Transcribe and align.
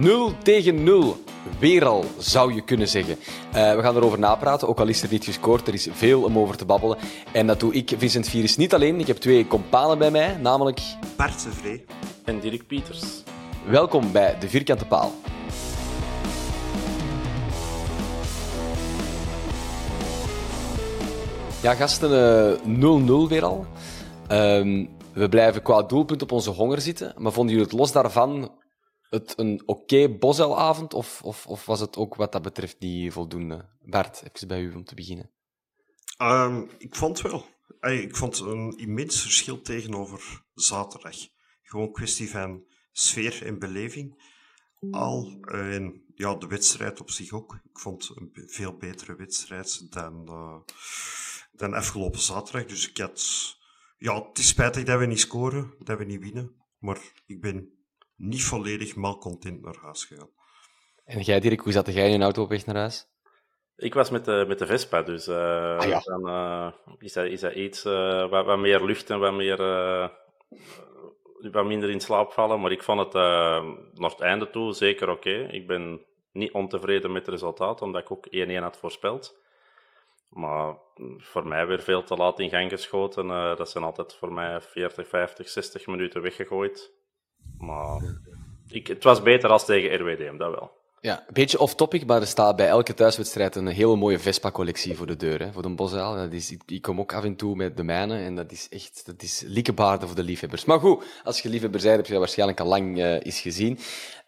0 0.00 0.32
tegen 0.42 0.82
0. 0.84 1.16
Weer 1.58 1.84
al, 1.84 2.04
zou 2.18 2.54
je 2.54 2.60
kunnen 2.60 2.88
zeggen. 2.88 3.16
Eh, 3.52 3.74
we 3.74 3.82
gaan 3.82 3.96
erover 3.96 4.18
napraten, 4.18 4.68
ook 4.68 4.80
al 4.80 4.88
is 4.88 5.02
er 5.02 5.08
niet 5.10 5.24
gescoord. 5.24 5.68
Er 5.68 5.74
is 5.74 5.88
veel 5.92 6.22
om 6.22 6.38
over 6.38 6.56
te 6.56 6.64
babbelen. 6.64 6.98
En 7.32 7.46
dat 7.46 7.60
doe 7.60 7.74
ik, 7.74 7.92
Vincent 7.98 8.28
Virus, 8.28 8.56
niet 8.56 8.74
alleen. 8.74 9.00
Ik 9.00 9.06
heb 9.06 9.16
twee 9.16 9.46
companen 9.46 9.98
bij 9.98 10.10
mij, 10.10 10.36
namelijk... 10.36 10.80
Bart 11.16 11.42
de 11.42 11.50
Vree. 11.50 11.84
En 12.24 12.40
Dirk 12.40 12.66
Pieters. 12.66 13.02
Welkom 13.66 14.12
bij 14.12 14.36
De 14.38 14.48
Vierkante 14.48 14.86
Paal. 14.86 15.12
Ja, 21.62 21.74
gasten, 21.74 22.10
eh, 22.12 22.66
0-0 22.66 23.28
weer 23.28 23.44
al. 23.44 23.66
Ehm, 24.28 24.84
we 25.12 25.28
blijven 25.28 25.62
qua 25.62 25.82
doelpunt 25.82 26.22
op 26.22 26.32
onze 26.32 26.50
honger 26.50 26.80
zitten. 26.80 27.14
Maar 27.16 27.32
vonden 27.32 27.54
jullie 27.54 27.68
het 27.70 27.78
los 27.78 27.92
daarvan 27.92 28.50
het 29.10 29.34
een 29.36 29.62
oké 29.66 30.08
bosuilavond? 30.08 30.94
Of, 30.94 31.22
of, 31.22 31.46
of 31.46 31.66
was 31.66 31.80
het 31.80 31.96
ook 31.96 32.14
wat 32.14 32.32
dat 32.32 32.42
betreft 32.42 32.80
niet 32.80 33.12
voldoende? 33.12 33.68
Bart, 33.82 34.22
even 34.22 34.48
bij 34.48 34.60
u 34.60 34.74
om 34.74 34.84
te 34.84 34.94
beginnen. 34.94 35.30
Ehm, 36.16 36.64
ik 36.78 36.94
vond 36.94 37.20
wel. 37.20 37.44
Ik 37.80 38.16
vond 38.16 38.38
een 38.38 38.78
immens 38.78 39.22
verschil 39.22 39.62
tegenover 39.62 40.44
zaterdag. 40.54 41.16
Gewoon 41.62 41.92
kwestie 41.92 42.30
van 42.30 42.64
sfeer 42.92 43.46
en 43.46 43.58
beleving. 43.58 44.22
Al 44.90 45.38
en 45.40 46.04
ja, 46.14 46.34
de 46.34 46.46
wedstrijd 46.46 47.00
op 47.00 47.10
zich 47.10 47.32
ook. 47.32 47.54
Ik 47.54 47.78
vond 47.78 48.12
een 48.14 48.30
veel 48.46 48.76
betere 48.76 49.16
wedstrijd 49.16 49.92
dan, 49.92 50.28
eh, 50.28 50.74
dan 51.52 51.74
afgelopen 51.74 52.20
zaterdag. 52.20 52.64
Dus 52.64 52.88
ik 52.88 52.98
had. 52.98 53.58
Ja, 53.98 54.28
het 54.28 54.38
is 54.38 54.48
spijtig 54.48 54.84
dat 54.84 54.98
we 54.98 55.06
niet 55.06 55.20
scoren, 55.20 55.74
dat 55.78 55.98
we 55.98 56.04
niet 56.04 56.20
winnen. 56.20 56.54
Maar 56.78 57.00
ik 57.26 57.40
ben 57.40 57.79
niet 58.20 58.44
volledig 58.44 58.96
malcontent 58.96 59.62
naar 59.62 59.76
huis 59.82 60.04
gegaan. 60.04 60.30
En 61.04 61.20
jij, 61.20 61.40
Dirk, 61.40 61.60
hoe 61.60 61.72
zat 61.72 61.86
jij 61.86 62.06
in 62.06 62.12
je 62.18 62.22
auto 62.22 62.42
op 62.42 62.48
weg 62.48 62.66
naar 62.66 62.76
huis? 62.76 63.08
Ik 63.76 63.94
was 63.94 64.10
met 64.10 64.24
de, 64.24 64.44
met 64.48 64.58
de 64.58 64.66
Vespa, 64.66 65.02
dus 65.02 65.26
eh, 65.26 65.78
Ah, 65.78 65.88
ja. 65.88 66.00
dan 66.00 66.28
eh, 66.28 66.72
is, 66.98 67.12
dat, 67.12 67.26
is 67.26 67.40
dat 67.40 67.54
iets 67.54 67.84
eh, 67.84 68.28
wat, 68.28 68.46
wat 68.46 68.58
meer 68.58 68.84
lucht 68.84 69.10
en 69.10 69.18
wat, 69.18 69.32
meer, 69.32 69.60
eh, 69.60 70.08
wat 71.52 71.64
minder 71.64 71.90
in 71.90 72.00
slaap 72.00 72.32
vallen. 72.32 72.60
Maar 72.60 72.72
ik 72.72 72.82
vond 72.82 73.00
het 73.00 73.12
naar 73.94 74.10
het 74.10 74.20
einde 74.20 74.50
toe 74.50 74.72
zeker 74.72 75.10
oké. 75.10 75.48
Ik 75.50 75.66
ben 75.66 76.04
niet 76.32 76.52
ontevreden 76.52 77.12
met 77.12 77.26
het 77.26 77.34
resultaat, 77.34 77.82
omdat 77.82 78.02
ik 78.02 78.10
ook 78.10 78.26
1-1 78.30 78.62
had 78.62 78.76
voorspeld. 78.76 79.38
Maar 80.30 80.74
mm, 80.94 81.20
voor 81.20 81.46
mij 81.46 81.66
weer 81.66 81.80
veel 81.82 82.02
te 82.02 82.16
laat 82.16 82.38
in 82.38 82.50
gang 82.50 82.70
geschoten. 82.70 83.30
Eh, 83.30 83.56
dat 83.56 83.70
zijn 83.70 83.84
altijd 83.84 84.14
voor 84.14 84.32
mij 84.32 84.60
40, 84.60 85.08
50, 85.08 85.48
60 85.48 85.86
minuten 85.86 86.22
weggegooid. 86.22 86.92
Maar 87.58 88.00
ik, 88.68 88.86
het 88.86 89.04
was 89.04 89.22
beter 89.22 89.50
als 89.50 89.64
tegen 89.64 89.96
RWDM, 89.96 90.36
dat 90.36 90.50
wel. 90.50 90.78
Ja, 91.00 91.18
een 91.26 91.34
beetje 91.34 91.58
off-topic, 91.58 92.06
maar 92.06 92.20
er 92.20 92.26
staat 92.26 92.56
bij 92.56 92.68
elke 92.68 92.94
thuiswedstrijd 92.94 93.56
een 93.56 93.66
hele 93.66 93.96
mooie 93.96 94.18
Vespa-collectie 94.18 94.96
voor 94.96 95.06
de 95.06 95.16
deur, 95.16 95.40
hè, 95.40 95.52
voor 95.52 95.62
de 95.62 95.68
Bosuil. 95.68 96.14
Dat 96.14 96.32
is, 96.32 96.56
ik, 96.66 96.82
kom 96.82 97.00
ook 97.00 97.14
af 97.14 97.24
en 97.24 97.36
toe 97.36 97.56
met 97.56 97.76
de 97.76 97.82
mijne 97.82 98.18
en 98.18 98.36
dat 98.36 98.52
is 98.52 98.68
echt 98.68 99.02
dat 99.06 99.22
is 99.22 99.42
liekebaarde 99.46 100.06
voor 100.06 100.16
de 100.16 100.22
liefhebbers. 100.22 100.64
Maar 100.64 100.80
goed, 100.80 101.04
als 101.24 101.40
je 101.40 101.48
liefhebber 101.48 101.80
bent, 101.80 101.96
heb 101.96 102.06
je 102.06 102.12
dat 102.12 102.20
waarschijnlijk 102.20 102.60
al 102.60 102.66
lang 102.66 102.98
eh 102.98 103.12
eens 103.12 103.40
gezien. 103.40 103.78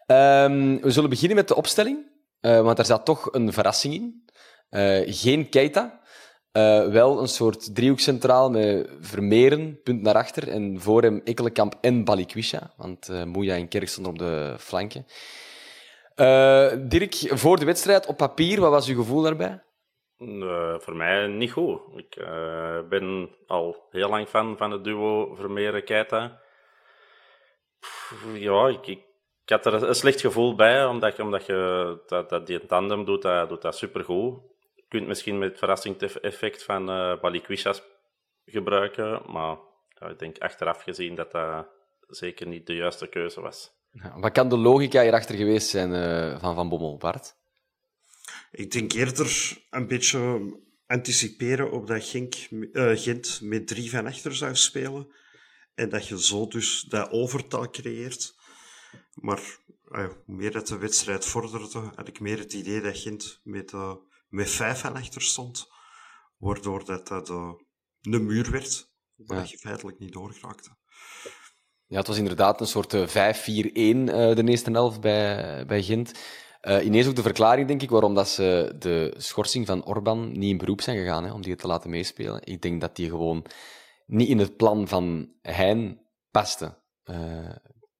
Ehm, 0.05 0.77
we 0.81 0.91
zullen 0.91 1.09
beginnen 1.09 1.37
met 1.37 1.47
de 1.47 1.55
opstelling, 1.55 1.97
eh, 2.39 2.61
want 2.61 2.77
daar 2.77 2.85
zat 2.85 3.05
toch 3.05 3.33
een 3.33 3.53
verrassing 3.53 3.93
in. 3.93 4.23
Eh, 4.69 5.01
geen 5.05 5.49
Keita, 5.49 5.99
eh, 6.53 6.87
wel 6.87 7.21
een 7.21 7.27
soort 7.27 7.75
driehoekcentraal 7.75 8.49
met 8.49 8.89
Vermeeren, 8.99 9.81
punt 9.83 10.01
naar 10.01 10.15
achter, 10.15 10.47
en 10.47 10.81
voor 10.81 11.01
hem 11.01 11.21
Ekkelenkamp 11.23 11.75
en 11.81 12.03
Balikwisha, 12.03 12.73
want 12.77 13.09
eh 13.09 13.23
Moeja 13.23 13.55
en 13.55 13.67
Kerk 13.67 13.97
op 14.05 14.17
de 14.17 14.55
flanken. 14.57 15.05
Eh, 16.15 16.71
Dirk, 16.77 17.13
voor 17.13 17.59
de 17.59 17.65
wedstrijd 17.65 18.05
op 18.05 18.17
papier, 18.17 18.59
wat 18.59 18.71
was 18.71 18.87
uw 18.87 18.95
gevoel 18.95 19.21
daarbij? 19.21 19.63
Voor 20.79 20.95
mij 20.95 21.27
niet 21.27 21.51
goed. 21.51 21.79
Ik 21.95 22.15
ben 22.89 23.29
al 23.47 23.87
heel 23.89 24.09
lang 24.09 24.27
fan 24.27 24.57
van 24.57 24.71
het 24.71 24.83
duo 24.83 25.35
Vermeeren-Keita. 25.35 26.39
Ja, 28.33 28.67
ik, 28.67 28.87
ik, 28.87 29.01
had 29.45 29.65
er 29.65 29.83
een 29.83 29.95
slecht 29.95 30.21
gevoel 30.21 30.55
bij, 30.55 30.85
omdat, 30.85 31.19
omdat 31.19 31.45
je 31.45 31.99
dat, 32.07 32.29
dat 32.29 32.47
die 32.47 32.65
tandem 32.65 33.05
doet, 33.05 33.21
dat, 33.21 33.49
doet 33.49 33.61
dat 33.61 33.77
supergoed. 33.77 34.52
Je 34.93 34.99
kunt 34.99 35.11
misschien 35.11 35.37
met 35.37 35.49
het 35.49 35.57
verrassingseffect 35.57 36.63
van 36.63 36.89
uh, 36.89 37.21
Balikwisha 37.21 37.75
gebruiken, 38.45 39.31
maar 39.31 39.57
ja, 39.89 40.09
ik 40.09 40.19
denk 40.19 40.37
achteraf 40.37 40.81
gezien 40.81 41.15
dat 41.15 41.31
dat 41.31 41.67
zeker 42.07 42.47
niet 42.47 42.67
de 42.67 42.75
juiste 42.75 43.07
keuze 43.07 43.41
was. 43.41 43.71
Ja, 43.91 44.19
Wat 44.19 44.31
kan 44.31 44.49
de 44.49 44.57
logica 44.57 45.01
hierachter 45.01 45.35
geweest 45.35 45.67
zijn 45.67 45.93
eh, 45.93 46.39
van 46.39 46.55
Van 46.55 46.69
Bommel, 46.69 46.97
Bart? 46.97 47.35
Ik 48.51 48.71
denk 48.71 48.91
eerder 48.91 49.57
een 49.69 49.87
beetje 49.87 50.51
anticiperen 50.87 51.71
op 51.71 51.87
dat 51.87 52.05
Genk, 52.05 52.35
eh, 52.73 52.91
Gent 52.93 53.41
met 53.41 53.67
drie 53.67 53.89
van 53.89 54.07
achter 54.07 54.35
zou 54.35 54.55
spelen. 54.55 55.13
En 55.75 55.89
dat 55.89 56.07
je 56.07 56.23
zo 56.23 56.47
dus 56.47 56.81
dat 56.81 57.11
overtal 57.11 57.69
creëert. 57.69 58.35
Maar 59.13 59.41
hoe 59.83 60.17
meer 60.25 60.51
dat 60.51 60.67
de 60.67 60.77
wedstrijd 60.77 61.25
vorderde, 61.25 61.91
had 61.95 62.07
ik 62.07 62.19
meer 62.19 62.37
het 62.37 62.53
idee 62.53 62.81
dat 62.81 62.97
Gent 62.97 63.39
met, 63.43 63.73
met 64.33 64.49
vijf 64.49 64.79
van 64.79 64.95
achter 64.95 65.21
stond. 65.21 65.67
Waardoor 66.37 66.85
dat, 66.85 67.07
dat 67.07 67.29
eh, 67.29 67.51
een 68.01 68.25
muur 68.25 68.51
werd, 68.51 68.89
waar 69.15 69.37
Ja. 69.37 69.45
je 69.49 69.57
feitelijk 69.57 69.99
niet 69.99 70.13
doorgeraakte. 70.13 70.69
Ja, 71.85 71.97
het 71.97 72.07
was 72.07 72.17
inderdaad 72.17 72.61
een 72.61 72.67
soort 72.67 72.93
eh, 72.93 73.07
5-4-1 73.07 73.11
eh, 73.13 74.35
de 74.35 74.43
eerste 74.45 74.71
helft 74.71 75.01
bij, 75.01 75.65
bij 75.65 75.83
Gent. 75.83 76.11
Eh, 76.61 76.85
ineens 76.85 77.07
ook 77.07 77.15
de 77.15 77.21
verklaring, 77.21 77.67
denk 77.67 77.81
ik, 77.81 77.89
waarom 77.89 78.13
dat 78.13 78.29
ze 78.29 78.75
de 78.79 79.13
schorsing 79.17 79.65
van 79.65 79.85
Orban 79.85 80.31
niet 80.31 80.49
in 80.49 80.57
beroep 80.57 80.81
zijn 80.81 80.97
gegaan, 80.97 81.23
hè, 81.23 81.33
om 81.33 81.41
die 81.41 81.55
te 81.55 81.67
laten 81.67 81.89
meespelen. 81.89 82.41
Ik 82.45 82.61
denk 82.61 82.81
dat 82.81 82.95
die 82.95 83.09
gewoon 83.09 83.45
niet 84.05 84.29
in 84.29 84.39
het 84.39 84.57
plan 84.57 84.87
van 84.87 85.33
Hein 85.41 86.01
paste. 86.31 86.81
Eh, 87.03 87.55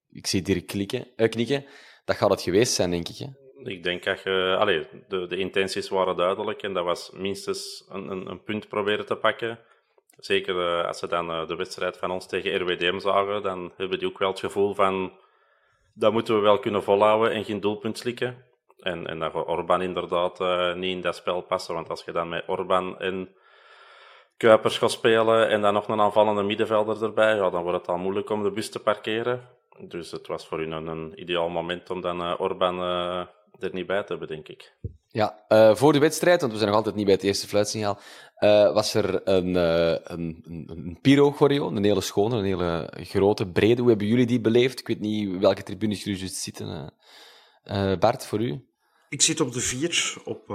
ik 0.09 0.27
zie 0.27 0.41
Dirk 0.41 0.67
klikken, 0.67 1.15
eh, 1.15 1.29
knikken. 1.29 1.65
Dat 2.05 2.15
gaat 2.15 2.29
het 2.29 2.41
geweest 2.41 2.73
zijn, 2.73 2.91
denk 2.91 3.07
ik. 3.09 3.17
Hè? 3.17 3.27
Ik 3.63 3.83
denk 3.83 4.03
dat 4.03 4.21
je... 4.21 4.85
De, 5.07 5.27
de 5.27 5.37
intenties 5.37 5.89
waren 5.89 6.15
duidelijk 6.15 6.63
en 6.63 6.73
dat 6.73 6.85
was 6.85 7.11
minstens 7.11 7.85
een, 7.89 8.09
een, 8.09 8.29
een 8.29 8.43
punt 8.43 8.67
proberen 8.67 9.05
te 9.05 9.15
pakken. 9.15 9.59
zeker 10.17 10.85
als 10.85 10.99
ze 10.99 11.07
dan 11.07 11.47
de 11.47 11.55
wedstrijd 11.55 11.97
van 11.97 12.11
ons 12.11 12.27
tegen 12.27 12.61
RWDM 12.61 12.99
zagen, 12.99 13.41
dan 13.41 13.71
hebben 13.77 13.99
die 13.99 14.07
ook 14.07 14.19
wel 14.19 14.29
het 14.29 14.39
gevoel 14.39 14.73
van 14.73 15.11
dat 15.93 16.13
moeten 16.13 16.35
we 16.35 16.41
wel 16.41 16.59
kunnen 16.59 16.83
volhouden 16.83 17.31
en 17.31 17.45
geen 17.45 17.59
doelpunt 17.59 17.97
slikken. 17.97 18.45
En, 18.79 19.07
en 19.07 19.19
dat 19.19 19.33
Orban 19.33 19.81
inderdaad 19.81 20.39
niet 20.75 20.95
in 20.95 21.01
dat 21.01 21.15
spel 21.15 21.41
passen, 21.41 21.73
want 21.73 21.89
als 21.89 22.03
je 22.03 22.11
dan 22.11 22.29
met 22.29 22.43
Orban 22.47 22.99
en 22.99 23.35
Kuipers 24.37 24.77
gaat 24.77 24.91
spelen 24.91 25.49
en 25.49 25.61
dan 25.61 25.73
nog 25.73 25.87
een 25.87 26.01
aanvallende 26.01 26.43
middenvelder 26.43 27.03
erbij, 27.03 27.35
ja, 27.35 27.49
dan 27.49 27.63
wordt 27.63 27.77
het 27.77 27.87
al 27.87 27.97
moeilijk 27.97 28.29
om 28.29 28.43
de 28.43 28.51
bus 28.51 28.69
te 28.69 28.79
parkeren. 28.79 29.49
Dus 29.79 30.11
het 30.11 30.27
was 30.27 30.47
voor 30.47 30.59
hun 30.59 30.71
een, 30.71 31.21
ideaal 31.21 31.49
moment 31.49 31.89
om 31.89 32.01
dan 32.01 32.37
Orban 32.37 32.79
er 33.59 33.73
niet 33.73 33.87
bij 33.87 34.01
te 34.01 34.07
hebben, 34.07 34.27
denk 34.27 34.47
ik. 34.47 34.73
Ja, 35.07 35.45
uh, 35.49 35.75
voor 35.75 35.93
de 35.93 35.99
wedstrijd, 35.99 36.39
want 36.39 36.51
we 36.51 36.57
zijn 36.57 36.69
nog 36.69 36.77
altijd 36.77 36.95
niet 36.95 37.05
bij 37.05 37.13
het 37.13 37.23
eerste 37.23 37.47
fluitsignaal, 37.47 37.99
was 38.73 38.93
er 38.93 39.27
een, 39.27 39.55
een, 39.55 40.43
een, 40.43 40.63
een 40.67 40.97
pyro-choreo, 41.01 41.67
een 41.67 41.83
hele 41.83 42.01
schone, 42.01 42.37
een 42.37 42.45
hele 42.45 42.93
grote, 42.95 43.47
brede. 43.47 43.81
Hoe 43.81 43.89
hebben 43.89 44.07
jullie 44.07 44.25
die 44.25 44.41
beleefd? 44.41 44.79
Ik 44.79 44.87
weet 44.87 44.99
niet 44.99 45.37
welke 45.37 45.63
tribunes 45.63 46.03
jullie 46.03 46.19
juist 46.19 46.35
zitten. 46.35 46.93
Bart, 47.99 48.25
voor 48.25 48.41
u? 48.41 48.65
Ik 49.09 49.21
zit 49.21 49.39
op 49.39 49.53
de 49.53 49.59
vier, 49.59 50.15
op 50.23 50.47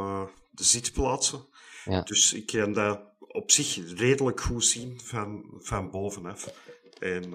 de 0.50 0.64
zitplaatsen. 0.64 1.46
Ja. 1.84 2.02
Dus 2.02 2.32
ik 2.32 2.46
kan 2.46 2.72
dat 2.72 3.00
op 3.18 3.50
zich 3.50 3.98
redelijk 3.98 4.40
goed 4.40 4.64
zien 4.64 5.00
van, 5.02 5.44
van 5.58 5.90
bovenaf. 5.90 6.52
En 6.98 7.30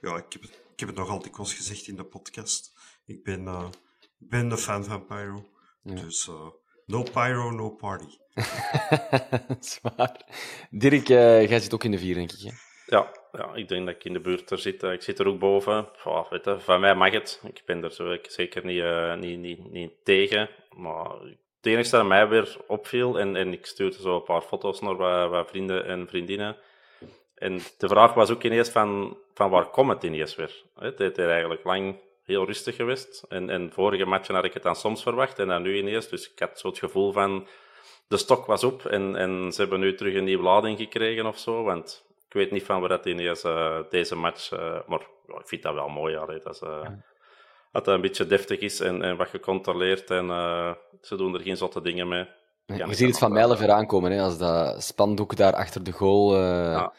ja, 0.00 0.16
ik 0.16 0.32
heb 0.32 0.42
het 0.42 0.64
ik 0.76 0.82
heb 0.82 0.88
het 0.88 0.98
nog 0.98 1.08
altijd 1.08 1.24
dikwijls 1.24 1.54
gezegd 1.54 1.86
in 1.86 1.96
de 1.96 2.04
podcast. 2.04 2.72
Ik 3.06 3.24
ben, 3.24 3.44
uh, 4.20 4.28
ben 4.28 4.48
de 4.48 4.56
fan 4.56 4.84
van 4.84 5.06
Pyro. 5.06 5.46
Dus 5.82 6.26
uh, 6.26 6.48
no 6.86 7.02
Pyro, 7.02 7.50
no 7.50 7.70
party. 7.70 8.18
Zwaar. 9.60 10.20
Dirk, 10.70 11.08
uh, 11.08 11.48
jij 11.48 11.60
zit 11.60 11.74
ook 11.74 11.84
in 11.84 11.90
de 11.90 11.98
vier, 11.98 12.14
denk 12.14 12.32
ik. 12.32 12.40
Hè? 12.40 12.50
Ja, 12.96 13.12
ja, 13.32 13.54
ik 13.54 13.68
denk 13.68 13.86
dat 13.86 13.94
ik 13.94 14.04
in 14.04 14.12
de 14.12 14.20
buurt 14.20 14.50
er 14.50 14.58
zit. 14.58 14.82
Ik 14.82 15.02
zit 15.02 15.18
er 15.18 15.26
ook 15.26 15.38
boven. 15.38 15.88
Oh, 16.04 16.30
weet 16.30 16.44
je, 16.44 16.60
van 16.60 16.80
mij 16.80 16.94
mag 16.94 17.10
het. 17.10 17.40
Ik 17.44 17.62
ben 17.66 17.84
er 17.84 17.92
zo, 17.92 18.10
ik 18.10 18.30
zeker 18.30 18.64
niet, 18.64 18.84
niet, 19.20 19.38
niet, 19.38 19.70
niet 19.70 19.92
tegen. 20.04 20.50
Maar 20.76 21.10
het 21.20 21.38
enige 21.60 21.90
dat 21.90 22.06
mij 22.06 22.28
weer 22.28 22.56
opviel, 22.66 23.18
en, 23.18 23.36
en 23.36 23.52
ik 23.52 23.66
stuurde 23.66 24.00
zo 24.00 24.16
een 24.16 24.22
paar 24.22 24.42
foto's 24.42 24.80
naar 24.80 24.96
wat, 24.96 25.30
wat 25.30 25.48
vrienden 25.48 25.86
en 25.86 26.08
vriendinnen 26.08 26.56
en 27.36 27.60
de 27.78 27.88
vraag 27.88 28.14
was 28.14 28.30
ook 28.30 28.42
ineens 28.42 28.68
van, 28.68 29.18
van 29.34 29.50
waar 29.50 29.70
komt 29.70 29.92
het 29.92 30.02
ineens 30.02 30.34
weer? 30.34 30.62
Het 30.74 31.00
is 31.00 31.16
eigenlijk 31.16 31.64
lang 31.64 32.00
heel 32.26 32.46
rustig 32.46 32.76
geweest. 32.76 33.24
En, 33.28 33.50
en 33.50 33.72
vorige 33.72 34.04
matchen 34.04 34.34
had 34.34 34.44
ik 34.44 34.54
het 34.54 34.62
dan 34.62 34.76
soms 34.76 35.02
verwacht 35.02 35.38
en 35.38 35.48
dan 35.48 35.62
nu 35.62 35.78
ineens. 35.78 36.08
Dus 36.08 36.30
ik 36.30 36.38
had 36.38 36.58
zo 36.58 36.68
het 36.68 36.78
gevoel 36.78 37.12
van, 37.12 37.46
de 38.08 38.16
stok 38.16 38.46
was 38.46 38.64
op 38.64 38.84
en, 38.84 39.16
en 39.16 39.52
ze 39.52 39.60
hebben 39.60 39.80
nu 39.80 39.94
terug 39.94 40.14
een 40.14 40.24
nieuwe 40.24 40.42
lading 40.42 40.78
gekregen 40.78 41.26
of 41.26 41.38
zo. 41.38 41.62
Want 41.62 42.04
ik 42.26 42.32
weet 42.32 42.50
niet 42.50 42.64
van 42.64 42.80
waar 42.80 42.88
dat 42.88 43.06
ineens 43.06 43.44
uh, 43.44 43.78
deze 43.90 44.16
match... 44.16 44.52
Uh, 44.52 44.78
maar 44.86 45.00
ik 45.26 45.48
vind 45.48 45.62
dat 45.62 45.74
wel 45.74 45.88
mooi, 45.88 46.16
allee, 46.16 46.40
dat, 46.42 46.60
uh, 46.64 46.80
ja. 46.82 47.02
dat 47.72 47.84
dat 47.84 47.94
een 47.94 48.00
beetje 48.00 48.26
deftig 48.26 48.58
is 48.58 48.80
en, 48.80 49.02
en 49.02 49.16
wat 49.16 49.28
gecontroleerd. 49.28 50.10
En 50.10 50.26
ze 51.00 51.16
doen 51.16 51.34
er 51.34 51.40
geen 51.40 51.56
zotte 51.56 51.80
dingen 51.80 52.08
mee. 52.08 52.26
Je 52.66 52.94
ziet 52.94 53.08
het 53.08 53.18
van 53.18 53.32
mijlen 53.32 53.58
ver 53.58 53.70
aankomen, 53.70 54.10
hè, 54.10 54.22
als 54.22 54.38
dat 54.38 54.82
spandoek 54.82 55.36
daar 55.36 55.54
achter 55.54 55.84
de 55.84 55.92
goal... 55.92 56.36
Ja 56.36 56.92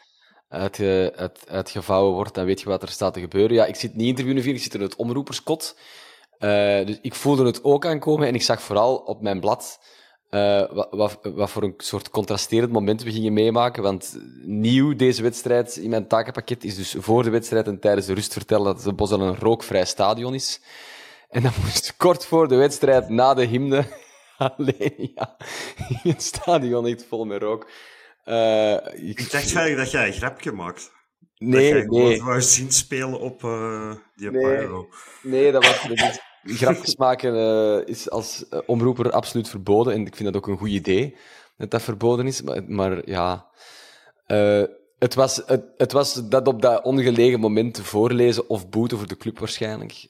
uitge, 0.48 1.12
uit, 1.16 1.44
uitgevouwen 1.48 2.14
wordt, 2.14 2.34
dan 2.34 2.44
weet 2.44 2.60
je 2.60 2.68
wat 2.68 2.82
er 2.82 2.88
staat 2.88 3.14
te 3.14 3.20
gebeuren. 3.20 3.56
Ja, 3.56 3.64
ik 3.64 3.76
zit 3.76 3.94
niet 3.94 4.08
in 4.08 4.14
tribune 4.14 4.42
4, 4.42 4.54
ik 4.54 4.62
zit 4.62 4.74
in 4.74 4.80
het 4.80 4.96
omroeperskot. 4.96 5.76
Uh, 6.38 6.86
dus 6.86 6.98
ik 7.02 7.14
voelde 7.14 7.44
het 7.44 7.64
ook 7.64 7.86
aankomen 7.86 8.26
en 8.26 8.34
ik 8.34 8.42
zag 8.42 8.62
vooral 8.62 8.96
op 8.96 9.22
mijn 9.22 9.40
blad 9.40 9.78
uh, 10.30 10.62
wat, 10.70 10.88
wat, 10.90 11.18
wat, 11.22 11.50
voor 11.50 11.62
een 11.62 11.74
soort 11.76 12.10
contrasterend 12.10 12.72
moment 12.72 13.02
we 13.02 13.12
gingen 13.12 13.32
meemaken. 13.32 13.82
Want 13.82 14.18
nieuw 14.44 14.96
deze 14.96 15.22
wedstrijd 15.22 15.76
in 15.76 15.90
mijn 15.90 16.06
takenpakket 16.06 16.64
is 16.64 16.76
dus 16.76 16.94
voor 16.98 17.22
de 17.22 17.30
wedstrijd 17.30 17.66
en 17.66 17.80
tijdens 17.80 18.06
de 18.06 18.14
rust 18.14 18.32
vertellen 18.32 18.64
dat 18.64 18.84
het 18.84 18.96
Bosel 18.96 19.20
een 19.20 19.38
rookvrij 19.38 19.84
stadion 19.84 20.34
is. 20.34 20.60
En 21.30 21.42
dan 21.42 21.52
moest 21.62 21.96
kort 21.96 22.26
voor 22.26 22.48
de 22.48 22.56
wedstrijd, 22.56 23.08
na 23.08 23.34
de 23.34 23.44
hymne, 23.44 23.84
alleen 24.38 25.12
ja, 25.14 25.36
het 26.02 26.22
stadion 26.22 26.86
echt 26.86 27.04
vol 27.04 27.24
met 27.24 27.42
rook. 27.42 27.70
Uh, 28.28 29.08
ik... 29.08 29.16
dacht 29.16 29.32
eigenlijk 29.32 29.76
dat 29.76 29.90
jij 29.90 30.06
een 30.06 30.12
grapje 30.12 30.52
maakt. 30.52 30.92
Nee, 31.38 31.74
dat 31.74 31.86
nee. 31.86 32.22
Wou 32.22 32.42
zien 32.42 32.72
spelen 32.72 33.20
op 33.20 33.42
uh, 33.42 33.94
die 34.16 34.30
nee. 34.30 34.56
Pyro. 34.56 34.88
Nee, 35.22 35.52
dat 35.52 35.66
was 35.66 35.88
niet. 35.88 36.26
Grapjes 36.42 36.96
maken 36.96 37.34
uh, 37.34 37.86
is 37.86 38.10
als 38.10 38.44
omroeper 38.66 39.10
absoluut 39.10 39.48
verboden. 39.48 39.92
En 39.92 40.06
ik 40.06 40.16
vind 40.16 40.32
dat 40.32 40.42
ook 40.42 40.48
een 40.48 40.58
goed 40.58 40.68
idee 40.68 41.16
dat 41.56 41.70
dat 41.70 41.82
verboden 41.82 42.26
is. 42.26 42.42
Maar, 42.42 42.62
maar 42.66 43.08
ja. 43.08 43.46
het, 44.98 45.14
was, 45.14 45.42
het, 45.46 45.64
het, 45.76 45.92
was 45.92 46.28
dat 46.28 46.48
op 46.48 46.62
dat 46.62 46.84
ongelegen 46.84 47.40
moment 47.40 47.80
voorlezen 47.80 48.48
of 48.48 48.68
boeten 48.68 48.98
voor 48.98 49.06
de 49.06 49.16
club 49.16 49.38
waarschijnlijk. 49.38 50.06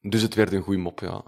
dus 0.00 0.22
het 0.22 0.34
werd 0.34 0.52
een 0.52 0.62
goede 0.62 0.80
mop, 0.80 1.00
ja. 1.00 1.24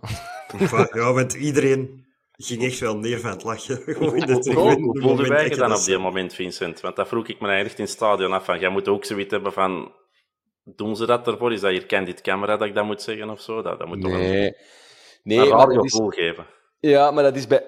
ja, 0.93 1.13
want 1.13 1.33
iedereen 1.33 2.12
ging 2.37 2.63
echt 2.63 2.79
wel 2.79 2.97
neer 2.97 3.21
van 3.21 3.31
het 3.31 3.43
lachen. 3.43 3.83
Hoe 3.99 5.01
voelde 5.01 5.27
wij 5.29 5.49
je 5.49 5.57
dan 5.57 5.75
op 5.75 5.85
die 5.85 5.99
moment, 5.99 6.35
Vincent? 6.35 6.81
Want 6.81 6.97
dat 6.97 7.09
vroeg 7.09 7.29
ik 7.29 7.41
me 7.41 7.47
eigenlijk 7.47 7.79
in 7.79 7.85
het 7.85 7.93
stadion 7.93 8.33
af. 8.33 8.45
Van, 8.45 8.59
jij 8.59 8.69
moet 8.69 8.89
ook 8.89 9.05
zoiets 9.05 9.31
hebben 9.31 9.53
van... 9.53 9.93
Doen 10.65 10.97
ze 10.97 11.07
dat 11.07 11.27
ervoor? 11.27 11.53
Is 11.53 11.61
dat 11.61 11.71
hier 11.71 11.87
candid 11.87 12.21
camera 12.21 12.57
dat 12.57 12.69
ik 12.69 12.75
dat 12.75 12.85
moet 12.85 13.03
zeggen 13.03 13.31
of 13.31 13.41
zo? 13.41 13.63
Dat, 13.63 13.79
dat 13.79 13.89
moet 13.89 14.01
toch 14.01 14.11
nee. 14.11 14.47
een, 14.47 14.55
nee, 15.23 15.39
een 15.39 15.49
radiogevoel 15.49 16.09
geven. 16.09 16.47
Ja, 16.81 17.11
maar 17.11 17.23
dat 17.23 17.37
is 17.37 17.47
bij... 17.47 17.65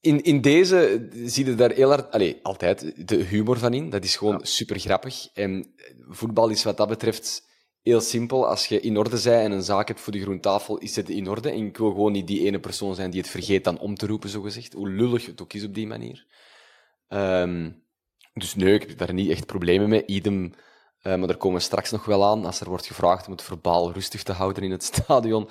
In, 0.00 0.22
in 0.22 0.40
deze 0.40 1.08
zie 1.24 1.44
je 1.44 1.54
daar 1.54 1.70
heel 1.70 1.88
hard... 1.88 2.10
Allee, 2.10 2.38
altijd 2.42 3.08
de 3.08 3.16
humor 3.16 3.58
van 3.58 3.74
in. 3.74 3.90
Dat 3.90 4.04
is 4.04 4.16
gewoon 4.16 4.38
ja. 4.38 4.44
super 4.44 4.78
grappig. 4.78 5.28
En 5.34 5.74
voetbal 6.08 6.48
is 6.48 6.64
wat 6.64 6.76
dat 6.76 6.88
betreft 6.88 7.46
heel 7.86 8.00
simpel. 8.00 8.48
Als 8.48 8.66
je 8.66 8.80
in 8.80 8.96
orde 8.96 9.22
bent 9.22 9.26
en 9.26 9.52
een 9.52 9.62
zaak 9.62 9.88
hebt 9.88 10.00
voor 10.00 10.12
de 10.12 10.20
groentafel, 10.20 10.78
is 10.78 10.96
het 10.96 11.08
in 11.08 11.28
orde. 11.28 11.50
En 11.50 11.66
ik 11.66 11.76
wil 11.76 11.90
gewoon 11.90 12.12
niet 12.12 12.26
die 12.26 12.44
ene 12.46 12.60
persoon 12.60 12.94
zijn 12.94 13.10
die 13.10 13.20
het 13.20 13.30
vergeet 13.30 13.64
dan 13.64 13.78
om 13.78 13.94
te 13.94 14.06
roepen, 14.06 14.28
zogezegd. 14.28 14.72
Hoe 14.72 14.88
lullig 14.88 15.26
het 15.26 15.42
ook 15.42 15.52
is 15.52 15.64
op 15.64 15.74
die 15.74 15.86
manier. 15.86 16.26
Um, 17.08 17.82
dus 18.34 18.54
nee, 18.54 18.74
ik 18.74 18.88
heb 18.88 18.98
daar 18.98 19.12
niet 19.12 19.30
echt 19.30 19.46
problemen 19.46 19.88
mee. 19.88 20.06
Idem, 20.06 20.44
uh, 20.44 20.52
maar 21.02 21.26
daar 21.26 21.36
komen 21.36 21.58
we 21.58 21.64
straks 21.64 21.90
nog 21.90 22.04
wel 22.04 22.24
aan. 22.24 22.44
Als 22.44 22.60
er 22.60 22.68
wordt 22.68 22.86
gevraagd 22.86 23.26
om 23.26 23.32
het 23.32 23.42
verbaal 23.42 23.92
rustig 23.92 24.22
te 24.22 24.32
houden 24.32 24.62
in 24.62 24.70
het 24.70 24.84
stadion. 24.92 25.48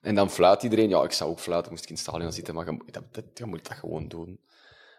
En 0.00 0.14
dan 0.14 0.30
fluit 0.30 0.62
iedereen. 0.62 0.88
Ja, 0.88 1.02
ik 1.02 1.12
zou 1.12 1.30
ook 1.30 1.40
fluiten, 1.40 1.70
moest 1.72 1.84
ik 1.84 1.90
in 1.90 1.94
het 1.94 2.04
stadion 2.04 2.32
zitten, 2.32 2.54
maar 2.54 2.66
je, 2.66 2.82
dat, 2.90 3.14
dat, 3.14 3.24
je 3.34 3.50
dat 3.50 3.72
gewoon 3.72 4.08
doen. 4.08 4.40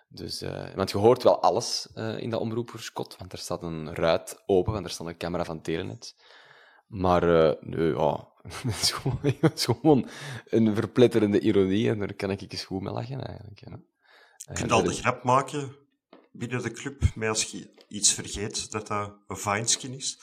Dus, 0.08 0.42
uh, 0.42 0.74
want 0.76 0.92
je 0.92 0.98
hoort 0.98 1.24
wel 1.24 1.42
alles 1.42 1.88
uh, 1.96 2.18
in 2.18 2.30
dat 2.30 2.40
omroeperskot, 2.40 3.16
want 3.18 3.32
er 3.32 3.38
staat 3.38 3.64
een 3.64 3.96
ruit 3.96 4.44
open, 4.46 4.74
want 4.74 4.86
er 4.86 4.92
staat 4.92 5.08
een 5.08 5.18
camera 5.18 5.46
van 5.46 5.62
Telenet. 5.62 6.16
Maar 6.90 7.24
uh, 7.24 7.52
nee, 7.62 7.88
ja, 7.88 8.28
het 8.68 8.82
is, 8.82 8.92
gewoon, 8.92 9.20
is 9.56 9.68
een 10.46 10.76
verpletterende 10.76 11.40
ironie 11.40 11.90
en 11.90 12.00
daar 12.00 12.14
kan 12.14 12.32
ik 12.32 12.42
eens 12.42 12.64
goed 12.64 12.82
mee 12.82 12.94
lachen 12.94 13.26
eigenlijk. 13.26 13.60
Ja. 13.60 13.80
Je 14.38 14.54
kunt 14.54 14.72
al 14.72 14.84
de 14.84 14.94
grap 14.94 15.24
maken 15.24 15.76
binnen 16.32 16.62
de 16.62 16.72
club, 16.72 17.04
maar 17.16 17.30
als 17.30 17.44
je 17.44 17.70
iets 17.88 18.14
vergeet, 18.14 18.72
dat 18.72 18.88
dat 18.88 19.14
een 19.28 19.38
Vineskin 19.38 19.94
is? 19.94 20.20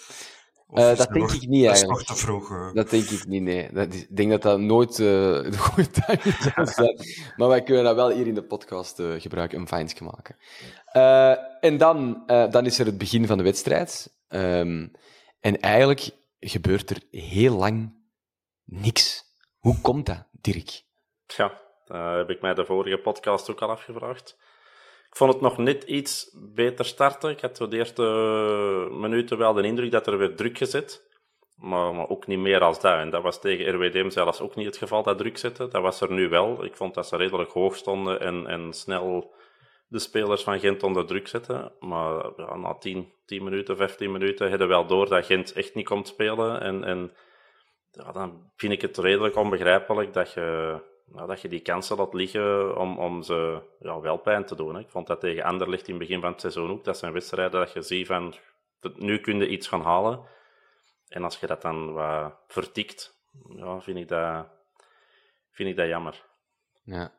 Uh, 0.70 0.96
dat 0.96 0.96
denk 0.96 1.14
nog, 1.14 1.34
ik 1.34 1.48
niet 1.48 1.62
dat 1.62 1.70
eigenlijk. 1.70 2.00
Is 2.00 2.08
nog 2.08 2.16
te 2.16 2.24
vroeg, 2.24 2.50
uh... 2.50 2.72
Dat 2.72 2.90
denk 2.90 3.04
ik 3.04 3.26
niet, 3.26 3.42
nee. 3.42 3.72
Dat 3.72 3.94
is, 3.94 4.00
ik 4.00 4.16
denk 4.16 4.30
dat 4.30 4.42
dat 4.42 4.60
nooit 4.60 4.90
uh, 4.90 4.96
de 5.50 5.58
goede 5.58 5.88
zou 6.54 6.66
zijn. 6.66 6.96
maar 7.36 7.48
wij 7.48 7.62
kunnen 7.62 7.84
dat 7.84 7.94
wel 7.94 8.10
hier 8.10 8.26
in 8.26 8.34
de 8.34 8.44
podcast 8.44 9.02
gebruiken, 9.18 9.58
een 9.58 9.68
Vineskin 9.68 10.06
maken. 10.06 10.36
en 11.60 11.76
dan, 11.76 12.22
dan 12.26 12.66
is 12.66 12.78
er 12.78 12.86
het 12.86 12.98
begin 12.98 13.26
van 13.26 13.38
de 13.38 13.44
wedstrijd. 13.44 14.14
Um, 14.28 14.90
en 15.40 15.60
eigenlijk 15.60 16.10
gebeurt 16.48 16.90
er 16.90 17.02
heel 17.10 17.56
lang 17.56 18.04
niks. 18.64 19.24
Hoe 19.58 19.80
komt 19.80 20.06
dat, 20.06 20.26
Dirk? 20.32 20.82
Ja, 21.26 21.60
dat 21.84 22.16
heb 22.16 22.30
ik 22.30 22.40
mij 22.40 22.54
de 22.54 22.64
vorige 22.64 22.98
podcast 22.98 23.50
ook 23.50 23.62
al 23.62 23.70
afgevraagd. 23.70 24.38
Ik 25.08 25.16
vond 25.16 25.32
het 25.32 25.42
nog 25.42 25.58
net 25.58 25.84
iets 25.84 26.36
beter 26.54 26.84
starten. 26.84 27.30
Ik 27.30 27.40
had 27.40 27.56
de 27.56 27.76
eerste 27.76 28.02
minuten 28.90 29.38
wel 29.38 29.52
de 29.52 29.62
indruk 29.62 29.90
dat 29.90 30.06
er 30.06 30.18
werd 30.18 30.36
druk 30.36 30.58
gezet. 30.58 31.04
Maar, 31.56 31.94
maar, 31.94 32.08
ook 32.08 32.26
niet 32.26 32.38
meer 32.38 32.60
als 32.60 32.80
dat. 32.80 32.98
En 32.98 33.10
dat 33.10 33.22
was 33.22 33.40
tegen 33.40 33.74
RWDM 33.74 34.10
zelfs 34.10 34.40
ook 34.40 34.54
niet 34.54 34.66
het 34.66 34.76
geval, 34.76 35.02
dat 35.02 35.18
druk 35.18 35.38
zetten. 35.38 35.70
Dat 35.70 35.82
was 35.82 36.00
er 36.00 36.12
nu 36.12 36.28
wel. 36.28 36.64
Ik 36.64 36.76
vond 36.76 36.94
dat 36.94 37.08
ze 37.08 37.16
redelijk 37.16 37.50
hoog 37.50 37.76
stonden 37.76 38.20
en, 38.20 38.46
en 38.46 38.72
snel 38.72 39.34
de 39.88 39.98
spelers 39.98 40.42
van 40.42 40.60
Gent 40.60 40.82
onder 40.82 41.06
druk 41.06 41.28
zetten. 41.28 41.72
Maar 41.80 42.32
na 42.58 42.74
10, 42.74 43.12
10 43.24 43.44
minuten, 43.44 43.76
15 43.76 44.12
minuten 44.12 44.48
hadden 44.48 44.68
wel 44.68 44.86
door 44.86 45.08
dat 45.08 45.26
Gent 45.26 45.52
echt 45.52 45.74
niet 45.74 45.86
komt 45.86 46.08
spelen. 46.08 46.60
En, 46.60 46.84
en 46.84 47.12
dan 47.90 48.50
vind 48.56 48.72
ik 48.72 48.80
het 48.80 48.98
redelijk 48.98 49.36
onbegrijpelijk 49.36 50.12
dat 50.12 50.32
je, 50.32 50.78
dat 51.26 51.40
je 51.40 51.48
die 51.48 51.60
kansen 51.60 51.96
laat 51.96 52.14
liggen 52.14 52.78
om, 52.78 52.98
om 52.98 53.22
ze 53.22 53.60
ja, 53.78 54.00
wel 54.00 54.16
pijn 54.16 54.44
te 54.44 54.56
doen. 54.56 54.78
Ik 54.78 54.90
vond 54.90 55.06
dat 55.06 55.20
tegen 55.20 55.44
Anderlecht 55.44 55.88
in 55.88 55.94
het 55.94 56.02
begin 56.02 56.20
van 56.20 56.30
het 56.30 56.40
seizoen 56.40 56.70
ook. 56.70 56.84
Dat 56.84 56.98
zijn 56.98 57.12
wedstrijden 57.12 57.60
dat 57.60 57.72
je 57.72 57.82
ziet 57.82 58.06
van, 58.06 58.34
nu 58.94 59.18
kun 59.18 59.38
je 59.38 59.48
iets 59.48 59.68
gaan 59.68 59.82
halen. 59.82 60.20
En 61.08 61.24
als 61.24 61.40
je 61.40 61.46
dat 61.46 61.62
dan 61.62 61.92
wat 61.92 62.34
vertikt, 62.46 63.14
ja, 63.56 63.80
vind, 63.80 63.98
ik 63.98 64.08
dat, 64.08 64.46
vind 65.50 65.68
ik 65.68 65.76
dat 65.76 65.88
jammer. 65.88 66.24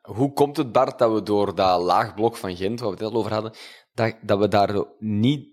Hoe 0.02 0.34
komt 0.34 0.58
het, 0.58 0.72
Bart, 0.72 1.00
dat 1.00 1.14
we 1.14 1.24
door 1.24 1.56
dat 1.56 1.82
laag 1.82 2.14
blok 2.14 2.38
van 2.38 2.56
Gent, 2.56 2.80
waar 2.80 2.90
we 2.90 2.96
het 2.96 3.14
al 3.14 3.20
over 3.20 3.34
hadden, 3.34 3.54
dat, 3.94 4.16
dat 4.22 4.40
we 4.40 4.48
daar 4.48 4.86
niet 5.00 5.50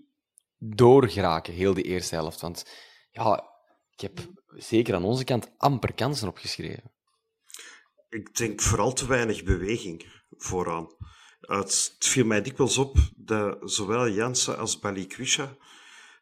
doorgeraken, 0.59 1.52
heel 1.52 1.75
de 1.75 1.83
eerste 1.83 2.14
helft? 2.14 2.40
Want 2.40 2.64
ja, 3.11 3.44
ik 3.90 4.00
heb 4.00 4.18
zeker 4.49 4.94
aan 4.94 5.04
onze 5.04 5.25
kant 5.25 5.50
amper 5.56 5.94
kansen 5.94 6.28
opgeschreven. 6.28 6.92
Ik 8.09 8.37
denk 8.37 8.61
vooral 8.61 8.92
te 8.92 9.06
weinig 9.06 9.42
beweging 9.42 10.23
vooraan. 10.30 10.94
Het 11.40 11.97
viel 11.99 12.25
mij 12.25 12.42
dikwijls 12.42 12.78
op 12.78 12.97
dat 13.16 13.59
zowel 13.71 14.09
Jansen 14.09 14.59
als 14.59 14.78
Balikwisha 14.78 15.56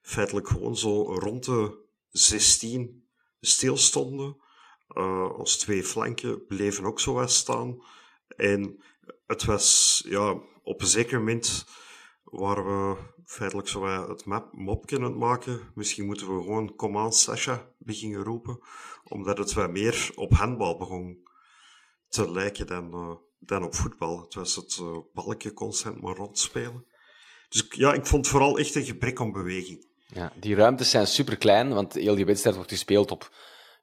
feitelijk 0.03 0.49
gewoon 0.49 0.77
zo 0.77 1.03
rond 1.03 1.45
de 1.45 1.85
16 2.11 3.09
stilstonden. 3.41 4.42
Uh, 4.97 5.39
ons 5.39 5.57
twee 5.57 5.85
flanken 5.85 6.47
bleven 6.47 6.85
ook 6.85 7.01
zo 7.01 7.13
wat 7.13 7.31
staan. 7.31 7.83
En 8.37 8.83
het 9.27 9.45
was 9.45 10.03
ja, 10.09 10.41
op 10.63 10.81
een 10.81 10.87
zeker 10.87 11.19
moment 11.19 11.65
waar 12.23 12.67
we 12.67 12.97
feitelijk 13.25 13.69
zo 13.69 13.87
het 14.09 14.25
map, 14.25 14.53
aan 14.87 15.03
het 15.03 15.17
maken. 15.17 15.61
Misschien 15.75 16.07
moeten 16.07 16.27
we 16.37 16.43
gewoon 16.43 16.75
Command 16.75 17.15
Sasha 17.15 17.69
beginnen 17.79 18.23
roepen, 18.23 18.59
omdat 19.05 19.39
het 19.39 19.53
wat 19.53 19.71
meer 19.71 20.11
op 20.15 20.33
handbal 20.33 20.79
begon 20.79 21.29
te 22.09 22.31
lijken 22.31 22.67
dan, 22.67 22.95
uh, 22.95 23.15
dan 23.39 23.65
op 23.65 23.75
voetbal. 23.75 24.21
Het 24.21 24.35
was 24.35 24.57
het 24.57 24.79
uh, 24.83 24.99
balkje 25.13 25.53
constant 25.53 26.01
maar 26.01 26.17
rondspelen. 26.17 26.87
Dus 27.49 27.67
ja, 27.69 27.93
ik 27.93 28.07
vond 28.07 28.29
vooral 28.29 28.59
echt 28.59 28.75
een 28.75 28.85
gebrek 28.85 29.21
aan 29.21 29.33
beweging. 29.33 29.87
Ja, 30.07 30.33
die 30.41 30.55
ruimtes 30.55 30.91
zijn 30.91 31.07
super 31.07 31.37
klein, 31.37 31.75
want 31.75 31.93
heel 31.93 32.15
die 32.15 32.27
wedstrijd 32.27 32.57
wordt 32.57 32.71
gespeeld 32.71 33.11
op 33.11 33.31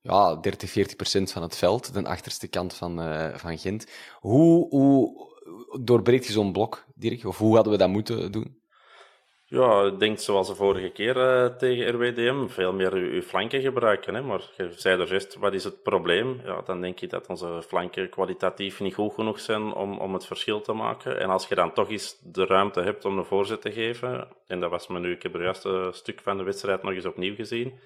ja, 0.09 0.35
30, 0.35 0.69
40 0.69 0.95
procent 0.95 1.31
van 1.31 1.41
het 1.41 1.57
veld, 1.57 1.93
de 1.93 2.05
achterste 2.05 2.47
kant 2.47 2.73
van, 2.73 2.99
uh, 2.99 3.35
van 3.35 3.57
Gent. 3.57 3.87
Hoe, 4.19 4.69
hoe 4.69 5.27
doorbreekt 5.81 6.25
je 6.25 6.31
zo'n 6.31 6.51
blok, 6.51 6.85
Dirk? 6.95 7.25
Of 7.25 7.37
hoe 7.37 7.55
hadden 7.55 7.73
we 7.73 7.79
dat 7.79 7.89
moeten 7.89 8.31
doen? 8.31 8.57
Ja, 9.45 9.83
ik 9.83 9.99
denk 9.99 10.19
zoals 10.19 10.47
de 10.47 10.55
vorige 10.55 10.89
keer 10.89 11.17
uh, 11.17 11.45
tegen 11.45 11.89
RWDM, 11.89 12.47
veel 12.47 12.73
meer 12.73 12.93
uw, 12.93 13.11
uw, 13.11 13.21
flanken 13.21 13.61
gebruiken. 13.61 14.15
Hè? 14.15 14.21
Maar 14.21 14.51
je 14.57 14.71
zei 14.75 15.01
er 15.01 15.09
juist, 15.09 15.35
wat 15.35 15.53
is 15.53 15.63
het 15.63 15.83
probleem? 15.83 16.41
Ja, 16.45 16.61
dan 16.61 16.81
denk 16.81 16.99
je 16.99 17.07
dat 17.07 17.27
onze 17.27 17.63
flanken 17.67 18.09
kwalitatief 18.09 18.79
niet 18.79 18.93
goed 18.93 19.13
genoeg 19.13 19.39
zijn 19.39 19.73
om, 19.73 19.97
om 19.97 20.13
het 20.13 20.25
verschil 20.25 20.61
te 20.61 20.73
maken. 20.73 21.19
En 21.19 21.29
als 21.29 21.47
je 21.47 21.55
dan 21.55 21.73
toch 21.73 21.89
eens 21.89 22.19
de 22.23 22.45
ruimte 22.45 22.81
hebt 22.81 23.05
om 23.05 23.17
een 23.17 23.25
voorzet 23.25 23.61
te 23.61 23.71
geven, 23.71 24.27
en 24.47 24.59
dat 24.59 24.69
was 24.69 24.87
me 24.87 24.99
nu, 24.99 25.11
ik 25.11 25.23
heb 25.23 25.33
het 25.33 25.41
juiste 25.41 25.89
stuk 25.93 26.21
van 26.21 26.37
de 26.37 26.43
wedstrijd 26.43 26.83
nog 26.83 26.93
eens 26.93 27.05
opnieuw 27.05 27.35
gezien. 27.35 27.79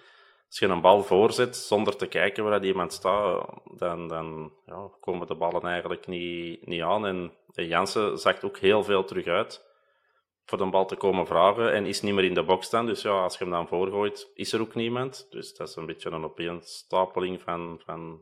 Als 0.48 0.60
je 0.60 0.68
een 0.68 0.82
bal 0.82 1.04
voorzet 1.04 1.56
zonder 1.56 1.96
te 1.96 2.08
kijken 2.08 2.44
waar 2.44 2.66
iemand 2.66 2.94
staat, 2.94 3.46
dan, 3.78 4.08
dan 4.08 4.54
ja, 4.66 4.90
komen 5.00 5.28
de 5.28 5.36
ballen 5.36 5.64
eigenlijk 5.64 6.08
niet, 6.08 6.68
niet 6.68 6.82
aan. 6.82 7.06
En, 7.06 7.34
en 7.54 7.68
Jansen 7.68 8.18
zakt 8.18 8.44
ook 8.44 8.58
heel 8.58 8.84
veel 8.84 9.04
terug 9.04 9.26
uit 9.26 9.72
voor 10.46 10.58
de 10.58 10.66
bal 10.66 10.86
te 10.86 10.96
komen 10.96 11.28
vragen 11.28 11.74
en 11.74 11.86
is 11.86 12.02
niet 12.02 12.14
meer 12.14 12.24
in 12.24 12.34
de 12.34 12.44
box 12.44 12.66
staan. 12.66 12.86
Dus 12.86 13.02
ja, 13.02 13.24
als 13.24 13.38
je 13.38 13.44
hem 13.44 13.54
dan 13.54 13.68
voorgooit, 13.68 14.32
is 14.34 14.54
er 14.54 14.62
ook 14.62 14.76
niemand. 14.76 15.28
Dus 15.30 15.56
dat 15.56 15.70
is 15.70 15.76
een 15.76 15.86
beetje 15.86 16.10
een 16.10 16.24
opeenstapeling 16.24 17.42
van, 17.42 17.82
van 17.86 18.22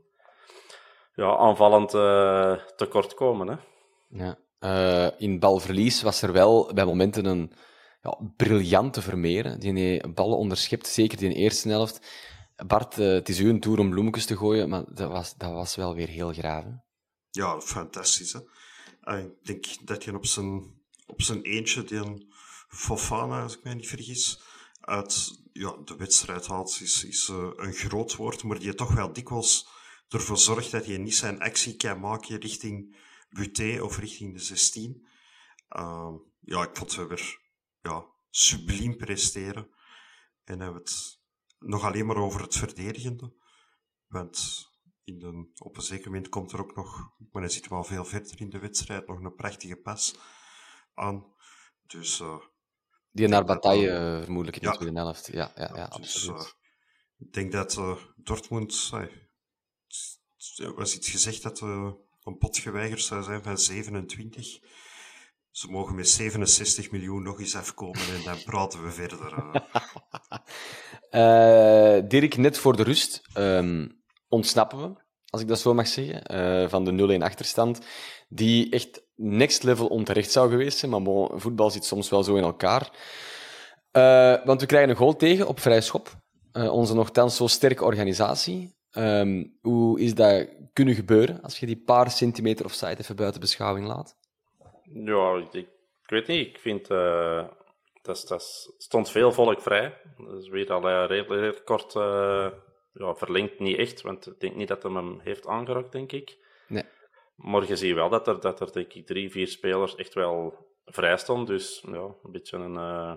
ja, 1.16 1.36
aanvallend 1.36 1.94
uh, 1.94 2.54
tekortkomen. 2.76 3.48
Hè? 3.48 3.56
Ja. 4.10 4.38
Uh, 4.60 5.20
in 5.20 5.40
balverlies 5.40 6.02
was 6.02 6.22
er 6.22 6.32
wel 6.32 6.72
bij 6.74 6.86
momenten 6.86 7.26
een 7.26 7.54
ja, 8.02 8.18
briljante 8.36 9.02
Vermeer, 9.02 9.60
die 9.60 10.08
ballen 10.10 10.38
onderschept, 10.38 10.88
zeker 10.88 11.24
in 11.24 11.30
de 11.30 11.36
eerste 11.36 11.70
helft. 11.70 12.08
Bart, 12.68 12.98
uh, 12.98 13.14
het 13.14 13.30
is 13.30 13.40
uw 13.40 13.60
toer 13.60 13.80
om 13.80 13.90
bloemetjes 13.90 14.26
te 14.26 14.38
gooien, 14.38 14.70
maar 14.70 14.84
dat 14.94 15.12
was, 15.12 15.36
dat 15.38 15.52
was 15.52 15.76
wel 15.76 15.96
weer 15.96 16.08
heel 16.08 16.34
graaf. 16.34 16.66
Ja, 17.32 17.62
fantastisch. 17.62 18.34
Hè? 18.34 18.40
ik 19.24 19.34
denk 19.44 19.66
dat 19.88 20.04
je 20.04 20.16
op 20.16 20.26
zijn 20.26 20.80
op 21.12 21.22
zijn 21.22 21.42
eentje 21.42 21.84
die 21.84 21.98
een 21.98 22.30
Fofana, 22.68 23.42
als 23.42 23.58
ik 23.58 23.64
mij 23.64 23.74
niet 23.74 23.88
vergis, 23.88 24.42
uit 24.82 25.42
ja, 25.54 25.76
de 25.86 25.96
wedstrijd 25.96 26.48
haalt, 26.48 26.80
is, 26.82 27.04
is 27.04 27.28
uh, 27.28 27.50
een 27.56 27.74
groot 27.74 28.16
woord, 28.16 28.44
maar 28.44 28.60
die 28.60 28.74
toch 28.74 28.94
wel 28.94 29.14
dikwijls 29.14 29.68
ervoor 30.10 30.38
zorgt 30.38 30.72
dat 30.72 30.86
hij 30.86 30.98
niet 30.98 31.16
zijn 31.16 31.40
actie 31.40 31.76
kan 31.76 32.00
maken 32.00 32.40
richting 32.40 32.96
Buté 33.30 33.82
of 33.82 33.98
richting 33.98 34.34
de 34.34 34.40
16. 34.40 35.08
Uh, 35.70 36.14
ja, 36.40 36.64
ik 36.64 36.78
vond 36.78 36.96
we 36.96 37.08
weer 37.08 37.40
ja, 37.82 38.06
subliem 38.30 38.98
presteren. 38.98 39.70
En 40.44 40.60
hebben 40.60 40.82
het 40.82 41.20
nog 41.60 41.84
alleen 41.84 42.06
maar 42.06 42.18
over 42.18 42.42
het 42.42 42.56
verdedigende. 42.56 43.34
Want 44.08 44.68
in 45.04 45.20
de, 45.20 45.52
op 45.58 45.78
een 45.78 45.84
zeker 45.84 46.06
moment 46.06 46.30
komt 46.30 46.52
er 46.52 46.60
ook 46.60 46.76
nog, 46.76 47.12
maar 47.32 47.42
hij 47.42 47.52
zit 47.52 47.68
wel 47.68 47.84
veel 47.84 48.06
verder 48.06 48.42
in 48.42 48.50
de 48.50 48.60
wedstrijd, 48.60 49.08
nog 49.08 49.20
een 49.20 49.36
prachtige 49.36 49.76
pas 49.76 50.16
aan. 50.94 51.34
Dus, 51.82 52.20
uh, 52.20 52.38
die 53.12 53.28
naar 53.28 53.46
bataille 53.46 53.90
uh, 53.90 54.24
vermoedelijk 54.24 54.64
in 54.64 54.70
de 54.70 54.78
tweede 54.78 55.00
helft. 55.00 55.28
Ja, 55.32 55.52
ja, 55.56 55.72
ja, 55.76 55.88
dus, 55.88 55.96
absoluut. 55.96 56.40
Uh, 56.40 56.48
ik 57.18 57.34
denk 57.34 57.52
dat 57.52 57.80
Dortmund... 58.16 58.92
er 60.56 60.74
was 60.76 60.96
iets 60.96 61.10
gezegd 61.10 61.44
dat 61.44 61.62
een 61.62 62.38
pot 62.38 62.58
geweigerd 62.58 63.02
zou 63.02 63.24
zijn 63.24 63.44
van 63.44 63.58
27. 63.58 64.60
Ze 65.52 65.72
mogen 65.72 65.96
met 65.96 66.10
67 66.10 66.92
miljoen 66.92 67.24
nog 67.24 67.40
eens 67.40 67.56
afkomen 67.56 68.02
en 68.16 68.24
dan 68.24 68.44
praten 68.44 68.84
we 68.84 68.92
verder. 68.92 69.62
Dirk, 72.10 72.38
net 72.38 72.58
voor 72.58 72.76
de 72.76 72.84
rust 72.84 73.22
um, 73.38 74.02
ontsnappen 74.30 74.82
we, 74.82 75.02
als 75.30 75.42
ik 75.42 75.48
dat 75.48 75.60
zo 75.60 75.74
mag 75.74 75.88
zeggen, 75.88 76.70
van 76.70 76.84
de 76.86 77.18
0-1 77.20 77.22
achterstand, 77.24 77.80
die 78.30 78.70
echt 78.70 79.04
next 79.16 79.64
level 79.64 79.88
onterecht 79.88 80.32
zou 80.32 80.50
geweest 80.50 80.78
zijn. 80.78 80.92
Maar 80.92 81.02
bon, 81.02 81.40
voetbal 81.40 81.70
zit 81.70 81.86
soms 81.86 82.10
wel 82.10 82.24
zo 82.24 82.36
in 82.36 82.44
elkaar. 82.44 82.90
Want 84.46 84.62
we 84.62 84.68
krijgen 84.68 84.90
een 84.90 84.96
goal 84.96 85.16
tegen 85.16 85.48
op 85.48 85.60
vrij 85.60 85.82
schop. 85.82 86.20
Onze 86.52 86.94
nogthans 86.94 87.36
zo 87.36 87.48
sterke 87.48 87.84
organisatie. 87.84 88.76
Um, 88.98 89.58
hoe 89.62 90.00
is 90.00 90.14
dat 90.14 90.48
kunnen 90.74 90.96
gebeuren 90.96 91.42
als 91.42 91.60
je 91.60 91.66
die 91.66 91.84
paar 91.84 92.12
centimeter 92.12 92.66
offside 92.66 92.98
even 92.98 93.16
buiten 93.16 93.42
beschouwing 93.42 93.88
laat? 93.88 94.20
Ja, 94.94 95.36
ik, 95.36 95.54
ik 95.54 95.70
weet 96.06 96.28
niet. 96.28 96.48
Ik 96.48 96.60
vind 96.60 96.90
uh, 96.90 97.48
dat, 98.02 98.26
dat 98.28 98.74
stond 98.78 99.12
veel 99.12 99.32
volk 99.32 99.62
vrij. 99.62 100.02
Dat 100.18 100.42
is 100.42 100.50
weer 100.50 100.72
al 100.72 100.82
redelijk, 100.82 101.30
redelijk 101.30 101.66
kort 101.66 101.94
ja, 102.94 103.16
verlengd, 103.16 103.60
niet 103.60 103.78
echt. 103.78 104.02
Want 104.02 104.28
ik 104.28 104.40
denk 104.40 104.56
niet 104.56 104.68
dat 104.68 104.84
hij 104.84 104.92
hem 104.92 105.20
heeft 105.20 105.48
aangeraakt, 105.48 105.92
denk 105.92 106.12
ik. 106.12 106.38
Nee. 106.68 106.84
Maar 107.36 107.68
je 107.68 107.76
ziet 107.76 107.94
wel 107.94 108.10
dat 108.10 108.28
er, 108.28 108.40
dat 108.40 108.60
er 108.60 108.72
denk 108.72 108.94
ik, 108.94 109.06
drie, 109.06 109.32
vier 109.32 109.48
spelers 109.48 109.96
echt 109.96 110.14
wel 110.14 110.68
vrij 110.86 111.18
stonden. 111.18 111.46
Dus 111.46 111.84
ja, 111.88 112.16
een 112.24 112.32
beetje 112.32 112.58
een, 112.58 112.76
uh, 112.76 113.16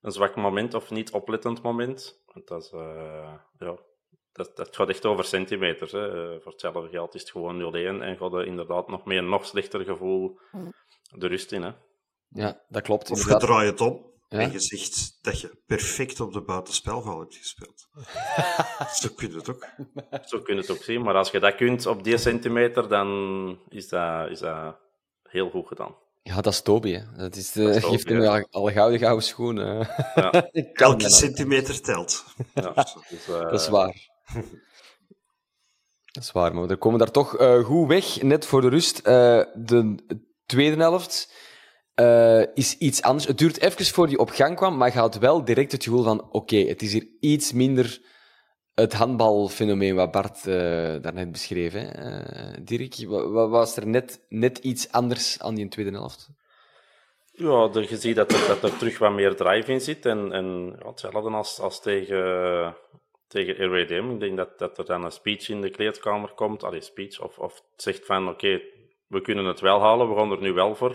een 0.00 0.12
zwak 0.12 0.36
moment 0.36 0.74
of 0.74 0.90
niet 0.90 1.10
oplettend 1.10 1.62
moment. 1.62 2.22
Dat, 2.44 2.62
is, 2.62 2.70
ja, 3.58 3.78
dat, 4.32 4.56
dat 4.56 4.76
gaat 4.76 4.88
echt 4.88 5.06
over 5.06 5.24
centimeters. 5.24 5.92
Hè. 5.92 6.34
Uh, 6.34 6.40
voor 6.42 6.52
hetzelfde 6.52 6.88
geld 6.88 7.14
is 7.14 7.20
het 7.20 7.30
gewoon 7.30 7.74
0-1 7.74 8.02
en 8.02 8.16
gaat 8.16 8.32
er 8.32 8.46
inderdaad 8.46 8.88
nog 8.88 9.04
meer 9.04 9.18
een 9.18 9.28
nog 9.28 9.46
slechter 9.46 9.84
gevoel 9.84 10.38
de 11.10 11.26
rust 11.26 11.52
in. 11.52 11.62
Hè. 11.62 11.70
Ja, 12.28 12.60
dat 12.68 12.82
klopt. 12.82 13.10
Of 13.10 13.28
je 13.28 13.36
draait 13.36 13.70
het 13.70 13.80
om. 13.80 14.08
Ja? 14.28 14.38
En 14.38 14.52
je 14.52 14.60
zegt 14.60 15.18
dat 15.22 15.40
je 15.40 15.62
perfect 15.66 16.20
op 16.20 16.32
de 16.32 16.42
buitenspelval 16.42 17.20
hebt 17.20 17.36
gespeeld. 17.36 17.88
Zo 19.00 19.08
kun 19.16 19.30
je 19.30 19.36
het 19.36 19.48
ook. 19.48 19.68
Zo 20.24 20.40
kun 20.40 20.54
je 20.54 20.60
het 20.60 20.70
ook 20.70 20.82
zien. 20.82 21.02
Maar 21.02 21.14
als 21.14 21.30
je 21.30 21.40
dat 21.40 21.54
kunt 21.54 21.86
op 21.86 22.04
die 22.04 22.18
centimeter, 22.18 22.88
dan 22.88 23.58
is 23.68 23.88
dat, 23.88 24.30
is 24.30 24.38
dat 24.38 24.76
heel 25.22 25.50
goed 25.50 25.66
gedaan. 25.66 25.96
Ja, 26.22 26.40
dat 26.40 26.52
is 26.52 26.62
Toby. 26.62 26.92
Hè. 26.92 27.16
Dat, 27.16 27.36
is 27.36 27.52
de, 27.52 27.64
dat 27.64 27.74
is 27.74 27.84
geeft 27.90 28.08
hem 28.08 28.22
ja. 28.22 28.46
al 28.50 28.70
gouden 28.70 28.98
gouden 28.98 29.24
schoenen. 29.24 29.88
Ja. 30.14 30.50
Elke 30.72 31.10
centimeter 31.10 31.80
telt. 31.80 32.24
Ja, 32.54 32.72
dus, 33.08 33.28
uh... 33.28 33.40
Dat 33.40 33.60
is 33.60 33.68
waar. 33.68 34.08
Dat 36.12 36.22
is 36.22 36.32
waar, 36.32 36.66
we 36.66 36.76
komen 36.76 36.98
daar 36.98 37.10
toch 37.10 37.40
uh, 37.40 37.64
goed 37.64 37.88
weg. 37.88 38.22
Net 38.22 38.46
voor 38.46 38.60
de 38.60 38.68
rust. 38.68 38.98
Uh, 38.98 39.42
de 39.54 39.94
tweede 40.46 40.76
helft 40.76 41.34
uh, 41.94 42.42
is 42.54 42.78
iets 42.78 43.02
anders. 43.02 43.26
Het 43.26 43.38
duurt 43.38 43.60
even 43.60 43.84
voor 43.84 44.06
die 44.06 44.18
op 44.18 44.30
gang 44.30 44.56
kwam, 44.56 44.76
maar 44.76 44.92
je 44.92 44.98
had 44.98 45.18
wel 45.18 45.44
direct 45.44 45.72
het 45.72 45.84
gevoel 45.84 46.02
van: 46.02 46.30
oké, 46.30 46.56
het 46.56 46.82
is 46.82 46.92
hier 46.92 47.08
iets 47.20 47.52
minder 47.52 48.00
het 48.74 48.92
handbalfenomeen 48.92 49.94
wat 49.94 50.10
Bart 50.10 50.44
daarnet 51.02 51.32
beschreef. 51.32 51.72
Hè? 51.72 51.88
Dirk, 52.62 52.94
wat, 53.06 53.50
was 53.50 53.76
er 53.76 53.86
net, 53.86 54.26
net 54.28 54.58
iets 54.58 54.92
anders 54.92 55.40
aan 55.40 55.54
die 55.54 55.68
tweede 55.68 55.90
helft? 55.90 56.28
Ja, 57.32 57.70
je 57.72 57.96
ziet 57.96 58.16
dat 58.16 58.32
er, 58.32 58.46
dat 58.46 58.62
er 58.62 58.78
terug 58.78 58.98
wat 58.98 59.12
meer 59.12 59.36
drive 59.36 59.72
in 59.72 59.80
zit. 59.80 60.06
En, 60.06 60.32
en 60.32 60.76
ja, 60.78 60.88
hetzelfde 60.88 61.30
als, 61.30 61.60
als 61.60 61.80
tegen, 61.80 62.74
tegen 63.30 63.64
RWDM. 63.64 64.10
Ik 64.10 64.20
denk 64.20 64.36
dat, 64.36 64.58
dat 64.58 64.78
er 64.78 64.84
dan 64.84 65.04
een 65.04 65.12
speech 65.12 65.48
in 65.48 65.60
de 65.60 65.70
kleedkamer 65.70 66.30
komt. 66.34 66.64
Allee, 66.64 66.80
speech. 66.80 67.20
Of, 67.20 67.38
of 67.38 67.62
zegt 67.76 68.06
van, 68.06 68.28
oké, 68.28 68.60
we 69.06 69.20
kunnen 69.20 69.44
het 69.44 69.60
wel 69.60 69.80
halen, 69.80 70.08
we 70.08 70.14
gaan 70.14 70.30
er 70.30 70.40
nu 70.40 70.52
wel 70.52 70.74
voor. 70.74 70.94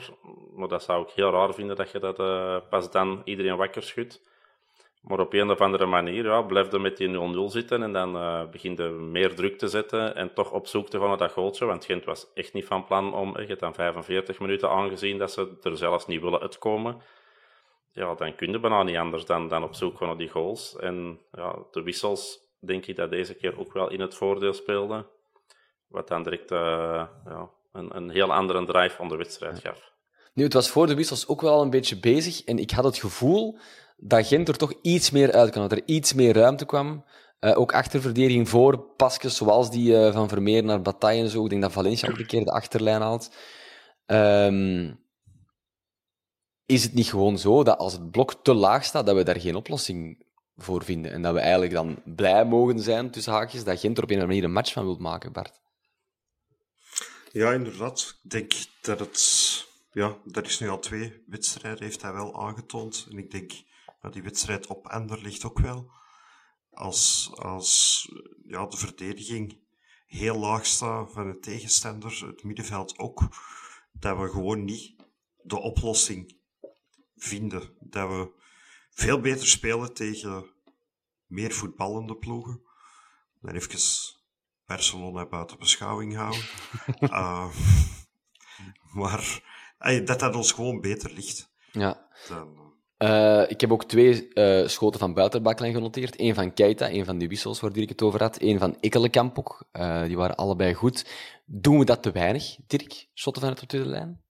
Maar 0.55 0.67
dat 0.67 0.83
zou 0.83 1.03
ik 1.03 1.09
heel 1.09 1.31
raar 1.31 1.53
vinden 1.53 1.75
dat 1.75 1.91
je 1.91 1.99
dat 1.99 2.19
uh, 2.19 2.57
pas 2.69 2.91
dan 2.91 3.21
iedereen 3.23 3.57
wakker 3.57 3.83
schudt. 3.83 4.21
Maar 5.01 5.19
op 5.19 5.33
een 5.33 5.51
of 5.51 5.61
andere 5.61 5.85
manier 5.85 6.23
ja, 6.23 6.41
blijf 6.41 6.71
je 6.71 6.79
met 6.79 6.97
die 6.97 7.09
0-0 7.09 7.51
zitten 7.51 7.83
en 7.83 7.93
dan 7.93 8.15
uh, 8.15 8.49
begin 8.49 8.75
je 8.75 8.83
meer 8.89 9.35
druk 9.35 9.57
te 9.57 9.67
zetten 9.67 10.15
en 10.15 10.33
toch 10.33 10.51
op 10.51 10.67
zoek 10.67 10.89
te 10.89 10.99
gaan 10.99 11.07
naar 11.07 11.17
dat 11.17 11.31
goaltje. 11.31 11.65
Want 11.65 11.85
Gent 11.85 12.05
was 12.05 12.27
echt 12.33 12.53
niet 12.53 12.65
van 12.65 12.85
plan 12.85 13.13
om, 13.13 13.39
je 13.39 13.45
hebt 13.45 13.59
dan 13.59 13.73
45 13.73 14.39
minuten 14.39 14.69
aangezien 14.69 15.17
dat 15.17 15.31
ze 15.31 15.57
er 15.61 15.77
zelfs 15.77 16.07
niet 16.07 16.21
willen 16.21 16.41
uitkomen. 16.41 17.01
Ja, 17.95 18.15
dan 18.15 18.35
kun 18.35 18.51
je 18.51 18.59
bijna 18.59 18.83
niet 18.83 18.95
anders 18.95 19.25
dan, 19.25 19.47
dan 19.47 19.63
op 19.63 19.75
zoek 19.75 19.97
gaan 19.97 20.07
naar 20.07 20.17
die 20.17 20.29
goals. 20.29 20.75
En 20.79 21.19
ja, 21.31 21.55
de 21.71 21.81
wissels 21.81 22.39
denk 22.59 22.85
ik 22.85 22.95
dat 22.95 23.09
deze 23.09 23.33
keer 23.33 23.59
ook 23.59 23.73
wel 23.73 23.89
in 23.89 23.99
het 23.99 24.15
voordeel 24.15 24.53
speelden. 24.53 25.05
Wat 25.87 26.07
dan 26.07 26.23
direct 26.23 26.51
uh, 26.51 26.59
ja, 27.25 27.49
een, 27.71 27.95
een 27.95 28.09
heel 28.09 28.33
andere 28.33 28.65
drive 28.65 29.01
aan 29.01 29.07
de 29.07 29.15
wedstrijd 29.15 29.59
gaf. 29.59 29.91
Nu, 30.33 30.43
het 30.43 30.53
was 30.53 30.69
voor 30.69 30.87
de 30.87 30.95
wissels 30.95 31.27
ook 31.27 31.41
wel 31.41 31.61
een 31.61 31.69
beetje 31.69 31.99
bezig 31.99 32.43
en 32.43 32.57
ik 32.57 32.71
had 32.71 32.83
het 32.83 32.97
gevoel 32.97 33.57
dat 33.97 34.27
Gent 34.27 34.47
er 34.47 34.57
toch 34.57 34.73
iets 34.81 35.11
meer 35.11 35.31
uit 35.31 35.51
kan, 35.51 35.61
dat 35.61 35.71
er 35.71 35.83
iets 35.85 36.13
meer 36.13 36.33
ruimte 36.33 36.65
kwam. 36.65 37.05
Uh, 37.39 37.57
ook 37.57 37.73
achterverdediging 37.73 38.49
voor 38.49 38.79
pasjes 38.79 39.35
zoals 39.35 39.71
die 39.71 39.91
uh, 39.91 40.13
van 40.13 40.29
Vermeer 40.29 40.63
naar 40.63 40.81
Bataille 40.81 41.23
en 41.23 41.29
zo. 41.29 41.43
Ik 41.43 41.49
denk 41.49 41.61
dat 41.61 41.71
Valencia 41.71 42.09
ook 42.09 42.17
een 42.17 42.25
keer 42.25 42.43
de 42.43 42.51
achterlijn 42.51 43.01
haalt. 43.01 43.35
Um, 44.05 45.04
is 46.65 46.83
het 46.83 46.93
niet 46.93 47.09
gewoon 47.09 47.37
zo 47.37 47.63
dat 47.63 47.77
als 47.77 47.93
het 47.93 48.11
blok 48.11 48.43
te 48.43 48.53
laag 48.53 48.83
staat, 48.83 49.05
dat 49.05 49.15
we 49.15 49.23
daar 49.23 49.39
geen 49.39 49.55
oplossing 49.55 50.25
voor 50.57 50.83
vinden? 50.83 51.11
En 51.11 51.21
dat 51.21 51.33
we 51.33 51.39
eigenlijk 51.39 51.71
dan 51.71 52.01
blij 52.15 52.45
mogen 52.45 52.79
zijn, 52.79 53.11
tussen 53.11 53.33
haakjes, 53.33 53.63
dat 53.63 53.79
Gent 53.79 53.97
er 53.97 54.03
op 54.03 54.09
een 54.09 54.15
of 54.15 54.21
andere 54.21 54.27
manier 54.27 54.43
een 54.43 54.51
match 54.51 54.73
van 54.73 54.83
wil 54.83 54.97
maken, 54.97 55.31
Bart? 55.31 55.61
Ja, 57.31 57.51
inderdaad. 57.51 58.19
Ik 58.23 58.29
denk 58.29 58.53
dat 58.81 58.99
het... 58.99 59.63
Ja, 59.91 60.17
dat 60.23 60.45
is 60.45 60.59
nu 60.59 60.69
al 60.69 60.79
twee 60.79 61.23
wedstrijden, 61.27 61.83
heeft 61.83 62.01
hij 62.01 62.13
wel 62.13 62.41
aangetoond. 62.41 63.07
En 63.09 63.17
ik 63.17 63.31
denk 63.31 63.51
dat 64.01 64.13
die 64.13 64.23
wedstrijd 64.23 64.67
op 64.67 64.87
Ender 64.87 65.21
ligt 65.21 65.45
ook 65.45 65.59
wel. 65.59 65.91
Als, 66.71 67.31
als 67.35 68.05
ja, 68.47 68.65
de 68.65 68.77
verdediging 68.77 69.59
heel 70.07 70.37
laag 70.37 70.65
staat 70.65 71.11
van 71.11 71.31
de 71.31 71.39
tegenstander, 71.39 72.25
het 72.27 72.43
middenveld 72.43 72.97
ook, 72.97 73.21
dat 73.91 74.17
we 74.17 74.29
gewoon 74.29 74.63
niet 74.63 74.95
de 75.41 75.59
oplossing 75.59 76.35
vinden. 77.15 77.69
Dat 77.79 78.09
we 78.09 78.31
veel 78.89 79.19
beter 79.19 79.47
spelen 79.47 79.93
tegen 79.93 80.45
meer 81.25 81.51
voetballende 81.51 82.15
ploegen. 82.15 82.61
Dan 83.41 83.55
even 83.55 83.79
Barcelona 84.65 85.25
buiten 85.25 85.59
beschouwing 85.59 86.15
houden. 86.15 86.43
uh, 86.99 87.47
maar 88.99 89.43
dat 90.05 90.19
dat 90.19 90.35
ons 90.35 90.51
gewoon 90.51 90.81
beter 90.81 91.11
ligt. 91.13 91.51
Ja. 91.71 92.07
Dan, 92.27 92.65
uh, 92.97 93.49
ik 93.49 93.61
heb 93.61 93.71
ook 93.71 93.85
twee 93.85 94.29
uh, 94.33 94.67
schoten 94.67 94.99
van 94.99 95.13
buitenbaklijn 95.13 95.73
genoteerd. 95.73 96.19
Eén 96.19 96.35
van 96.35 96.53
Keita, 96.53 96.89
één 96.89 97.05
van 97.05 97.17
die 97.17 97.27
wissels 97.27 97.59
waar 97.59 97.77
ik 97.77 97.89
het 97.89 98.01
over 98.01 98.21
had. 98.21 98.41
Eén 98.41 98.59
van 98.59 98.77
Ikkelenkamp 98.79 99.39
ook. 99.39 99.67
Uh, 99.73 100.03
die 100.03 100.17
waren 100.17 100.35
allebei 100.35 100.73
goed. 100.73 101.05
Doen 101.45 101.79
we 101.79 101.85
dat 101.85 102.03
te 102.03 102.11
weinig, 102.11 102.55
Dirk? 102.67 103.07
Schotten 103.13 103.43
van 103.43 103.53
de 103.53 103.65
tweede 103.65 103.89
lijn? 103.89 104.21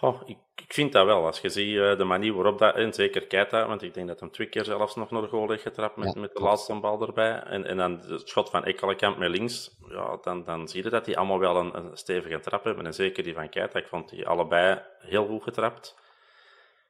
Oh, 0.00 0.22
ik, 0.24 0.38
ik, 0.68 0.74
vind 0.74 0.92
dat 0.92 1.04
wel. 1.04 1.26
Als 1.26 1.40
je 1.40 1.48
ziet 1.48 1.98
de 1.98 2.04
manier 2.04 2.34
waarop 2.34 2.58
dat... 2.58 2.74
En 2.74 2.92
zeker 2.92 3.26
Keita, 3.26 3.66
want 3.66 3.82
ik 3.82 3.94
denk 3.94 4.08
dat 4.08 4.20
hem 4.20 4.30
twee 4.30 4.48
keer 4.48 4.64
zelfs 4.64 4.96
nog 4.96 5.10
naar 5.10 5.22
de 5.22 5.28
goal 5.28 5.50
heeft 5.50 5.62
getrapt 5.62 5.96
met, 5.96 6.14
ja, 6.14 6.20
met 6.20 6.34
de 6.34 6.42
laatste 6.42 6.74
bal 6.74 7.06
erbij. 7.06 7.42
En, 7.42 7.66
en 7.66 7.76
dan 7.76 8.00
het 8.08 8.28
schot 8.28 8.50
van 8.50 8.66
Ikkelenkamp 8.66 9.18
met 9.18 9.30
links. 9.30 9.76
Ja, 9.88 10.18
dan, 10.22 10.44
dan 10.44 10.68
zie 10.68 10.84
je 10.84 10.90
dat 10.90 11.04
die 11.04 11.16
allemaal 11.18 11.38
wel 11.38 11.56
een, 11.56 11.76
een 11.76 11.96
stevige 11.96 12.40
trap 12.40 12.64
hebben. 12.64 12.86
En 12.86 12.94
zeker 12.94 13.22
die 13.22 13.34
van 13.34 13.48
Keita. 13.48 13.78
Ik 13.78 13.86
vond 13.86 14.08
die 14.08 14.28
allebei 14.28 14.82
heel 14.98 15.26
goed 15.26 15.42
getrapt. 15.42 15.96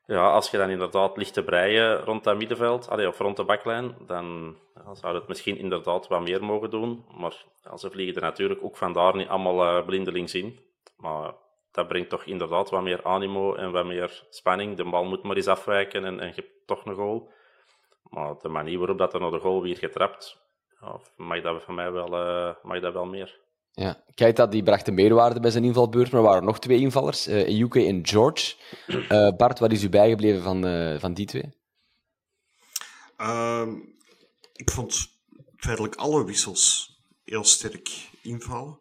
Ja, 0.09 0.31
als 0.31 0.51
je 0.51 0.57
dan 0.57 0.71
inderdaad 0.71 1.17
ligt 1.17 1.33
te 1.33 1.43
breien 1.43 2.01
rond 2.01 2.25
dat 2.25 2.37
middenveld, 2.37 2.89
allee, 2.89 3.09
of 3.09 3.19
rond 3.19 3.37
de 3.37 3.45
baklijn, 3.45 3.97
dan 4.07 4.57
ja, 4.75 4.95
zou 4.95 5.15
het 5.15 5.29
misschien 5.29 5.59
inderdaad 5.59 6.09
wat 6.09 6.21
meer 6.21 6.45
mogen 6.45 6.71
doen. 6.71 7.05
Maar 7.17 7.45
ja, 7.65 7.77
ze 7.77 7.91
vliegen 7.91 8.15
er 8.15 8.23
natuurlijk 8.23 8.63
ook 8.63 8.77
vandaar 8.77 9.17
niet 9.17 9.29
allemaal 9.29 9.79
uh, 9.79 9.87
blindelings 9.87 10.35
in. 10.35 10.59
Maar 10.97 11.33
dat 11.79 11.89
brengt 11.89 12.09
toch 12.09 12.25
inderdaad 12.25 12.71
wat 12.71 12.83
meer 12.83 13.05
animo 13.05 13.55
en 13.55 13.73
wat 13.73 13.87
meer 13.87 14.25
spanning. 14.31 14.77
De 14.77 14.85
bal 14.85 15.05
moet 15.05 15.23
maar 15.23 15.37
eens 15.37 15.47
afwijken 15.47 16.05
en, 16.05 16.21
en 16.21 16.27
je 16.27 16.33
hebt 16.35 16.67
toch 16.67 16.85
een 16.85 16.95
goal. 16.95 17.31
Maar 18.03 18.35
de 18.43 18.49
manier 18.49 18.79
waarop 18.79 18.99
dat 18.99 19.15
er 19.15 19.21
naar 19.21 19.31
de 19.31 19.39
goal 19.39 19.63
weer 19.63 19.77
getrapt, 19.77 20.39
ja, 20.81 21.01
mag 21.17 21.43
dat 21.43 21.63
van 21.63 21.75
mij 21.75 21.93
wel, 21.93 22.13
uh, 22.13 22.55
mag 22.63 22.81
dat 22.81 22.93
wel 22.93 23.05
meer. 23.05 23.41
Ja, 23.73 24.05
Keita 24.15 24.47
die 24.47 24.63
bracht 24.63 24.89
een 24.89 24.95
meerwaarde 24.95 25.41
bij 25.41 25.51
zijn 25.51 25.65
invalbeurt, 25.65 26.11
maar 26.11 26.21
er 26.21 26.27
waren 26.27 26.45
nog 26.45 26.59
twee 26.59 26.79
invallers, 26.79 27.29
uh, 27.29 27.61
UK 27.61 27.75
en 27.75 28.07
George. 28.07 28.55
Uh, 28.87 29.37
Bart, 29.37 29.59
wat 29.59 29.73
is 29.73 29.83
u 29.83 29.89
bijgebleven 29.89 30.43
van, 30.43 30.67
uh, 30.67 30.99
van 30.99 31.15
die 31.15 31.27
twee? 31.27 31.53
Uh, 33.21 33.69
ik 34.53 34.71
vond 34.71 35.09
feitelijk 35.57 35.95
alle 35.95 36.25
wissels 36.25 36.97
heel 37.25 37.45
sterk 37.45 38.09
invallen. 38.23 38.79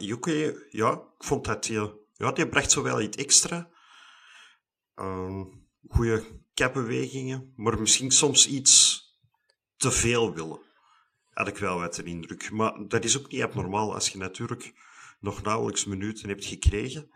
UK, 0.00 0.26
ja, 0.70 0.92
ik 0.92 1.24
vond 1.24 1.44
dat 1.44 1.66
hij, 1.66 1.94
ja, 2.12 2.32
die 2.32 2.48
bracht 2.48 2.70
zo 2.70 2.82
wel 2.82 3.00
iets 3.00 3.16
extra. 3.16 3.70
Ehm, 4.94 5.44
goede 5.88 6.44
capbewegingen, 6.54 7.52
maar 7.56 7.80
misschien 7.80 8.10
soms 8.10 8.48
iets 8.48 9.02
te 9.76 9.90
veel 9.90 10.34
willen 10.34 10.60
had 11.32 11.48
ik 11.48 11.56
wel 11.56 11.78
wat 11.78 11.98
een 11.98 12.06
indruk. 12.06 12.50
Maar 12.50 12.88
dat 12.88 13.04
is 13.04 13.18
ook 13.18 13.30
niet 13.30 13.42
abnormaal 13.42 13.94
als 13.94 14.08
je 14.08 14.18
natuurlijk 14.18 14.74
nog 15.20 15.42
nauwelijks 15.42 15.84
minuten 15.84 16.28
hebt 16.28 16.44
gekregen. 16.44 17.10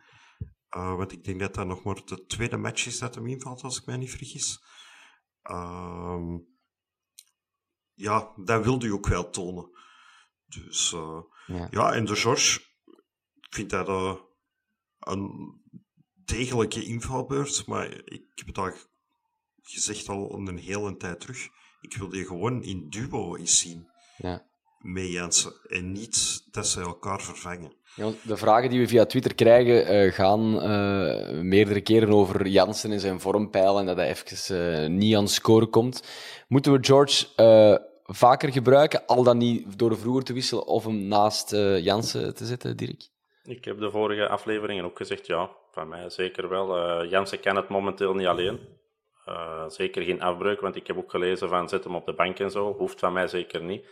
Uh, 0.76 0.96
want 0.96 1.12
ik 1.12 1.24
denk 1.24 1.40
dat 1.40 1.54
dat 1.54 1.66
nog 1.66 1.82
maar 1.82 2.04
de 2.04 2.26
tweede 2.26 2.56
match 2.56 2.86
is 2.86 2.98
dat 2.98 3.14
hem 3.14 3.26
invalt, 3.26 3.62
als 3.62 3.78
ik 3.78 3.86
mij 3.86 3.96
niet 3.96 4.10
vergis. 4.10 4.64
Uh, 5.42 6.34
ja, 7.94 8.32
dat 8.36 8.64
wilde 8.64 8.86
je 8.86 8.92
ook 8.92 9.08
wel 9.08 9.30
tonen. 9.30 9.70
Dus 10.46 10.92
uh, 10.92 11.20
ja. 11.46 11.68
ja. 11.70 11.92
en 11.92 12.04
de 12.04 12.16
George, 12.16 12.60
ik 13.40 13.54
vind 13.54 13.70
dat 13.70 13.88
uh, 13.88 14.14
een 14.98 15.54
degelijke 16.24 16.84
invalbeurt, 16.84 17.66
maar 17.66 17.90
ik 18.04 18.24
heb 18.34 18.46
het 18.46 18.58
al 18.58 18.72
gezegd 19.62 20.08
al 20.08 20.32
een 20.38 20.58
hele 20.58 20.96
tijd 20.96 21.20
terug. 21.20 21.48
Ik 21.80 21.96
wil 21.96 22.08
die 22.08 22.24
gewoon 22.24 22.62
in 22.62 22.88
duo 22.88 23.36
eens 23.36 23.58
zien 23.58 23.88
ja. 24.16 24.46
mee 24.78 25.10
Jansen. 25.10 25.52
En 25.68 25.92
niet 25.92 26.42
dat 26.50 26.66
ze 26.66 26.80
elkaar 26.80 27.20
vervangen. 27.20 27.76
Ja, 27.94 28.10
de 28.22 28.36
vragen 28.36 28.70
die 28.70 28.80
we 28.80 28.88
via 28.88 29.06
Twitter 29.06 29.34
krijgen 29.34 30.06
uh, 30.06 30.12
gaan 30.12 30.54
uh, 30.54 31.42
meerdere 31.42 31.80
keren 31.80 32.08
over 32.08 32.46
Jansen 32.46 32.92
en 32.92 33.00
zijn 33.00 33.20
vormpeil 33.20 33.78
en 33.78 33.86
dat 33.86 33.96
hij 33.96 34.08
even 34.08 34.82
uh, 34.82 34.88
niet 34.88 35.16
aan 35.16 35.28
score 35.28 35.66
komt. 35.66 36.02
Moeten 36.48 36.72
we 36.72 36.78
George 36.80 37.26
vaker 38.06 38.52
gebruiken, 38.52 39.06
al 39.06 39.22
dan 39.22 39.38
niet 39.38 39.78
door 39.78 39.98
vroeger 39.98 40.24
te 40.24 40.32
wisselen 40.32 40.66
of 40.66 40.84
hem 40.84 41.08
naast 41.08 41.50
Jansen 41.80 42.34
te 42.34 42.44
zetten, 42.44 42.76
Dirk? 42.76 43.08
Ik 43.44 43.64
heb 43.64 43.78
de 43.78 43.90
vorige 43.90 44.28
afleveringen 44.28 44.84
ook 44.84 44.96
gezegd, 44.96 45.26
ja, 45.26 45.50
van 45.70 45.88
mij 45.88 46.10
zeker 46.10 46.48
wel. 46.48 47.04
Jansen 47.04 47.40
kan 47.40 47.56
het 47.56 47.68
momenteel 47.68 48.14
niet 48.14 48.26
alleen. 48.26 48.58
Uh, 49.28 49.68
zeker 49.68 50.02
geen 50.02 50.22
afbreuk, 50.22 50.60
want 50.60 50.76
ik 50.76 50.86
heb 50.86 50.96
ook 50.96 51.10
gelezen 51.10 51.48
van 51.48 51.68
zet 51.68 51.84
hem 51.84 51.94
op 51.94 52.06
de 52.06 52.14
bank 52.14 52.38
en 52.38 52.50
zo. 52.50 52.74
Hoeft 52.74 52.98
van 52.98 53.12
mij 53.12 53.28
zeker 53.28 53.62
niet. 53.62 53.86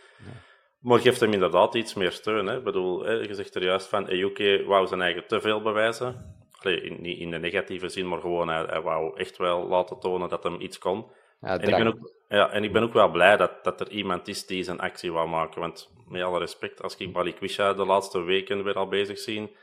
Maar 0.79 0.99
geeft 0.99 1.19
hem 1.19 1.33
inderdaad 1.33 1.75
iets 1.75 1.93
meer 1.93 2.11
steun. 2.11 2.45
Hè. 2.45 2.57
Ik 2.57 2.63
bedoel, 2.63 3.03
hè, 3.03 3.11
je 3.11 3.33
zegt 3.33 3.55
er 3.55 3.63
juist 3.63 3.87
van, 3.87 4.07
Ejuke 4.07 4.63
wou 4.67 4.87
zijn 4.87 5.01
eigen 5.01 5.27
te 5.27 5.41
veel 5.41 5.61
bewijzen. 5.61 6.35
Allee, 6.59 6.81
in, 6.81 7.01
niet 7.01 7.19
in 7.19 7.31
de 7.31 7.37
negatieve 7.37 7.89
zin, 7.89 8.07
maar 8.07 8.19
gewoon, 8.19 8.47
hij, 8.47 8.63
hij 8.63 8.81
wou 8.81 9.17
echt 9.17 9.37
wel 9.37 9.67
laten 9.67 9.99
tonen 9.99 10.29
dat 10.29 10.43
hem 10.43 10.61
iets 10.61 10.77
kon. 10.77 11.05
Ja, 11.41 11.59
en, 11.59 11.69
ik 11.69 11.75
ben 11.77 11.87
ook, 11.87 12.11
ja, 12.29 12.49
en 12.49 12.63
ik 12.63 12.73
ben 12.73 12.83
ook 12.83 12.93
wel 12.93 13.11
blij 13.11 13.37
dat, 13.37 13.63
dat 13.63 13.79
er 13.79 13.89
iemand 13.89 14.27
is 14.27 14.45
die 14.45 14.63
zijn 14.63 14.79
actie 14.79 15.11
wou 15.11 15.27
maken. 15.27 15.61
Want 15.61 15.89
met 16.07 16.21
alle 16.21 16.39
respect, 16.39 16.81
als 16.81 16.97
ik 16.97 17.13
Balikwisha 17.13 17.73
de 17.73 17.85
laatste 17.85 18.21
weken 18.21 18.63
weer 18.63 18.75
al 18.75 18.87
bezig 18.87 19.19
zie, 19.19 19.55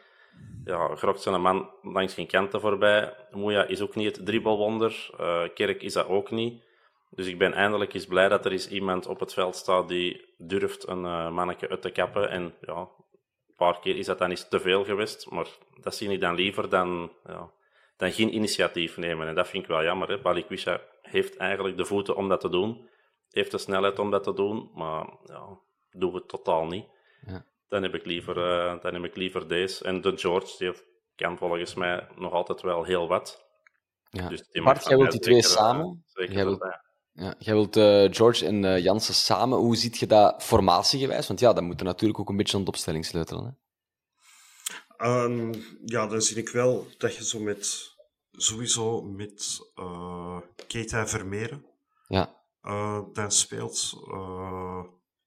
ja, 0.65 0.97
Grokt 0.97 1.21
zijn 1.21 1.41
man 1.41 1.71
langs 1.83 2.15
geen 2.15 2.27
kanten 2.27 2.61
voorbij. 2.61 3.15
Moeja 3.31 3.65
is 3.65 3.81
ook 3.81 3.95
niet 3.95 4.17
het 4.17 4.27
dribbelwonder. 4.27 5.11
Uh, 5.21 5.43
Kerk 5.55 5.83
is 5.83 5.93
dat 5.93 6.07
ook 6.07 6.31
niet. 6.31 6.63
Dus 7.11 7.27
ik 7.27 7.39
ben 7.39 7.53
eindelijk 7.53 7.95
eens 7.95 8.07
blij 8.07 8.29
dat 8.29 8.45
er 8.45 8.53
is 8.53 8.69
iemand 8.69 9.07
op 9.07 9.21
het 9.21 9.33
veld 9.33 9.57
staat 9.57 9.89
die 9.89 10.35
durft 10.39 10.89
een 10.89 11.05
uh, 11.05 11.31
manneke 11.31 11.69
uit 11.69 11.83
te 11.83 11.91
kappen. 11.91 12.31
En 12.31 12.55
ja, 12.61 12.77
een 12.77 13.57
paar 13.57 13.81
keer 13.81 13.97
is 13.97 14.07
dat 14.07 14.19
dan 14.19 14.31
eens 14.31 14.49
te 14.49 14.61
veel 14.61 14.85
geweest. 14.85 15.31
Maar 15.31 15.47
dat 15.81 15.95
zie 15.95 16.11
ik 16.11 16.21
dan 16.21 16.35
liever 16.35 16.69
dan, 16.69 17.13
ja, 17.27 17.51
dan 17.97 18.13
geen 18.13 18.35
initiatief 18.35 18.97
nemen. 18.97 19.29
En 19.29 19.35
dat 19.35 19.49
vind 19.49 19.63
ik 19.63 19.69
wel 19.69 19.83
jammer. 19.83 20.09
Hè. 20.09 20.19
Balikwisha 20.19 20.81
heeft 21.13 21.37
eigenlijk 21.37 21.77
de 21.77 21.85
voeten 21.85 22.17
om 22.17 22.29
dat 22.29 22.41
te 22.41 22.49
doen. 22.49 22.89
Heeft 23.29 23.51
de 23.51 23.59
snelheid 23.59 23.99
om 23.99 24.11
dat 24.11 24.23
te 24.25 24.33
doen. 24.33 24.71
Maar 24.75 25.17
ja, 25.25 25.59
doen 25.91 26.13
we 26.13 26.19
het 26.19 26.29
totaal 26.29 26.67
niet. 26.67 26.87
Ja 27.27 27.51
dan 27.73 27.83
heb 27.83 27.95
ik 27.95 28.05
liever, 28.07 28.37
uh, 28.37 28.83
dan 28.83 28.95
heb 28.95 29.05
ik 29.05 29.17
liever 29.17 29.49
deze. 29.49 29.85
En 29.85 30.01
de 30.01 30.17
George, 30.17 30.57
die 30.59 30.73
kan 31.15 31.39
volgens 31.39 31.75
mij 31.75 32.09
nog 32.17 32.33
altijd 32.33 32.61
wel 32.61 32.85
heel 32.85 33.09
wat. 33.09 33.45
Ja. 34.11 34.29
Dus 34.29 34.49
die 34.51 34.63
Bart, 34.63 34.89
jij 34.89 34.97
wilt 34.97 35.11
die 35.11 35.21
twee 35.21 35.43
samen? 35.43 36.05
Eh, 36.13 36.33
jij 36.33 36.45
wilt, 36.45 36.65
ja, 37.13 37.35
jij 37.39 37.55
wilt 37.55 37.77
uh, 37.77 38.07
George 38.11 38.47
en 38.47 38.63
uh, 38.63 38.79
Jansen 38.79 39.15
samen. 39.15 39.59
Hoe 39.59 39.77
ziet 39.77 39.99
je 39.99 40.07
dat 40.07 40.43
formatiegewijs? 40.43 41.27
Want 41.27 41.41
ja, 41.41 41.53
dat 41.53 41.63
moet 41.63 41.81
er 41.81 41.87
natuurlijk 41.87 42.21
ook 42.21 42.29
een 42.29 42.37
beetje 42.37 42.57
aan 42.57 42.65
de 42.65 42.71
opstelling 42.71 43.05
sleutelen. 43.05 43.45
Hè? 44.97 45.23
Um, 45.25 45.53
ja, 45.85 46.07
dan 46.07 46.23
zie 46.23 46.37
ik 46.37 46.49
wel 46.49 46.87
dat 46.99 47.17
je 47.17 47.25
zo 47.25 47.41
met 47.41 47.92
sowieso 48.33 49.03
met 49.03 49.61
uh, 49.77 50.41
Keita 50.67 51.07
Vermeeren 51.07 51.67
ja. 52.09 52.43
uh, 52.63 53.03
dan 53.13 53.31
speelt 53.31 54.03
uh, 54.09 54.85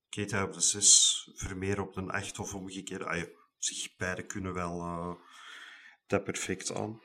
Keita 0.09 0.43
op 0.43 0.53
de 0.53 0.61
6, 0.61 1.31
Vermeer 1.35 1.81
op 1.81 1.93
de 1.93 2.01
8 2.01 2.39
of 2.39 2.53
omgekeerd. 2.53 3.03
Ah, 3.03 3.17
ja, 3.17 3.25
zich 3.57 3.95
beide 3.95 4.25
kunnen 4.25 4.53
wel 4.53 4.79
uh, 4.79 5.13
dat 6.07 6.23
perfect 6.23 6.73
aan. 6.73 7.01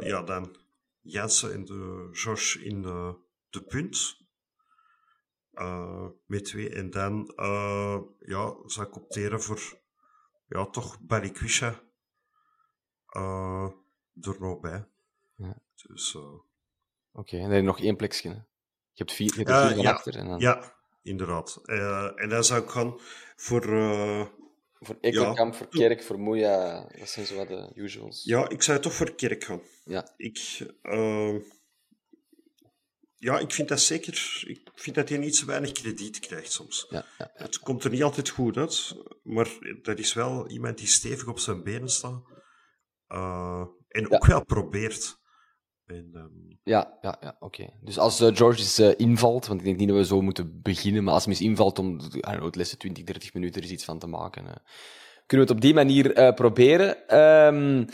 ja, 0.00 0.22
dan 0.22 0.56
Jansen 1.00 1.52
en 1.52 1.64
de 1.64 2.08
George 2.12 2.64
in 2.64 2.82
de, 2.82 3.16
de 3.50 3.62
punt. 3.62 4.22
met 6.26 6.44
twee. 6.44 6.68
En 6.68 6.90
dan 6.90 7.32
ja, 8.18 8.56
zou 8.66 8.86
ik 8.86 8.96
opteren 8.96 9.42
voor 9.42 9.78
ja, 10.48 10.66
toch 10.66 11.00
Balikwisha 11.00 11.82
uh, 13.16 13.70
er 14.20 14.36
nog 14.40 14.60
bij. 14.60 14.88
Ja. 15.36 15.58
Dus, 15.86 16.14
uh... 16.14 16.22
Oké, 16.22 16.42
okay, 17.12 17.40
en 17.40 17.44
dan 17.44 17.50
heb 17.50 17.60
je 17.60 17.66
nog 17.66 17.80
één 17.80 17.96
plekje. 17.96 18.28
Hè? 18.28 18.34
Je 18.34 18.42
hebt 19.04 19.12
vier, 19.12 19.30
je 19.30 19.36
hebt 19.36 19.48
er 19.48 19.68
vier 19.68 19.82
ja, 19.82 19.92
achter. 19.92 20.16
En 20.16 20.28
dan... 20.28 20.38
Ja, 20.38 20.74
inderdaad. 21.02 21.60
Uh, 21.64 22.10
en 22.14 22.28
dan 22.28 22.44
zou 22.44 22.62
ik 22.62 22.70
gaan 22.70 23.00
voor... 23.36 23.62
voor 24.72 24.96
Ekkelkamp, 25.00 25.52
ja. 25.52 25.58
voor 25.58 25.68
Kerk, 25.68 26.02
voor 26.02 26.18
Moeja. 26.18 26.86
Dat 26.98 27.08
zijn 27.08 27.26
zo 27.26 27.36
wat 27.36 27.48
de 27.48 27.72
usuals. 27.74 28.24
Ja, 28.24 28.48
ik 28.48 28.62
zou 28.62 28.80
toch 28.80 28.92
voor 28.92 29.14
Kerk 29.14 29.44
gaan. 29.44 29.62
Ja. 29.84 30.12
Ik... 30.16 30.66
Ja, 33.16 33.38
ik 33.38 33.52
vind 33.52 33.68
dat 33.68 33.80
zeker. 33.80 34.42
Ik 34.46 34.70
vind 34.74 34.96
dat 34.96 35.08
hij 35.08 35.18
niet 35.18 35.36
zo 35.36 35.46
weinig 35.46 35.72
krediet 35.72 36.18
krijgt 36.18 36.52
soms. 36.52 36.86
Ja, 36.90 37.06
ja, 37.18 37.32
ja. 37.36 37.44
Het 37.44 37.58
komt 37.58 37.84
er 37.84 37.90
niet 37.90 38.02
altijd 38.02 38.28
goed 38.28 38.56
uit, 38.56 38.96
maar 39.22 39.48
dat 39.82 39.98
is 39.98 40.12
wel 40.12 40.48
iemand 40.48 40.78
die 40.78 40.86
stevig 40.86 41.26
op 41.26 41.38
zijn 41.38 41.62
benen 41.62 41.88
staat. 41.88 42.22
Uh, 43.08 43.64
en 43.88 44.12
ook 44.12 44.26
wel 44.26 44.44
probeert. 44.44 45.22
En, 45.86 46.10
um... 46.14 46.58
Ja, 46.62 46.98
ja, 47.00 47.16
ja 47.20 47.36
oké. 47.40 47.68
Dus 47.80 47.98
als 47.98 48.20
uh, 48.20 48.36
George 48.36 48.60
is, 48.60 48.80
uh, 48.80 48.92
invalt, 48.96 49.46
want 49.46 49.60
ik 49.60 49.66
denk 49.66 49.78
niet 49.78 49.88
dat 49.88 49.96
we 49.96 50.04
zo 50.04 50.20
moeten 50.20 50.60
beginnen, 50.62 51.04
maar 51.04 51.14
als 51.14 51.24
hij 51.24 51.32
eens 51.32 51.42
invalt 51.42 51.78
om 51.78 51.98
know, 51.98 52.44
het 52.44 52.56
lessen 52.56 52.78
20, 52.78 53.04
30 53.04 53.34
minuten 53.34 53.62
er 53.62 53.70
iets 53.70 53.84
van 53.84 53.98
te 53.98 54.06
maken, 54.06 54.44
kunnen 55.26 55.46
we 55.46 55.52
het 55.52 55.60
op 55.60 55.60
die 55.60 55.74
manier 55.74 56.34
proberen. 56.34 57.18
Um, 57.18 57.86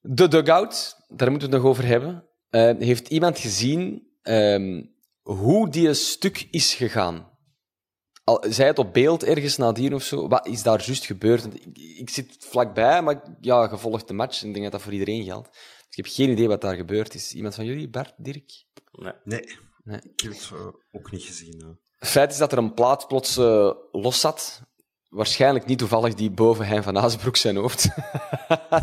de 0.00 0.28
dugout, 0.28 0.96
daar 1.08 1.30
moeten 1.30 1.48
we 1.48 1.54
het 1.54 1.64
nog 1.64 1.72
over 1.72 1.86
hebben. 1.86 2.28
heeft 2.78 3.08
iemand 3.08 3.38
gezien 3.38 4.08
hoe 5.22 5.68
die 5.68 5.94
stuk 5.94 6.48
is 6.50 6.74
gegaan. 6.74 7.32
Al, 8.24 8.44
zij 8.48 8.66
het 8.66 8.78
op 8.78 8.92
beeld 8.92 9.24
ergens 9.24 9.56
nadien 9.56 9.94
of 9.94 10.02
zo? 10.02 10.28
Wat 10.28 10.46
is 10.46 10.62
daar 10.62 10.82
juist 10.84 11.06
gebeurd? 11.06 11.44
Ik, 11.44 11.78
ik, 11.98 12.10
zit 12.10 12.36
vlakbij, 12.38 13.02
maar 13.02 13.22
ja, 13.40 13.66
gevolgd 13.66 14.08
de 14.08 14.14
match. 14.14 14.42
Ik 14.42 14.52
denk 14.52 14.62
dat 14.62 14.72
dat 14.72 14.82
voor 14.82 14.92
iedereen 14.92 15.24
geldt. 15.24 15.58
Dus 15.94 16.04
ik 16.04 16.10
heb 16.10 16.26
geen 16.26 16.34
idee 16.34 16.48
wat 16.48 16.60
daar 16.60 16.76
gebeurd 16.76 17.14
is. 17.14 17.34
Iemand 17.34 17.54
van 17.54 17.64
jullie? 17.64 17.88
Bart, 17.88 18.14
Dirk? 18.16 18.64
Nee. 18.92 19.12
Nee, 19.24 19.58
nee. 19.84 19.98
ik 19.98 20.20
heb 20.20 20.32
het 20.32 20.50
uh, 20.52 20.66
ook 20.92 21.10
niet 21.10 21.22
gezien. 21.22 21.60
Uh. 21.62 21.68
Het 21.98 22.08
feit 22.08 22.32
is 22.32 22.38
dat 22.38 22.52
er 22.52 22.58
een 22.58 22.74
plaat 22.74 23.08
plots 23.08 23.38
uh, 23.38 23.72
los 23.92 24.20
zat. 24.20 24.62
Waarschijnlijk 25.08 25.66
niet 25.66 25.78
toevallig 25.78 26.14
die 26.14 26.30
boven 26.30 26.66
Hein 26.66 26.82
van 26.82 26.98
Azenbroek 26.98 27.36
zijn 27.36 27.56
hoofd. 27.56 27.88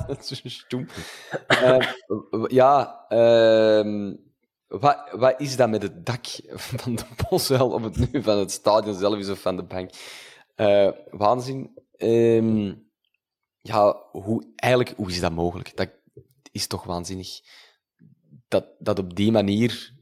dat 0.07 0.31
is 0.31 0.57
stoem. 0.57 0.87
ja, 2.47 3.05
ehm, 3.07 4.13
wat, 4.67 5.09
wat 5.11 5.39
is 5.39 5.55
dat 5.55 5.69
met 5.69 5.81
het 5.81 6.05
dak 6.05 6.25
van 6.77 6.95
de 6.95 7.05
Boswel, 7.29 7.69
of 7.69 7.83
het 7.83 8.11
nu 8.11 8.23
van 8.23 8.37
het 8.37 8.51
stadion 8.51 8.95
zelf 8.95 9.17
is 9.17 9.29
of 9.29 9.39
van 9.39 9.55
de 9.55 9.63
bank? 9.63 9.91
Uh, 10.55 10.91
waanzin. 11.09 11.71
Um, 11.97 12.89
ja, 13.61 14.03
hoe, 14.11 14.51
eigenlijk, 14.55 14.93
hoe 14.97 15.09
is 15.09 15.19
dat 15.19 15.31
mogelijk? 15.31 15.77
Dat 15.77 15.89
is 16.51 16.67
toch 16.67 16.83
waanzinnig. 16.83 17.39
Dat, 18.47 18.65
dat 18.79 18.99
op 18.99 19.15
die 19.15 19.31
manier 19.31 19.93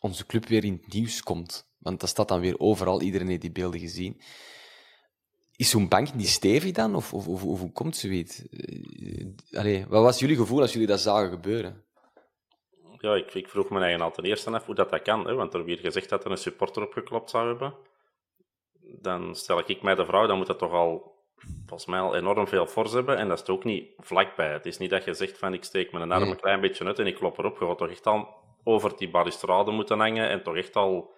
onze 0.00 0.26
club 0.26 0.46
weer 0.46 0.64
in 0.64 0.72
het 0.72 0.92
nieuws 0.92 1.22
komt. 1.22 1.68
Want 1.78 2.00
dat 2.00 2.08
staat 2.08 2.28
dan 2.28 2.40
weer 2.40 2.58
overal, 2.58 3.02
iedereen 3.02 3.28
heeft 3.28 3.40
die 3.40 3.52
beelden 3.52 3.80
gezien. 3.80 4.20
Is 5.56 5.70
zo'n 5.70 5.88
bank 5.88 6.14
niet 6.14 6.28
stevig 6.28 6.72
dan? 6.72 6.94
Of, 6.94 7.14
of, 7.14 7.28
of, 7.28 7.44
of 7.44 7.60
hoe 7.60 7.72
komt 7.72 7.96
zoiets? 7.96 8.42
Uh, 8.50 9.26
allee, 9.52 9.86
wat 9.86 10.02
was 10.02 10.18
jullie 10.18 10.36
gevoel 10.36 10.60
als 10.60 10.72
jullie 10.72 10.86
dat 10.86 11.00
zagen 11.00 11.30
gebeuren? 11.30 11.86
ja, 13.00 13.14
ik, 13.14 13.34
ik, 13.34 13.48
vroeg 13.48 13.70
me 13.70 13.80
eigenlijk 13.80 14.10
al 14.10 14.22
ten 14.22 14.30
eerste 14.30 14.50
af 14.50 14.66
hoe 14.66 14.74
dat, 14.74 14.90
dat 14.90 15.02
kan. 15.02 15.26
Hè, 15.26 15.34
want 15.34 15.54
er 15.54 15.64
weer 15.64 15.78
gezegd 15.78 16.08
dat 16.08 16.24
er 16.24 16.30
een 16.30 16.36
supporter 16.36 16.82
opgeklopt 16.82 17.30
zou 17.30 17.46
hebben. 17.46 17.74
Dan 19.00 19.34
stel 19.34 19.58
ik 19.66 19.82
mij 19.82 19.94
de 19.94 20.04
vraag, 20.04 20.26
dan 20.26 20.36
moet 20.36 20.46
dat 20.46 20.58
toch 20.58 20.72
al 20.72 21.17
volgens 21.66 21.86
mij 21.86 22.00
al 22.00 22.16
enorm 22.16 22.48
veel 22.48 22.66
fors 22.66 22.92
hebben. 22.92 23.16
En 23.16 23.28
dat 23.28 23.42
is 23.42 23.48
ook 23.48 23.64
niet 23.64 23.90
vlakbij. 23.98 24.52
Het 24.52 24.66
is 24.66 24.78
niet 24.78 24.90
dat 24.90 25.04
je 25.04 25.14
zegt 25.14 25.38
van 25.38 25.54
ik 25.54 25.64
steek 25.64 25.92
mijn 25.92 26.12
arm 26.12 26.30
een 26.30 26.40
klein 26.40 26.60
beetje 26.60 26.84
uit 26.84 26.98
en 26.98 27.06
ik 27.06 27.14
klop 27.14 27.38
erop. 27.38 27.58
Je 27.58 27.66
gaat 27.66 27.78
toch 27.78 27.90
echt 27.90 28.06
al 28.06 28.28
over 28.64 28.96
die 28.96 29.10
balustrade 29.10 29.70
moeten 29.70 29.98
hangen 29.98 30.28
en 30.28 30.42
toch 30.42 30.56
echt 30.56 30.76
al 30.76 31.14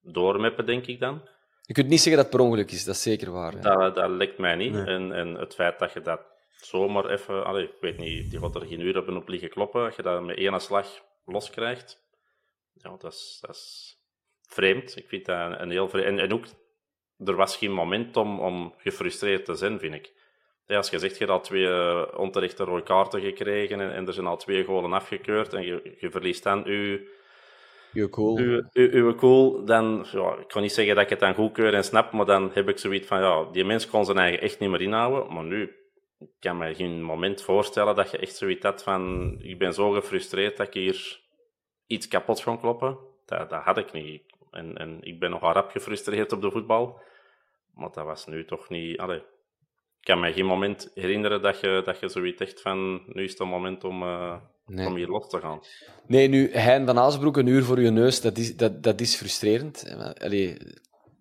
doormeppen, 0.00 0.66
denk 0.66 0.86
ik 0.86 1.00
dan. 1.00 1.28
Je 1.62 1.72
kunt 1.72 1.88
niet 1.88 2.00
zeggen 2.00 2.22
dat 2.22 2.26
het 2.30 2.36
per 2.36 2.46
ongeluk 2.46 2.70
is, 2.70 2.84
dat 2.84 2.94
is 2.94 3.02
zeker 3.02 3.32
waar. 3.32 3.60
Dat, 3.60 3.94
dat 3.94 4.10
lijkt 4.10 4.38
mij 4.38 4.54
niet. 4.54 4.74
En, 4.74 5.12
en 5.12 5.34
het 5.34 5.54
feit 5.54 5.78
dat 5.78 5.92
je 5.92 6.00
dat 6.00 6.20
zomaar 6.50 7.10
even, 7.10 7.44
allee, 7.44 7.64
ik 7.64 7.80
weet 7.80 7.98
niet, 7.98 8.30
die 8.30 8.40
gaat 8.40 8.54
er 8.54 8.66
geen 8.66 8.80
uur 8.80 8.94
hebben 8.94 9.16
op 9.16 9.28
liggen 9.28 9.48
kloppen, 9.48 9.82
dat 9.82 9.96
je 9.96 10.02
dat 10.02 10.22
met 10.22 10.36
één 10.36 10.60
slag 10.60 10.86
loskrijgt. 11.24 12.04
Ja, 12.72 12.96
dat 12.98 13.12
is, 13.12 13.38
dat 13.40 13.54
is 13.54 13.96
vreemd. 14.48 14.96
Ik 14.96 15.08
vind 15.08 15.26
dat 15.26 15.60
een 15.60 15.70
heel 15.70 15.88
vreemd. 15.88 16.06
En, 16.06 16.18
en 16.18 16.32
ook, 16.32 16.44
er 17.24 17.36
was 17.36 17.56
geen 17.56 17.72
moment 17.72 18.16
om, 18.16 18.40
om 18.40 18.74
gefrustreerd 18.76 19.44
te 19.44 19.54
zijn, 19.54 19.78
vind 19.78 19.94
ik. 19.94 20.12
Ja, 20.66 20.76
als 20.76 20.90
je 20.90 20.98
zegt, 20.98 21.18
je 21.18 21.26
al 21.26 21.40
twee 21.40 21.62
uh, 21.62 22.02
onterechte 22.16 22.64
rode 22.64 22.82
kaarten 22.82 23.20
gekregen 23.20 23.80
en, 23.80 23.92
en, 23.92 24.06
er 24.06 24.12
zijn 24.12 24.26
al 24.26 24.36
twee 24.36 24.64
golen 24.64 24.92
afgekeurd 24.92 25.52
en 25.52 25.62
je, 25.62 25.96
je 25.98 26.10
verliest 26.10 26.42
dan 26.42 26.62
je... 26.64 27.14
Uw 27.92 28.08
cool. 28.08 29.14
Cool, 29.16 29.64
dan... 29.64 30.06
Ja, 30.12 30.36
ik 30.36 30.48
kan 30.48 30.62
niet 30.62 30.72
zeggen 30.72 30.94
dat 30.94 31.04
ik 31.04 31.10
het 31.10 31.20
dan 31.20 31.34
goedkeur 31.34 31.74
en 31.74 31.84
snap, 31.84 32.12
maar 32.12 32.26
dan 32.26 32.50
heb 32.52 32.68
ik 32.68 32.78
zoiets 32.78 33.06
van, 33.06 33.20
ja, 33.20 33.44
die 33.52 33.64
mens 33.64 33.88
kon 33.88 34.04
zijn 34.04 34.18
eigen 34.18 34.40
echt 34.40 34.58
niet 34.58 34.70
meer 34.70 34.80
inhouden, 34.80 35.34
maar 35.34 35.44
nu 35.44 35.74
ik 36.18 36.28
kan 36.40 36.56
me 36.56 36.74
geen 36.74 37.02
moment 37.02 37.42
voorstellen 37.42 37.94
dat 37.94 38.10
je 38.10 38.18
echt 38.18 38.36
zoiets 38.36 38.62
had 38.62 38.82
van 38.82 39.34
ik 39.40 39.58
ben 39.58 39.74
zo 39.74 39.90
gefrustreerd 39.90 40.56
dat 40.56 40.66
ik 40.66 40.74
hier 40.74 41.20
iets 41.86 42.08
kapot 42.08 42.40
ga 42.40 42.56
kloppen. 42.56 42.98
Dat, 43.26 43.50
dat 43.50 43.62
had 43.62 43.78
ik 43.78 43.92
niet. 43.92 44.22
En, 44.56 44.76
en 44.76 44.98
ik 45.00 45.20
ben 45.20 45.30
nogal 45.30 45.52
rap 45.52 45.70
gefrustreerd 45.70 46.32
op 46.32 46.40
de 46.40 46.50
voetbal. 46.50 47.00
Maar 47.74 47.90
dat 47.92 48.04
was 48.04 48.26
nu 48.26 48.44
toch 48.44 48.68
niet... 48.68 48.98
Allee, 48.98 49.18
ik 50.00 50.12
kan 50.12 50.20
me 50.20 50.32
geen 50.32 50.46
moment 50.46 50.90
herinneren 50.94 51.42
dat 51.42 51.60
je, 51.60 51.82
dat 51.84 52.00
je 52.00 52.08
zoiets 52.08 52.40
echt 52.40 52.60
van 52.60 53.02
nu 53.06 53.22
is 53.22 53.38
het 53.38 53.48
moment 53.48 53.84
om, 53.84 54.02
uh, 54.02 54.36
nee. 54.66 54.86
om 54.86 54.94
hier 54.94 55.08
los 55.08 55.28
te 55.28 55.40
gaan. 55.40 55.60
Nee, 56.06 56.28
nu, 56.28 56.52
Hein 56.52 56.86
van 56.86 56.98
Azenbroek, 56.98 57.36
een 57.36 57.46
uur 57.46 57.64
voor 57.64 57.80
je 57.80 57.90
neus, 57.90 58.20
dat 58.20 58.38
is, 58.38 58.56
dat, 58.56 58.82
dat 58.82 59.00
is 59.00 59.16
frustrerend. 59.16 59.96
Allee, 60.18 60.56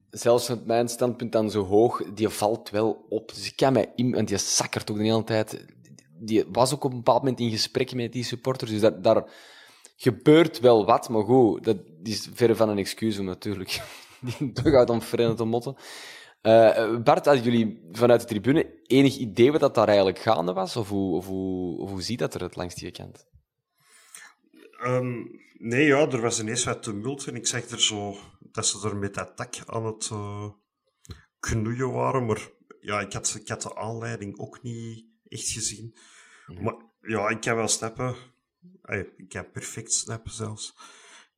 zelfs 0.10 0.50
met 0.50 0.66
mijn 0.66 0.88
standpunt 0.88 1.32
dan 1.32 1.52
zo 1.52 1.64
hoog, 1.64 2.04
die 2.14 2.30
valt 2.30 2.70
wel 2.70 3.06
op. 3.10 3.28
Dus 3.28 3.48
ik 3.48 3.56
kan 3.56 3.74
mij 3.74 3.92
in, 3.96 4.12
want 4.12 4.28
die 4.28 4.38
zakkert 4.38 4.92
ook 4.92 4.98
de 4.98 5.04
hele 5.04 5.24
tijd. 5.24 5.66
Die 6.20 6.46
was 6.52 6.74
ook 6.74 6.84
op 6.84 6.92
een 6.92 6.98
bepaald 6.98 7.22
moment 7.22 7.40
in 7.40 7.50
gesprek 7.50 7.94
met 7.94 8.14
die 8.14 8.24
supporters, 8.24 8.72
dus 8.72 8.82
dat, 8.82 9.04
daar 9.04 9.24
gebeurt 9.96 10.60
wel 10.60 10.86
wat, 10.86 11.10
maar 11.10 11.24
goed, 11.24 11.64
dat 11.64 11.78
is 12.04 12.30
verre 12.34 12.56
van 12.56 12.70
een 12.70 12.78
excuus 12.78 13.20
om 13.20 13.26
natuurlijk 13.26 13.82
die 14.38 14.52
dugout 14.52 14.90
om 14.90 15.00
te 15.36 15.44
motten. 15.44 15.76
Uh, 16.42 16.98
Bart, 17.04 17.26
hadden 17.26 17.44
jullie 17.44 17.88
vanuit 17.92 18.22
de 18.22 18.28
tribune 18.28 18.82
enig 18.84 19.18
idee 19.18 19.52
wat 19.52 19.60
dat 19.60 19.76
daar 19.76 19.88
eigenlijk 19.88 20.20
gaande 20.20 20.54
was? 20.54 20.76
Of 20.76 20.90
hoe, 20.90 21.16
of 21.16 21.26
hoe, 21.26 21.82
of 21.82 21.90
hoe 21.90 22.02
ziet 22.02 22.20
dat 22.20 22.36
eruit 22.36 22.56
langs 22.56 22.76
die 22.76 22.92
kant? 22.92 23.28
Um, 24.84 25.42
nee, 25.54 25.86
ja, 25.86 26.10
er 26.10 26.22
was 26.22 26.40
ineens 26.40 26.64
wat 26.64 26.84
tumult 26.84 27.28
en 27.28 27.36
ik 27.36 27.48
zeg 27.48 27.70
er 27.70 27.82
zo 27.82 28.18
dat 28.40 28.66
ze 28.66 28.88
er 28.88 28.98
met 28.98 29.14
dat 29.14 29.36
tak 29.36 29.56
aan 29.66 29.86
het 29.86 30.10
uh, 30.14 30.50
knoeien 31.40 31.92
waren. 31.92 32.26
Maar 32.26 32.50
ja, 32.80 33.00
ik 33.00 33.14
had, 33.14 33.38
ik 33.40 33.48
had 33.48 33.62
de 33.62 33.76
aanleiding 33.76 34.40
ook 34.40 34.62
niet 34.62 35.06
echt 35.28 35.50
gezien. 35.50 35.98
Mhm. 36.48 36.64
Maar 36.64 36.76
ja, 37.02 37.30
ik 37.30 37.42
kan 37.42 37.56
wel 37.56 37.68
snappen. 37.68 38.16
Ik 39.18 39.30
kan 39.30 39.52
perfect 39.52 39.94
snappen 39.94 40.32
zelfs. 40.32 40.76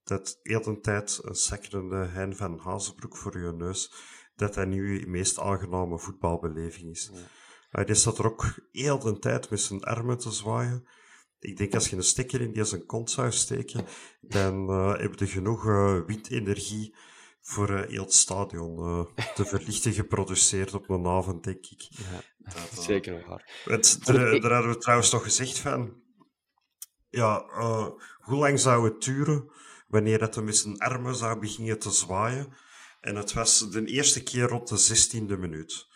Dat 0.03 0.39
heel 0.43 0.61
de 0.61 0.79
tijd 0.79 1.19
een 1.21 1.35
sekkerende 1.35 1.95
Hein 1.95 2.35
van 2.35 2.59
Hazenbroek 2.59 3.17
voor 3.17 3.39
je 3.39 3.53
neus, 3.53 3.91
dat 4.35 4.53
dat 4.53 4.67
nu 4.67 4.99
je 4.99 5.07
meest 5.07 5.39
aangename 5.39 5.99
voetbalbeleving 5.99 6.89
is. 6.89 7.11
Hij 7.69 7.85
die 7.85 7.95
staat 7.95 8.17
er 8.17 8.25
ook 8.25 8.45
heel 8.71 8.99
de 8.99 9.19
tijd 9.19 9.49
met 9.49 9.59
zijn 9.59 9.83
armen 9.83 10.17
te 10.17 10.31
zwaaien. 10.31 10.87
Ik 11.39 11.57
denk 11.57 11.73
als 11.73 11.89
je 11.89 11.95
een 11.95 12.03
stekker 12.03 12.41
in 12.41 12.53
die 12.53 12.63
zijn 12.63 12.85
kont 12.85 13.11
zou 13.11 13.31
steken, 13.31 13.85
dan 14.21 14.69
uh, 14.69 14.97
heb 14.97 15.19
je 15.19 15.27
genoeg 15.27 15.65
uh, 15.65 16.01
windenergie 16.05 16.95
voor 17.41 17.69
uh, 17.69 17.87
heel 17.87 18.03
het 18.03 18.13
stadion 18.13 18.75
te 19.35 19.45
verlichten 19.51 19.93
geproduceerd 19.93 20.73
op 20.73 20.89
een 20.89 21.07
avond, 21.07 21.43
denk 21.43 21.65
ik. 21.65 21.81
Ja, 21.81 22.21
dat, 22.37 22.83
zeker 22.83 23.25
waar. 23.27 23.63
Het, 23.63 23.99
daar, 24.05 24.39
daar 24.39 24.51
hadden 24.51 24.71
we 24.71 24.77
trouwens 24.77 25.11
nog 25.11 25.23
gezegd 25.23 25.59
van, 25.59 26.01
ja, 27.09 27.43
hoe 28.19 28.37
lang 28.37 28.59
zou 28.59 28.85
het 28.89 29.01
duren 29.01 29.51
wanneer 29.87 30.21
het 30.21 30.43
met 30.43 30.57
zijn 30.57 30.77
armen 30.77 31.15
zou 31.15 31.39
beginnen 31.39 31.79
te 31.79 31.91
zwaaien? 31.91 32.53
En 33.01 33.15
het 33.15 33.33
was 33.33 33.69
de 33.69 33.85
eerste 33.85 34.23
keer 34.23 34.47
rond 34.47 34.67
de 34.67 34.77
zestiende 34.77 35.37
minuut. 35.37 35.87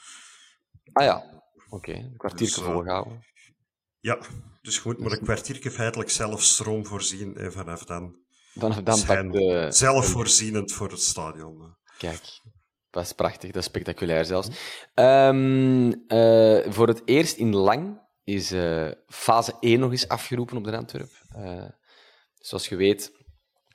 Ah 0.94 1.04
ja, 1.04 1.16
oké. 1.16 1.90
Okay. 1.90 1.96
Een 1.96 2.18
kwartiertje 2.18 2.84
dus. 2.84 3.30
Ja, 4.00 4.20
dus 4.62 4.76
je 4.76 4.82
moet 4.84 5.00
maar 5.00 5.12
een 5.12 5.24
kwartiertje 5.24 5.72
feitelijk 5.72 6.10
zelf 6.10 6.44
stroom 6.44 6.86
voorzien 6.86 7.38
en 7.38 7.52
vanaf 7.52 7.84
dan 7.84 8.22
Vanaf 8.54 8.82
dan 8.82 8.98
zijn 8.98 9.32
de... 9.32 9.68
zelfvoorzienend 9.70 10.72
voor 10.72 10.90
het 10.90 11.02
stadion. 11.02 11.76
Kijk, 11.98 12.42
dat 12.90 13.04
is 13.04 13.14
prachtig, 13.14 13.52
dat 13.52 13.62
is 13.62 13.68
spectaculair 13.68 14.26
zelfs. 14.26 14.50
Ehm, 14.94 15.92
eh, 16.08 16.72
voor 16.72 16.88
het 16.88 17.02
eerst 17.06 17.38
in 17.38 17.56
lang 17.56 18.01
is 18.24 18.52
eh, 18.52 18.92
fase 19.08 19.54
1 19.60 19.80
nog 19.80 19.92
eens 19.92 20.08
afgeroepen 20.08 20.58
op 20.58 20.64
de 20.64 20.78
Antwerp. 20.78 21.12
Eh, 21.36 21.70
zoals 22.34 22.68
je 22.68 22.76
weet, 22.76 23.12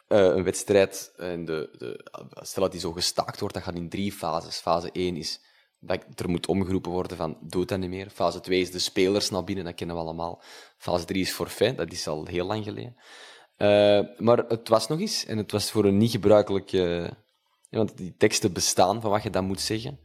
eh, 0.09 0.18
een 0.18 0.44
wedstrijd, 0.44 1.12
en 1.16 1.44
de, 1.44 1.74
de, 1.78 2.11
stel 2.32 2.62
dat 2.62 2.72
die 2.72 2.80
zo 2.80 2.92
gestaakt 2.92 3.40
wordt, 3.40 3.54
dat 3.54 3.62
gaat 3.62 3.74
in 3.74 3.88
drie 3.88 4.12
fases. 4.12 4.59
Fase 4.59 4.90
1 4.92 5.16
is 5.16 5.40
dat 5.78 6.04
er 6.14 6.28
moet 6.28 6.46
omgeroepen 6.46 6.90
worden 6.90 7.16
van 7.16 7.38
doe 7.40 7.64
dat 7.64 7.78
niet 7.78 7.90
meer. 7.90 8.11
Fase 8.11 8.40
2 8.40 8.61
is 8.61 8.70
de 8.70 8.78
spelers 8.78 9.30
naar 9.30 9.44
binnen, 9.44 9.64
dat 9.64 9.74
kennen 9.74 9.96
we 9.96 10.02
allemaal. 10.02 10.42
Fase 10.78 11.04
3 11.04 11.20
is 11.20 11.30
forfait, 11.30 11.76
dat 11.76 11.92
is 11.92 12.09
al 12.09 12.26
heel 12.26 12.46
lang 12.46 12.64
geleden. 12.64 12.96
Maar 14.18 14.38
het 14.38 14.68
was 14.68 14.88
nog 14.88 15.00
eens, 15.00 15.24
en 15.24 15.37
het 15.37 15.52
was 15.52 15.70
voor 15.70 15.85
een 15.85 15.96
niet 15.96 16.11
gebruikelijke... 16.11 17.11
want 17.70 17.96
die 17.96 18.14
teksten 18.16 18.52
bestaan 18.52 19.00
van 19.00 19.11
wat 19.11 19.22
je 19.22 19.30
dan 19.30 19.44
moet 19.44 19.61
zeggen. 19.61 20.00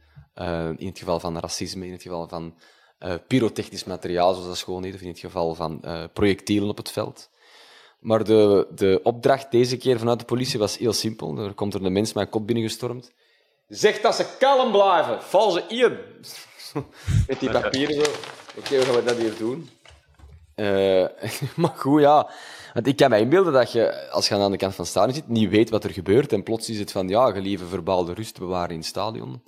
In 0.76 0.86
het 0.86 0.98
geval 0.98 1.20
van 1.20 1.38
racisme, 1.38 1.86
in 1.86 1.92
het 1.92 2.02
geval 2.02 2.28
van 2.28 2.54
eh, 3.02 3.14
pyrotechnisch 3.26 3.84
materiaal, 3.84 4.32
zoals 4.32 4.48
dat 4.48 4.56
schoon 4.56 4.84
heet, 4.84 4.94
of 4.94 5.00
in 5.00 5.08
het 5.08 5.18
geval 5.18 5.54
van 5.54 5.78
eh, 5.82 6.04
projectielen 6.12 6.68
op 6.68 6.76
het 6.76 6.90
veld. 6.90 7.30
Maar 7.98 8.24
de, 8.24 8.66
de 8.74 9.00
opdracht 9.02 9.50
deze 9.50 9.76
keer 9.76 9.98
vanuit 9.98 10.18
de 10.18 10.24
politie 10.24 10.58
was 10.58 10.78
heel 10.78 10.92
simpel. 10.92 11.38
Er 11.38 11.54
komt 11.54 11.74
er 11.74 11.84
een 11.84 11.92
mens 11.92 12.12
met 12.12 12.24
een 12.24 12.30
kop 12.30 12.46
binnengestormd. 12.46 13.12
Zeg 13.68 14.00
dat 14.00 14.14
ze 14.14 14.26
kalm 14.38 14.70
blijven. 14.72 15.22
Val 15.22 15.50
ze 15.50 15.62
in. 15.68 15.98
Met 17.28 17.40
die 17.40 17.50
papieren 17.50 17.94
zo. 17.94 18.10
Oké, 18.58 18.76
hoe 18.76 18.84
gaan 18.84 18.94
we 18.94 19.04
dat 19.04 19.16
hier 19.16 19.36
doen? 19.38 19.70
Eh, 20.54 21.04
maar 21.62 21.74
goed, 21.76 22.00
ja. 22.00 22.30
Want 22.74 22.86
ik 22.86 22.96
kan 22.96 23.10
me 23.10 23.18
inbeelden 23.18 23.52
dat 23.52 23.72
je, 23.72 24.10
als 24.10 24.28
je 24.28 24.34
aan 24.34 24.50
de 24.50 24.56
kant 24.56 24.74
van 24.74 24.84
het 24.84 24.92
stadion 24.92 25.14
zit, 25.14 25.28
niet 25.28 25.50
weet 25.50 25.70
wat 25.70 25.84
er 25.84 25.90
gebeurt. 25.90 26.32
En 26.32 26.42
plots 26.42 26.68
is 26.68 26.78
het 26.78 26.92
van, 26.92 27.08
ja, 27.08 27.30
gelieve 27.30 27.66
verbaalde 27.66 28.12
rust 28.12 28.38
bewaren 28.38 28.70
in 28.70 28.78
het 28.78 28.86
stadion. 28.86 29.42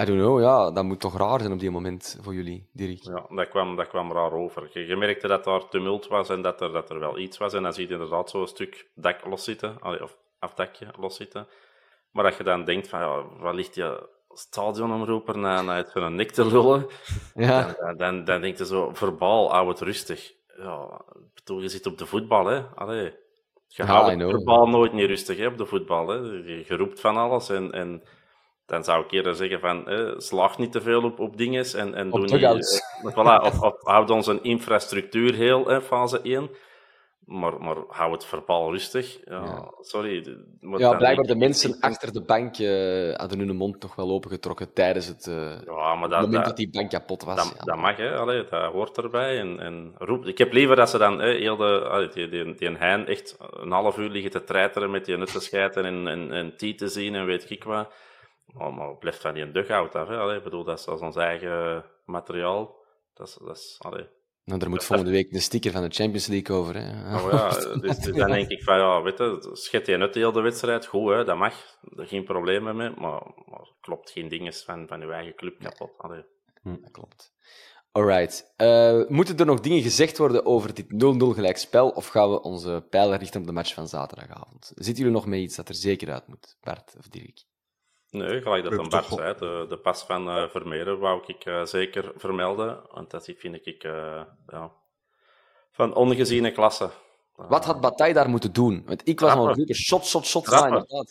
I 0.00 0.04
don't 0.04 0.20
know, 0.20 0.40
ja. 0.40 0.70
Dat 0.70 0.84
moet 0.84 1.00
toch 1.00 1.16
raar 1.18 1.40
zijn 1.40 1.52
op 1.52 1.58
die 1.58 1.70
moment 1.70 2.18
voor 2.22 2.34
jullie, 2.34 2.68
Dirk. 2.72 3.02
Ja, 3.02 3.26
dat 3.28 3.48
kwam, 3.48 3.76
dat 3.76 3.88
kwam 3.88 4.12
raar 4.12 4.32
over. 4.32 4.70
Je, 4.72 4.86
je 4.86 4.96
merkte 4.96 5.28
dat 5.28 5.44
daar 5.44 5.68
tumult 5.68 6.06
was 6.08 6.28
en 6.28 6.42
dat 6.42 6.60
er, 6.60 6.72
dat 6.72 6.90
er 6.90 6.98
wel 6.98 7.18
iets 7.18 7.38
was. 7.38 7.52
En 7.52 7.62
dan 7.62 7.72
zie 7.72 7.86
je 7.86 7.92
inderdaad 7.92 8.30
zo'n 8.30 8.46
stuk 8.46 8.90
dak 8.94 9.26
loszitten, 9.26 9.76
allee, 9.80 10.02
of 10.02 10.16
afdakje 10.38 10.86
loszitten. 10.98 11.46
Maar 12.10 12.24
dat 12.24 12.36
je 12.36 12.44
dan 12.44 12.64
denkt 12.64 12.88
van, 12.88 13.00
ja, 13.00 13.24
wat 13.38 13.54
ligt 13.54 13.74
je 13.74 14.08
stadionomroeper 14.28 15.38
naar, 15.38 15.64
naar 15.64 15.76
het 15.76 15.92
van 15.92 16.02
een 16.02 16.14
nek 16.14 16.30
te 16.30 16.46
lullen? 16.46 16.86
Ja. 17.34 17.74
Dan, 17.78 17.96
dan, 17.96 18.24
dan 18.24 18.40
denk 18.40 18.58
je 18.58 18.66
zo, 18.66 18.90
verbaal, 18.92 19.50
hou 19.50 19.68
het 19.68 19.80
rustig. 19.80 20.32
Ja, 20.56 21.04
bedoel, 21.34 21.60
je 21.60 21.68
zit 21.68 21.86
op 21.86 21.98
de 21.98 22.06
voetbal, 22.06 22.46
hè. 22.46 22.62
Allee. 22.74 23.04
Je 23.66 23.82
Ja, 23.82 23.84
houdt 23.84 24.20
het 24.20 24.30
verbaal 24.30 24.66
nooit 24.66 24.92
niet 24.92 25.06
rustig, 25.06 25.36
hè, 25.36 25.46
op 25.46 25.58
de 25.58 25.66
voetbal. 25.66 26.08
Hè. 26.08 26.14
Je, 26.14 26.64
je 26.68 26.76
roept 26.76 27.00
van 27.00 27.16
alles 27.16 27.48
en... 27.48 27.72
en 27.72 28.02
dan 28.66 28.84
zou 28.84 29.04
ik 29.04 29.10
eerder 29.10 29.34
zeggen 29.34 29.60
van, 29.60 29.88
eh, 29.88 30.12
slaag 30.16 30.58
niet 30.58 30.72
te 30.72 30.80
veel 30.80 31.02
op, 31.02 31.18
op 31.20 31.36
dingen 31.36 31.64
en, 31.74 31.94
en 31.94 32.10
doe 32.10 32.20
niet... 32.20 32.82
eh, 33.02 33.12
voilà, 33.12 33.44
of, 33.44 33.60
of 33.60 33.74
houd 33.82 34.10
onze 34.10 34.38
infrastructuur 34.42 35.34
heel, 35.34 35.66
hè, 35.66 35.80
fase 35.82 36.20
1. 36.22 36.50
Maar, 37.26 37.60
maar 37.60 37.76
hou 37.88 38.12
het 38.12 38.24
verbaal 38.24 38.70
rustig. 38.70 39.18
Ja, 39.24 39.44
Ja. 39.44 39.72
Sorry. 39.80 40.36
Ja, 40.60 40.96
blijkbaar 40.96 41.16
de 41.16 41.24
denk 41.26 41.38
mensen 41.40 41.76
achter 41.80 42.12
de 42.12 42.22
bank 42.22 42.56
eh, 42.58 43.14
hadden 43.14 43.38
hun 43.38 43.56
mond 43.56 43.82
nog 43.82 43.94
wel 43.94 44.10
opengetrokken 44.10 44.72
tijdens 44.72 45.06
het, 45.06 45.26
eh, 45.26 45.60
Ja, 45.64 45.94
maar 45.94 46.08
dat, 46.08 46.20
moment 46.20 46.32
dat, 46.32 46.44
dat, 46.44 46.56
die 46.56 46.70
bank 46.70 46.90
kapot 46.90 47.24
was. 47.24 47.36
dat, 47.36 47.54
ja. 47.58 47.64
dat 47.64 47.76
mag, 47.76 47.96
hè. 47.96 48.16
Allee, 48.16 48.44
dat 48.44 48.72
hoort 48.72 48.98
erbij. 48.98 49.38
En, 49.38 49.60
en 49.60 49.94
roep. 49.98 50.26
Ik 50.26 50.38
heb 50.38 50.52
liever 50.52 50.76
dat 50.76 50.90
ze 50.90 50.98
dan 50.98 51.18
hè, 51.18 51.30
heel 51.30 51.56
de, 51.56 51.88
allee, 51.88 52.08
die, 52.08 52.28
die, 52.28 52.54
die 52.54 52.76
hein 52.76 53.06
echt 53.06 53.36
een 53.50 53.70
half 53.70 53.98
uur 53.98 54.10
liggen 54.10 54.30
te 54.30 54.44
treiteren 54.44 54.90
met 54.90 55.04
die 55.04 55.16
nutten 55.16 55.42
schijten 55.42 55.84
en, 55.84 56.08
en, 56.08 56.32
en 56.32 56.56
tie 56.56 56.74
te 56.74 56.88
zien 56.88 57.14
en 57.14 57.24
weet 57.24 57.50
ik 57.50 57.64
wat. 57.64 57.92
Maar, 58.46 58.74
maar 58.74 58.96
blijft 58.96 59.20
van 59.20 59.34
die 59.34 59.50
dugout 59.50 59.94
af. 59.94 60.08
Hè. 60.08 60.16
Allee, 60.16 60.36
ik 60.36 60.44
bedoel, 60.44 60.64
dat 60.64 60.78
is, 60.78 60.86
is 60.86 61.00
ons 61.00 61.16
eigen 61.16 61.84
materiaal. 62.04 62.76
Dat 63.14 63.28
is, 63.28 63.38
dat 63.40 63.56
is, 63.56 63.76
allee. 63.78 64.06
Nou, 64.44 64.60
er 64.60 64.70
moet 64.70 64.84
volgende 64.84 65.10
week 65.10 65.32
een 65.32 65.40
sticker 65.40 65.72
van 65.72 65.82
de 65.82 65.94
Champions 65.94 66.26
League 66.26 66.56
over. 66.56 66.76
Hè. 66.76 67.16
Oh 67.16 67.30
ja, 67.30 67.48
dus, 67.80 67.98
dus 67.98 68.14
dan 68.14 68.30
denk 68.30 68.50
ik 68.50 68.62
van, 68.62 68.78
ja, 68.78 69.02
weet 69.02 69.18
je, 69.18 69.50
schet 69.52 69.86
je 69.86 69.98
uit 69.98 70.12
de 70.12 70.20
hele 70.20 70.40
wedstrijd, 70.40 70.86
goed, 70.86 71.12
hè, 71.12 71.24
dat 71.24 71.36
mag, 71.36 71.78
er 71.96 72.06
geen 72.06 72.24
problemen 72.24 72.76
mee, 72.76 72.90
maar, 72.90 73.22
maar 73.46 73.68
klopt 73.80 74.10
geen 74.10 74.28
dingen 74.28 74.52
van, 74.52 74.86
van 74.88 75.00
je 75.00 75.12
eigen 75.12 75.34
club 75.34 75.58
kapot. 75.58 75.92
Allee. 75.98 76.24
Hm, 76.62 76.80
dat 76.80 76.90
klopt. 76.90 77.32
Alright. 77.92 78.52
Eh, 78.56 79.08
moeten 79.08 79.38
er 79.38 79.46
nog 79.46 79.60
dingen 79.60 79.82
gezegd 79.82 80.18
worden 80.18 80.46
over 80.46 80.74
dit 80.74 80.86
0-0 80.88 81.34
gelijkspel, 81.34 81.88
of 81.88 82.06
gaan 82.06 82.30
we 82.30 82.42
onze 82.42 82.86
pijlen 82.90 83.18
richten 83.18 83.40
op 83.40 83.46
de 83.46 83.52
match 83.52 83.74
van 83.74 83.88
zaterdagavond? 83.88 84.72
Zitten 84.74 84.94
jullie 84.94 85.18
nog 85.18 85.26
met 85.26 85.38
iets 85.38 85.56
dat 85.56 85.68
er 85.68 85.74
zeker 85.74 86.12
uit 86.12 86.26
moet, 86.26 86.56
Bart 86.60 86.94
of 86.98 87.08
Dirk? 87.08 87.44
Nee, 88.12 88.42
gelijk 88.42 88.62
dat 88.64 88.72
Ik 88.72 88.78
een 88.78 88.88
toch 88.88 89.08
Bart 89.08 89.08
wel. 89.08 89.18
zei, 89.18 89.34
de, 89.38 89.66
de 89.68 89.76
pas 89.76 90.04
van 90.04 90.28
eh 90.28 90.48
Vermeeren 90.48 90.98
wou 90.98 91.22
ik 91.26 91.44
eh, 91.44 91.64
zeker 91.64 92.12
vermelden, 92.16 92.80
want 92.90 93.10
dat 93.10 93.32
vind 93.36 93.66
ik 93.66 93.84
eh, 93.84 94.22
ja, 94.46 94.72
van 95.70 95.94
ongeziene 95.94 96.52
klasse. 96.52 96.90
Wat 97.34 97.64
had 97.64 97.80
Bataille 97.80 98.14
daar 98.14 98.28
moeten 98.28 98.52
doen? 98.52 98.82
Want 98.86 99.08
ik 99.08 99.20
was 99.20 99.32
al 99.32 99.44
Trappen. 99.44 99.68
een 99.68 99.74
shot, 99.74 100.06
shot, 100.06 100.26
shot. 100.26 100.48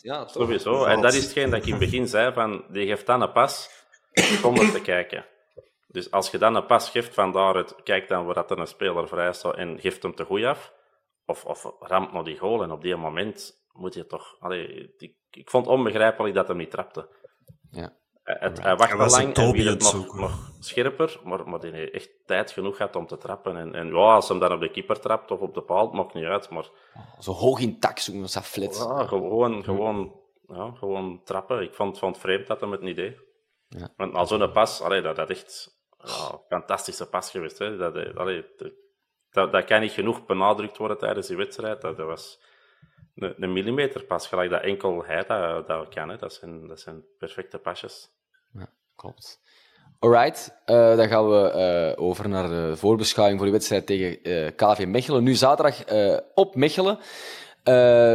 Ja, 0.02 0.26
toch. 0.26 0.32
Sowieso. 0.32 0.86
En 0.86 1.02
dat 1.02 1.14
is 1.14 1.24
hetgeen 1.24 1.50
dat 1.50 1.60
ik 1.60 1.66
in 1.66 1.72
het 1.72 1.80
begin 1.80 2.08
zei, 2.08 2.34
van, 2.34 2.64
die 2.70 2.88
geeft 2.88 3.06
dan 3.06 3.22
een 3.22 3.32
pas 3.32 3.70
zonder 4.42 4.72
te 4.72 4.82
kijken. 4.94 5.26
Dus 5.88 6.12
als 6.12 6.32
je 6.32 6.38
dan 6.38 6.56
een 6.56 6.66
pas 6.66 6.90
geeft 6.90 7.14
van 7.14 7.32
daaruit, 7.32 7.76
kijk 7.84 8.08
dan 8.08 8.26
waar 8.26 8.34
dat 8.36 8.52
er 8.52 8.60
een 8.60 8.68
speler 8.68 9.08
vrij 9.08 9.34
staat 9.34 9.56
en 9.56 9.80
geeft 9.80 10.04
hem 10.04 10.16
te 10.16 10.26
goed 10.26 10.44
af, 10.44 10.74
of, 11.26 11.46
of 11.46 11.74
ramt 11.80 12.14
naar 12.14 12.24
die 12.24 12.38
goal, 12.38 12.64
en 12.64 12.72
op 12.72 12.82
die 12.82 12.96
moment 12.96 13.61
moet 13.74 13.94
je 13.94 14.06
toch... 14.06 14.36
Allee, 14.40 14.94
ik, 14.98 15.16
ik 15.30 15.50
vond 15.50 15.66
het 15.66 15.76
onbegrijpelijk 15.76 16.36
dat 16.36 16.48
hij 16.48 16.56
niet 16.56 16.72
trapte. 16.72 17.08
Ja. 17.72 17.94
Hij, 18.24 18.38
het, 18.40 18.62
hij 18.62 18.76
wacht 18.76 18.90
Hij 18.90 18.98
te 18.98 19.04
was 19.04 19.12
lang 19.12 19.38
een 19.38 19.44
en 19.44 19.52
wie 19.52 19.68
het 19.70 19.84
het 19.84 20.14
nog, 20.14 20.52
scherper, 20.60 21.20
maar, 21.24 21.50
maar 21.50 21.60
die 21.60 21.72
heeft 21.72 21.94
echt 21.94 22.10
tijd 22.26 22.52
genoeg 22.52 22.76
gehad 22.76 22.96
om 22.96 23.08
te 23.08 23.18
trappen. 23.18 23.58
En, 23.58 23.76
en 23.76 23.88
ja, 23.88 24.14
als 24.14 24.30
hem 24.30 24.40
dan 24.40 24.54
op 24.54 24.60
de 24.60 24.72
keeper 24.72 25.00
trapt 25.00 25.32
of 25.32 25.40
op 25.40 25.54
de 25.54 25.62
paal, 25.62 25.92
maakt 25.92 26.14
niet 26.14 26.26
uit, 26.26 26.50
maar... 26.50 26.70
Zo 27.20 27.32
hoog 27.32 27.60
in 27.60 27.80
tak 27.80 28.00
zoeken, 28.00 28.22
dat 28.22 28.46
flat. 28.46 28.88
Ja, 28.90 29.06
gewoon, 29.08 29.64
gewoon, 29.64 30.20
ja, 30.48 30.72
gewoon 30.72 31.22
trappen. 31.24 31.62
Ik 31.62 31.74
vond, 31.74 32.00
vond 32.00 32.16
het 32.16 32.24
vreemd 32.24 32.48
dat 32.48 32.62
hem 32.62 32.72
het 32.72 32.82
niet 32.82 32.96
deed. 32.96 33.18
Ja. 33.68 33.94
Want 33.98 34.14
al 34.14 34.28
zo'n 34.28 34.52
pas, 34.52 34.82
allee, 34.82 35.02
dat 35.02 35.16
dat 35.16 35.30
echt 35.30 35.80
ja, 35.98 36.40
fantastische 36.48 37.10
pas 37.10 37.32
geweest. 37.32 37.58
Hè. 37.58 37.78
Dat, 37.78 37.96
eh, 37.96 38.16
allee, 38.16 38.46
dat, 38.58 38.72
dat, 39.30 39.52
dat 39.52 39.66
kan 39.66 39.82
niet 39.82 39.92
genoeg 39.92 40.26
benadrukt 40.26 40.78
worden 40.78 40.98
tijdens 40.98 41.28
die 41.28 41.38
wedstrijd. 41.38 41.82
Dat, 41.82 41.98
dat 41.98 42.08
was 42.08 42.42
een, 43.16 43.54
millimeter 43.54 44.04
pas, 44.04 44.28
gelijk 44.28 44.50
dat 44.50 44.62
enkel 44.62 45.04
hij 45.06 45.24
dat, 45.28 45.68
dat 45.68 45.90
kan. 45.90 46.10
Hè. 46.10 46.18
Dat, 46.18 46.34
zijn, 46.34 46.68
dat 46.68 46.80
zijn 46.80 47.04
perfecte 47.18 47.58
pasjes. 47.58 48.10
Klopt. 48.96 49.42
Alright, 50.00 50.62
eh, 50.66 50.96
dan 50.96 51.08
gaan 51.08 51.30
we 51.30 51.50
eh, 51.50 52.04
over 52.04 52.30
naar 52.30 52.50
de 52.50 52.78
voorbeschouwing 52.78 53.38
voor 53.38 53.48
de 53.48 53.54
wedstrijd 53.54 53.86
tegen 53.86 54.24
eh 54.24 54.48
KV 54.56 54.86
Mechelen. 54.88 55.24
Nu 55.24 55.34
zaterdag 55.34 55.84
op 56.34 56.56
Mechelen. 56.56 56.98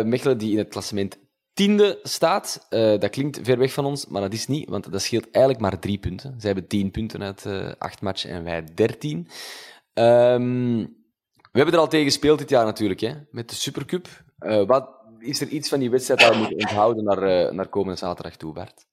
Mechelen 0.08 0.38
die 0.38 0.52
in 0.52 0.58
het 0.58 0.68
klassement 0.68 1.18
tiende 1.52 1.98
staat. 2.02 2.66
Dat 2.70 3.10
klinkt 3.10 3.40
ver 3.42 3.58
weg 3.58 3.72
van 3.72 3.84
ons, 3.84 4.06
maar 4.06 4.20
dat 4.20 4.32
is 4.32 4.46
niet, 4.46 4.68
want 4.68 4.92
dat 4.92 5.02
scheelt 5.02 5.30
eigenlijk 5.30 5.64
maar 5.64 5.78
drie 5.78 5.98
punten. 5.98 6.34
Zij 6.38 6.50
hebben 6.50 6.68
tien 6.68 6.90
punten 6.90 7.22
uit 7.22 7.46
acht 7.78 8.00
matchen 8.00 8.30
en 8.30 8.44
wij 8.44 8.64
dertien. 8.74 9.28
Ehm, 9.92 10.86
we 11.52 11.62
hebben 11.62 11.74
er 11.74 11.80
al 11.80 11.88
tegen 11.88 12.06
gespeeld 12.06 12.38
dit 12.38 12.50
jaar 12.50 12.64
natuurlijk, 12.64 13.00
hè, 13.00 13.12
met 13.30 13.48
de 13.48 13.54
Supercup. 13.54 14.08
Eh, 14.38 14.66
wat, 14.66 14.90
is 15.18 15.40
er 15.40 15.48
iets 15.48 15.68
van 15.68 15.78
die 15.78 15.90
wedstrijd 15.90 16.20
dat 16.20 16.30
we 16.30 16.38
moeten 16.38 16.58
onthouden 16.58 17.04
naar, 17.04 17.22
eh, 17.22 17.52
naar 17.52 17.68
komende 17.68 17.98
zaterdag 17.98 18.36
toe, 18.36 18.52
Bart? 18.52 18.86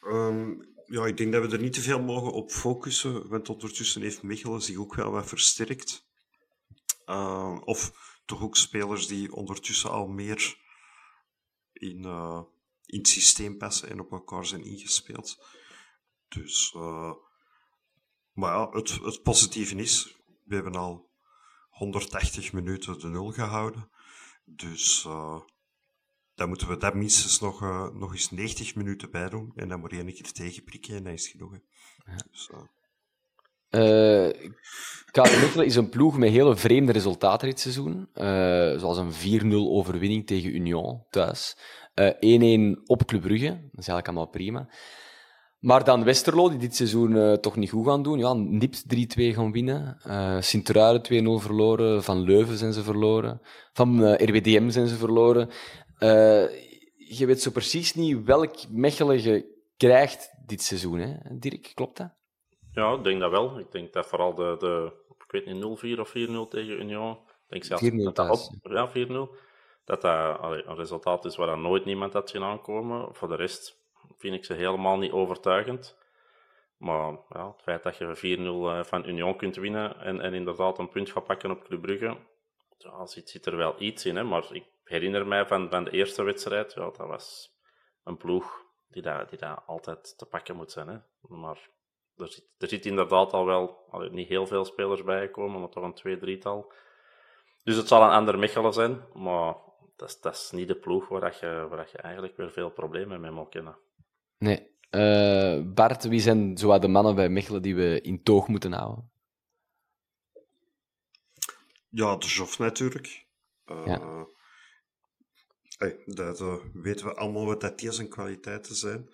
Ehm, 0.00 0.52
ja, 0.86 1.06
ik 1.06 1.16
denk 1.16 1.32
dat 1.32 1.46
we 1.46 1.56
er 1.56 1.62
niet 1.62 1.72
te 1.72 1.80
veel 1.80 2.00
mogen 2.00 2.32
op 2.32 2.50
focussen, 2.50 3.28
want 3.28 3.48
ondertussen 3.48 4.02
heeft 4.02 4.22
Mechelen 4.22 4.62
zich 4.62 4.76
ook 4.76 4.94
wel 4.94 5.10
wat 5.10 5.26
versterkt. 5.26 6.06
Ehm, 7.04 7.58
of 7.58 7.92
toch 8.24 8.42
ook 8.42 8.56
spelers 8.56 9.06
die 9.06 9.32
ondertussen 9.32 9.90
al 9.90 10.06
meer 10.06 10.56
in, 11.72 12.04
eh, 12.04 12.42
in 12.86 12.98
het 12.98 13.08
systeem 13.08 13.58
passen 13.58 13.90
en 13.90 14.00
op 14.00 14.12
elkaar 14.12 14.46
zijn 14.46 14.64
ingespeeld. 14.64 15.44
Dus, 16.28 16.72
maar 18.32 18.52
ja, 18.52 18.70
het, 18.70 18.90
het 18.90 19.22
positieve 19.22 19.76
is, 19.76 20.16
we 20.44 20.54
hebben 20.54 20.74
al 20.74 21.13
180 21.74 22.52
minuten 22.52 22.98
de 22.98 23.08
nul 23.08 23.30
gehouden. 23.30 23.88
Dus 24.44 25.04
eh, 25.06 25.40
dan 26.34 26.48
moeten 26.48 26.68
we 26.68 26.76
daar 26.76 26.96
minstens 26.96 27.40
nog, 27.40 27.62
eh, 27.62 27.88
nog 27.92 28.12
eens 28.12 28.30
90 28.30 28.74
minuten 28.74 29.10
bij 29.10 29.28
doen. 29.28 29.52
En 29.54 29.68
dan 29.68 29.80
moet 29.80 29.90
je 29.90 29.96
één 29.96 30.14
keer 30.14 30.32
tegenprikken 30.32 30.96
en 30.96 31.04
dat 31.04 31.12
is 31.12 31.28
genoeg. 31.28 31.52
Hè. 32.04 32.14
Dus, 32.30 32.50
eh, 32.50 32.62
KV 35.10 35.56
is 35.56 35.76
een 35.76 35.88
ploeg 35.88 36.18
met 36.18 36.30
hele 36.30 36.56
vreemde 36.56 36.92
resultaten 36.92 37.48
dit 37.48 37.60
seizoen. 37.60 38.08
Zoals 38.80 38.98
een 38.98 39.12
4-0 39.12 39.70
overwinning 39.70 40.26
tegen 40.26 40.54
Union 40.54 41.04
thuis. 41.10 41.56
Eh, 41.94 42.12
1-1 42.20 42.82
op 42.86 43.06
Club 43.06 43.20
Brugge. 43.20 43.46
Dat 43.46 43.80
is 43.80 43.88
eigenlijk 43.88 44.06
allemaal 44.06 44.26
prima. 44.26 44.68
Maar 45.64 45.84
dan 45.84 46.04
Westerlo, 46.04 46.48
die 46.48 46.58
dit 46.58 46.76
seizoen 46.76 47.10
uh, 47.10 47.32
toch 47.32 47.56
niet 47.56 47.70
goed 47.70 47.86
gaan 47.86 48.02
doen. 48.02 48.18
Ja, 48.18 48.32
Nips 48.32 48.82
3-2 48.82 48.86
gaan 49.16 49.52
winnen. 49.52 49.98
Uh, 50.06 50.40
Sint-Truiden 50.40 51.24
2-0 51.40 51.42
verloren. 51.42 52.02
Van 52.02 52.20
Leuven 52.20 52.56
zijn 52.56 52.72
ze 52.72 52.82
verloren. 52.82 53.40
Van 53.72 54.02
uh, 54.02 54.12
RWDM 54.12 54.68
zijn 54.68 54.86
ze 54.86 54.96
verloren. 54.96 55.50
je 56.96 57.26
weet 57.26 57.42
zo 57.42 57.50
precies 57.50 57.94
niet 57.94 58.24
welk 58.24 58.54
Mechelen 58.70 59.22
je 59.22 59.62
krijgt 59.76 60.34
dit 60.46 60.62
seizoen, 60.62 60.98
hè? 60.98 61.38
Dirk, 61.38 61.72
klopt 61.74 61.96
dat? 61.96 62.14
Ja, 62.72 62.92
ik 62.92 63.04
denk 63.04 63.20
dat 63.20 63.30
wel. 63.30 63.58
Ik 63.58 63.72
denk 63.72 63.92
dat 63.92 64.06
vooral 64.06 64.34
de, 64.34 64.56
de 64.58 64.92
ik 65.26 65.30
weet 65.30 65.46
niet, 65.46 65.96
0-4 65.96 66.00
of 66.00 66.08
4-0 66.08 66.12
tegen 66.48 66.80
Union. 66.80 67.12
Ik 67.12 67.48
denk 67.48 67.64
zelfs 67.64 67.90
4-0 67.90 67.96
dat 67.96 68.16
dat 68.16 68.58
ja, 68.62 68.90
4-0. 68.90 68.92
Dat 69.84 70.02
dat 70.02 70.38
allee, 70.38 70.64
een 70.66 70.76
resultaat 70.76 71.24
is 71.24 71.36
waar 71.36 71.46
dan 71.46 71.62
nooit 71.62 71.84
niemand 71.84 72.12
had 72.12 72.30
zien 72.30 72.42
aankomen. 72.42 73.14
Voor 73.14 73.28
de 73.28 73.36
rest 73.36 73.83
vind 74.16 74.34
ik 74.34 74.44
ze 74.44 74.52
helemaal 74.52 74.98
niet 74.98 75.12
overtuigend. 75.12 75.98
Maar 76.76 77.18
ja, 77.28 77.46
het 77.46 77.62
feit 77.62 77.82
dat 77.82 77.96
je 77.96 78.36
4-0 78.38 78.40
eh, 78.40 78.84
van 78.84 79.08
Union 79.08 79.36
kunt 79.36 79.56
winnen 79.56 80.00
en, 80.00 80.20
en 80.20 80.34
inderdaad 80.34 80.78
een 80.78 80.88
punt 80.88 81.10
gaat 81.10 81.24
pakken 81.24 81.50
op 81.50 81.64
Club 81.64 81.80
Brugge, 81.80 82.16
ja, 82.78 83.06
zit, 83.06 83.30
zit 83.30 83.46
er 83.46 83.56
wel 83.56 83.74
iets 83.78 84.04
in. 84.04 84.16
Hè? 84.16 84.22
Maar 84.22 84.44
ik 84.52 84.64
herinner 84.84 85.26
mij 85.26 85.46
van, 85.46 85.70
van 85.70 85.84
de 85.84 85.90
eerste 85.90 86.22
wedstrijd, 86.22 86.72
ja, 86.72 86.84
dat 86.84 86.96
was 86.96 87.56
een 88.04 88.16
ploeg 88.16 88.62
die 88.88 89.02
daar, 89.02 89.28
die 89.28 89.38
daar 89.38 89.60
altijd 89.66 90.18
te 90.18 90.26
pakken 90.26 90.56
moet 90.56 90.72
zijn. 90.72 90.88
Hè? 90.88 90.98
Maar 91.20 91.68
er 92.16 92.28
zit, 92.28 92.44
er 92.58 92.68
zit 92.68 92.86
inderdaad 92.86 93.32
al 93.32 93.46
wel 93.46 93.88
niet 94.10 94.28
heel 94.28 94.46
veel 94.46 94.64
spelers 94.64 95.04
bijgekomen, 95.04 95.60
maar 95.60 95.68
toch 95.68 95.84
een 95.84 95.94
twee, 95.94 96.16
drietal. 96.16 96.72
Dus 97.62 97.76
het 97.76 97.88
zal 97.88 98.02
een 98.02 98.10
ander 98.10 98.38
Mechelen 98.38 98.72
zijn, 98.72 99.04
maar 99.12 99.54
dat 99.96 100.08
is, 100.08 100.20
dat 100.20 100.34
is 100.34 100.50
niet 100.50 100.68
de 100.68 100.76
ploeg 100.76 101.08
waar, 101.08 101.36
je, 101.40 101.66
waar 101.68 101.88
je 101.92 101.98
eigenlijk 101.98 102.36
weer 102.36 102.50
veel 102.50 102.70
problemen 102.70 103.20
mee 103.20 103.30
moet 103.30 103.48
kennen. 103.48 103.76
Nee. 104.44 104.72
Uh, 104.90 105.72
Bart, 105.74 106.04
wie 106.04 106.20
zijn 106.20 106.58
zo 106.58 106.78
de 106.78 106.88
mannen 106.88 107.14
bij 107.14 107.28
Mechelen 107.28 107.62
die 107.62 107.74
we 107.74 108.00
in 108.00 108.22
toog 108.22 108.48
moeten 108.48 108.72
houden? 108.72 109.10
Ja, 111.88 112.16
de 112.16 112.26
Jof 112.26 112.58
natuurlijk. 112.58 113.26
Uh, 113.66 113.86
ja. 113.86 114.26
Hey, 115.78 116.02
dat 116.06 116.40
uh, 116.40 116.54
weten 116.72 117.06
we 117.06 117.14
allemaal 117.14 117.46
wat 117.46 117.60
dat 117.60 117.82
zijn 117.88 118.08
kwaliteiten 118.08 118.74
zijn. 118.74 119.10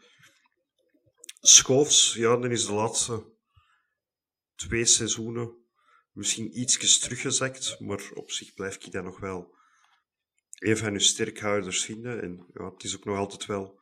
Schoofs, 1.40 2.14
ja, 2.14 2.36
dan 2.36 2.50
is 2.50 2.66
de 2.66 2.72
laatste 2.72 3.24
twee 4.54 4.84
seizoenen 4.84 5.54
misschien 6.12 6.60
ietsjes 6.60 6.98
teruggezakt, 6.98 7.80
maar 7.80 8.10
op 8.14 8.30
zich 8.30 8.54
blijf 8.54 8.74
ik 8.74 8.92
dat 8.92 9.04
nog 9.04 9.20
wel 9.20 9.54
een 10.58 10.76
van 10.76 11.00
sterkhouders 11.00 11.84
vinden. 11.84 12.22
En 12.22 12.46
ja, 12.54 12.70
het 12.72 12.84
is 12.84 12.96
ook 12.96 13.04
nog 13.04 13.16
altijd 13.16 13.46
wel 13.46 13.79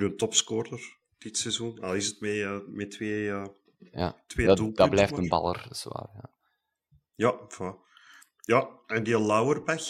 uw 0.00 0.14
topscorer 0.14 1.00
dit 1.18 1.38
seizoen. 1.38 1.80
Al 1.80 1.94
is 1.94 2.06
het 2.06 2.20
met, 2.20 2.34
uh, 2.34 2.58
met 2.66 2.90
twee, 2.90 3.24
uh, 3.24 3.46
ja, 3.78 4.22
twee 4.26 4.46
dat, 4.46 4.56
doelpunten. 4.56 4.84
Dat 4.84 4.94
blijft 4.94 5.16
een 5.16 5.28
baller, 5.28 5.66
zwaar. 5.70 6.30
Ja, 7.14 7.38
ja, 7.58 7.76
ja 8.40 8.68
en 8.86 9.02
die 9.02 9.20
Lauerbach. 9.20 9.84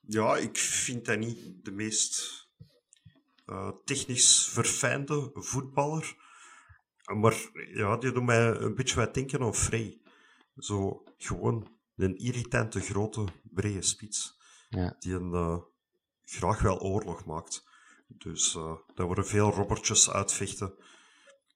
Ja, 0.00 0.36
ik 0.36 0.56
vind 0.56 1.04
dat 1.04 1.18
niet 1.18 1.64
de 1.64 1.70
meest 1.70 2.46
uh, 3.46 3.70
technisch 3.84 4.48
verfijnde 4.48 5.30
voetballer. 5.34 6.16
Maar 7.14 7.50
ja, 7.74 7.96
die 7.96 8.12
doet 8.12 8.24
mij 8.24 8.46
een 8.46 8.74
beetje 8.74 8.96
wat 8.96 9.14
denken 9.14 9.40
aan 9.40 9.54
Frey. 9.54 10.00
Zo 10.56 11.04
gewoon 11.16 11.78
een 11.96 12.16
irritante, 12.16 12.80
grote, 12.80 13.24
brede 13.42 13.82
spits. 13.82 14.38
Ja. 14.68 14.96
Die 14.98 15.14
een, 15.14 15.32
uh, 15.32 15.58
graag 16.24 16.60
wel 16.60 16.80
oorlog 16.80 17.24
maakt. 17.24 17.67
Dus 18.08 18.54
uh, 18.54 18.72
daar 18.94 19.06
worden 19.06 19.26
veel 19.26 19.50
robbertjes 19.50 20.10
uitvechten 20.10 20.74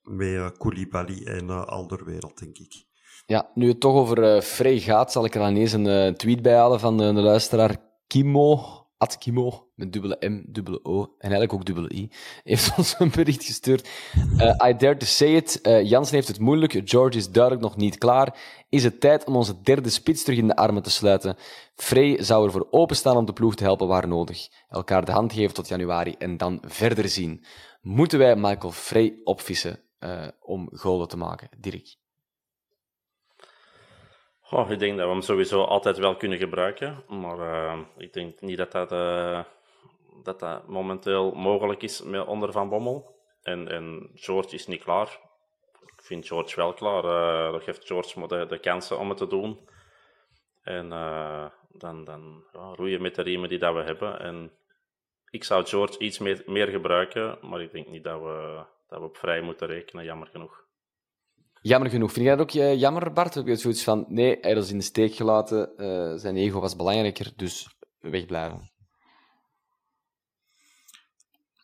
met 0.02 0.28
uh, 0.28 0.48
Koulibaly 0.58 1.24
en 1.24 1.44
uh, 1.44 1.64
Alderwereld, 1.64 2.38
denk 2.38 2.58
ik. 2.58 2.84
Ja, 3.26 3.50
nu 3.54 3.68
het 3.68 3.80
toch 3.80 3.94
over 3.94 4.42
Frey 4.42 4.78
gaat, 4.78 5.12
zal 5.12 5.24
ik 5.24 5.34
er 5.34 5.40
dan 5.40 5.56
eens 5.56 5.72
een 5.72 6.16
tweet 6.16 6.42
bij 6.42 6.56
halen 6.56 6.80
van 6.80 6.96
de, 6.96 7.12
luisteraar 7.12 7.76
Kimo 8.06 8.81
Atkimo, 9.02 9.68
met 9.74 9.92
dubbele 9.92 10.16
M, 10.20 10.42
dubbele 10.46 10.84
O 10.84 11.00
en 11.02 11.08
eigenlijk 11.18 11.52
ook 11.52 11.64
dubbele 11.64 11.94
I, 11.94 12.10
heeft 12.42 12.72
ons 12.78 12.94
een 12.98 13.10
bericht 13.10 13.44
gestuurd. 13.44 13.88
Uh, 14.36 14.68
I 14.68 14.76
dare 14.76 14.96
to 14.96 15.06
say 15.06 15.34
it. 15.34 15.58
Uh, 15.62 15.82
Jansen 15.82 16.14
heeft 16.14 16.28
het 16.28 16.38
moeilijk. 16.38 16.80
George 16.84 17.16
is 17.16 17.30
duidelijk 17.30 17.62
nog 17.62 17.76
niet 17.76 17.98
klaar. 17.98 18.38
Is 18.68 18.84
het 18.84 19.00
tijd 19.00 19.24
om 19.24 19.36
onze 19.36 19.60
derde 19.62 19.90
spits 19.90 20.22
terug 20.22 20.38
in 20.38 20.46
de 20.46 20.56
armen 20.56 20.82
te 20.82 20.90
sluiten? 20.90 21.36
Frey 21.74 22.22
zou 22.22 22.46
ervoor 22.46 22.68
openstaan 22.70 23.16
om 23.16 23.24
de 23.24 23.32
ploeg 23.32 23.54
te 23.54 23.64
helpen 23.64 23.86
waar 23.88 24.08
nodig. 24.08 24.48
Elkaar 24.68 25.04
de 25.04 25.12
hand 25.12 25.32
geven 25.32 25.54
tot 25.54 25.68
januari 25.68 26.14
en 26.18 26.36
dan 26.36 26.62
verder 26.66 27.08
zien. 27.08 27.44
Moeten 27.80 28.18
wij 28.18 28.36
Michael 28.36 28.72
Frey 28.72 29.20
opvissen 29.24 29.80
uh, 30.00 30.28
om 30.40 30.68
golen 30.72 31.08
te 31.08 31.16
maken? 31.16 31.48
Dirk? 31.58 31.96
Oh, 34.54 34.70
ik 34.70 34.78
denk 34.78 34.96
dat 34.96 35.06
we 35.06 35.12
hem 35.12 35.22
sowieso 35.22 35.62
altijd 35.62 35.98
wel 35.98 36.16
kunnen 36.16 36.38
gebruiken. 36.38 37.04
Maar 37.08 37.38
uh, 37.38 37.78
ik 37.96 38.12
denk 38.12 38.40
niet 38.40 38.56
dat 38.56 38.72
dat, 38.72 38.92
uh, 38.92 39.40
dat 40.22 40.40
dat 40.40 40.66
momenteel 40.68 41.32
mogelijk 41.32 41.82
is 41.82 42.02
met 42.02 42.26
onder 42.26 42.52
Van 42.52 42.68
Bommel. 42.68 43.16
En, 43.42 43.68
en 43.68 44.10
George 44.14 44.54
is 44.54 44.66
niet 44.66 44.82
klaar. 44.82 45.18
Ik 45.96 46.02
vind 46.02 46.26
George 46.26 46.56
wel 46.56 46.72
klaar. 46.72 47.04
Uh, 47.04 47.52
dat 47.52 47.62
geeft 47.62 47.86
George 47.86 48.26
de, 48.26 48.46
de 48.46 48.58
kansen 48.58 48.98
om 48.98 49.08
het 49.08 49.18
te 49.18 49.26
doen. 49.26 49.68
En 50.62 50.88
dan, 51.68 52.04
dan 52.04 52.44
ja, 52.52 52.72
roeien 52.74 53.02
met 53.02 53.14
de 53.14 53.22
riemen 53.22 53.48
die 53.48 53.58
dat 53.58 53.74
we 53.74 53.82
hebben. 53.82 54.20
En 54.20 54.52
ik 55.30 55.44
zou 55.44 55.66
George 55.66 55.98
iets 55.98 56.18
meer, 56.18 56.42
meer 56.46 56.68
gebruiken, 56.68 57.38
maar 57.40 57.60
ik 57.60 57.72
denk 57.72 57.88
niet 57.88 58.04
dat 58.04 58.20
we, 58.20 58.62
dat 58.88 58.98
we 58.98 59.04
op 59.04 59.16
vrij 59.16 59.40
moeten 59.40 59.66
rekenen, 59.66 60.04
jammer 60.04 60.28
genoeg. 60.28 60.61
Jammer 61.62 61.90
genoeg. 61.90 62.12
Vind 62.12 62.26
jij 62.26 62.36
dat 62.36 62.48
ook 62.48 62.54
uh, 62.54 62.80
jammer, 62.80 63.12
Bart? 63.12 63.34
Heb 63.34 63.46
je 63.46 63.56
zoiets 63.56 63.84
van, 63.84 64.04
nee, 64.08 64.38
hij 64.40 64.52
is 64.52 64.70
in 64.70 64.78
de 64.78 64.84
steek 64.84 65.14
gelaten, 65.14 65.72
uh, 65.76 66.18
zijn 66.18 66.36
ego 66.36 66.60
was 66.60 66.76
belangrijker, 66.76 67.32
dus 67.36 67.76
wegblijven? 67.98 68.70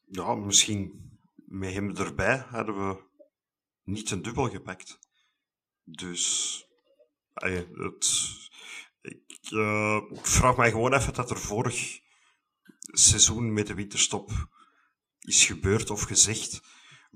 Ja, 0.06 0.34
misschien 0.34 1.10
met 1.34 1.72
hem 1.72 1.96
erbij 1.96 2.36
hadden 2.36 2.88
we 2.88 3.02
niet 3.84 4.10
een 4.10 4.22
dubbel 4.22 4.48
gepakt. 4.48 4.98
Dus, 5.84 6.64
het, 7.34 8.08
ik, 9.00 9.26
ik 10.10 10.26
vraag 10.26 10.56
mij 10.56 10.70
gewoon 10.70 10.94
even 10.94 11.14
dat 11.14 11.30
er 11.30 11.38
vorig 11.38 12.00
seizoen 12.80 13.52
met 13.52 13.66
de 13.66 13.74
winterstop 13.74 14.30
is 15.18 15.46
gebeurd 15.46 15.90
of 15.90 16.02
gezegd 16.02 16.60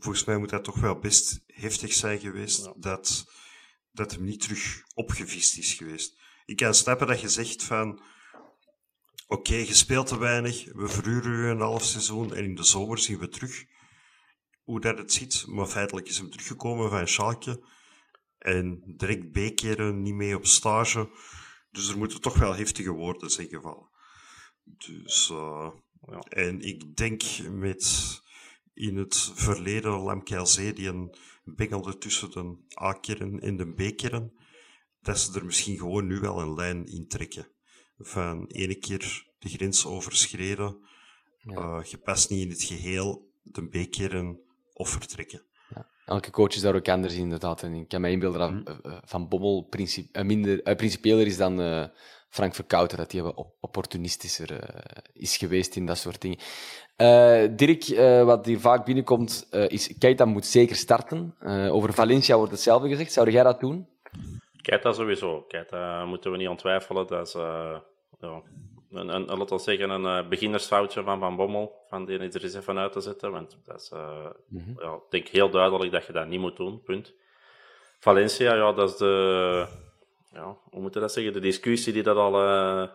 volgens 0.03 0.25
mij 0.25 0.37
moet 0.37 0.51
dat 0.51 0.65
toch 0.65 0.81
wel 0.81 0.99
best 0.99 1.41
heftig 1.47 1.93
zijn 1.93 2.21
geweest 2.21 2.73
dat, 2.77 3.25
dat 3.93 4.12
hem 4.12 4.25
niet 4.25 4.41
terug 4.41 4.83
opgevist 4.95 5.59
is 5.59 5.75
geweest. 5.75 6.21
Ik 6.45 6.57
kan 6.57 6.75
snappen 6.75 7.07
dat 7.07 7.21
je 7.21 7.29
zegt 7.29 7.62
van 7.62 8.03
oké, 9.27 9.51
okay, 9.51 9.67
je 9.67 9.75
speelt 9.75 10.07
te 10.07 10.19
weinig, 10.19 10.65
we 10.73 10.88
verhuren 10.88 11.33
u 11.33 11.49
een 11.49 11.61
half 11.61 11.85
seizoen 11.85 12.35
en 12.35 12.45
in 12.45 12.55
de 12.55 12.65
zomer 12.65 12.99
zien 12.99 13.19
we 13.19 13.29
terug 13.29 13.65
hoe 14.62 14.81
dat 14.81 14.99
het 14.99 15.12
zit. 15.12 15.47
Maar 15.47 15.67
feitelijk 15.67 16.09
is 16.09 16.19
hem 16.19 16.31
teruggekomen 16.31 16.91
van 16.91 17.09
Schalke 17.09 17.65
en 18.38 18.83
direct 18.97 19.33
bekeren, 19.33 20.03
niet 20.03 20.15
mee 20.15 20.37
op 20.37 20.47
stage. 20.47 21.11
Dus 21.71 21.88
er 21.88 21.99
moeten 21.99 22.21
toch 22.21 22.38
wel 22.38 22.55
heftige 22.55 22.91
woorden 22.91 23.31
zijn 23.31 23.49
gevallen. 23.49 23.91
Dus, 24.62 25.29
uh, 25.33 25.71
ja. 26.01 26.19
En 26.19 26.61
ik 26.61 26.97
denk 26.97 27.23
met 27.51 28.21
in 28.83 28.97
het 28.97 29.31
verleden 29.35 29.92
een 29.92 31.14
bengelde 31.45 31.99
tussen 31.99 32.31
de 32.31 32.57
A-kern 32.83 33.40
en 33.40 33.57
de 33.57 33.73
B-kern, 33.73 34.33
dat 35.01 35.18
ze 35.18 35.38
er 35.38 35.45
misschien 35.45 35.79
gewoon 35.79 36.07
nu 36.07 36.21
wel 36.21 36.40
een 36.40 36.55
lijn 36.55 36.87
in 36.87 37.09
trekken. 37.09 37.47
Van 37.99 38.47
ene 38.47 38.75
keer 38.75 39.27
de 39.38 39.49
grens 39.49 39.87
overschreden, 39.87 40.77
ja. 41.38 41.79
uh, 41.79 41.85
je 41.85 41.99
past 41.99 42.31
niet 42.31 42.42
in 42.42 42.51
het 42.51 42.62
geheel 42.62 43.31
de 43.42 43.68
B-kern 43.68 44.40
of 44.73 44.88
vertrekken. 44.88 45.42
Ja. 45.75 45.88
Elke 46.05 46.31
coach 46.31 46.55
is 46.55 46.61
daar 46.61 46.75
ook 46.75 46.88
anders 46.88 47.14
inderdaad. 47.14 47.62
En 47.62 47.75
ik 47.75 47.88
kan 47.88 48.01
me 48.01 48.11
inbeelden 48.11 48.40
dat 48.40 48.51
mhm. 48.51 48.88
eh, 48.88 48.99
Van 49.05 49.29
Bommel 49.29 49.66
principe, 49.71 50.25
minder, 50.25 50.68
uh, 50.68 50.77
principieler 50.77 51.27
is 51.27 51.37
dan 51.37 51.61
Frank 52.33 52.55
Verkouter, 52.55 52.97
dat 52.97 53.12
hij 53.12 53.23
wat 53.23 53.47
opportunistischer 53.61 54.59
is 55.12 55.37
geweest 55.37 55.77
in 55.77 55.87
dat 55.87 55.99
soort 55.99 56.21
dingen. 56.21 56.38
Uh, 56.97 57.57
Dirk, 57.57 57.88
uh, 57.88 58.25
wat 58.25 58.47
hier 58.47 58.61
vaak 58.61 58.85
binnenkomt, 58.85 59.49
uh, 59.51 59.68
is 59.68 59.95
Keita 59.99 60.25
moet 60.25 60.47
zeker 60.47 60.77
starten. 60.77 61.35
over 61.71 61.92
Valencia 61.92 62.37
wordt 62.37 62.53
hetzelfde 62.53 62.88
gezegd. 62.88 63.12
Zou 63.12 63.31
jij 63.31 63.42
dat 63.42 63.61
doen? 63.61 63.88
Keita 64.62 64.93
sowieso. 64.93 65.45
Keita 65.49 66.05
moeten 66.05 66.30
we 66.30 66.37
niet 66.37 66.49
ontwijfelen. 66.49 67.07
Dat 67.07 67.26
is 67.26 67.33
ja, 67.33 67.83
een, 68.91 69.09
een, 69.09 69.24
laten 69.24 69.57
we 69.57 69.62
zeggen, 69.62 69.91
een 69.91 70.28
beginnersfoutje 70.28 71.03
van 71.03 71.18
Van 71.18 71.37
Bommel. 71.37 71.72
Van 71.89 72.05
die 72.05 72.18
er 72.18 72.43
eens 72.43 72.55
even 72.55 72.78
uit 72.78 72.93
te 72.93 73.01
zetten. 73.01 73.30
Want 73.30 73.59
dat 73.64 73.80
is, 73.80 73.91
mm 74.49 74.62
-hmm. 74.64 74.74
ja, 74.78 74.95
ik 74.95 75.11
denk 75.11 75.28
heel 75.28 75.51
duidelijk 75.51 75.93
dat 75.93 76.07
je 76.07 76.12
dat 76.12 76.26
niet 76.26 76.41
moet 76.41 76.57
doen. 76.57 76.83
Punt. 76.83 77.14
Valencia, 77.99 78.55
ja, 78.55 78.72
dat 78.72 78.91
is 78.91 78.97
de... 78.97 79.66
Ja, 80.33 80.59
hoe 80.70 80.80
moet 80.80 80.95
je 80.95 81.01
dat 81.01 81.12
zeggen? 81.12 81.33
De 81.33 81.41
discussie 81.41 81.93
die 81.93 82.03
dat 82.03 82.16
al 82.16 82.89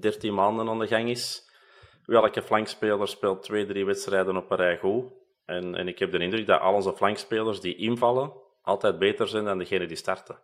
13 0.00 0.34
maanden 0.34 0.68
aan 0.68 0.78
de 0.78 0.86
gang 0.86 1.08
is 1.08 1.50
welke 2.06 2.42
flankspeler 2.42 3.08
speelt 3.08 3.42
twee, 3.42 3.66
drie 3.66 3.84
wedstrijden 3.84 4.36
op 4.36 4.50
een 4.50 4.56
rij 4.56 4.78
goed. 4.78 5.04
En, 5.44 5.74
en 5.74 5.88
ik 5.88 5.98
heb 5.98 6.10
de 6.10 6.18
indruk 6.18 6.46
dat 6.46 6.60
al 6.60 6.74
onze 6.74 6.92
flankspelers 6.92 7.60
die 7.60 7.76
invallen 7.76 8.32
altijd 8.62 8.98
beter 8.98 9.28
zijn 9.28 9.44
dan 9.44 9.58
degene 9.58 9.86
die 9.86 9.96
starten. 9.96 10.38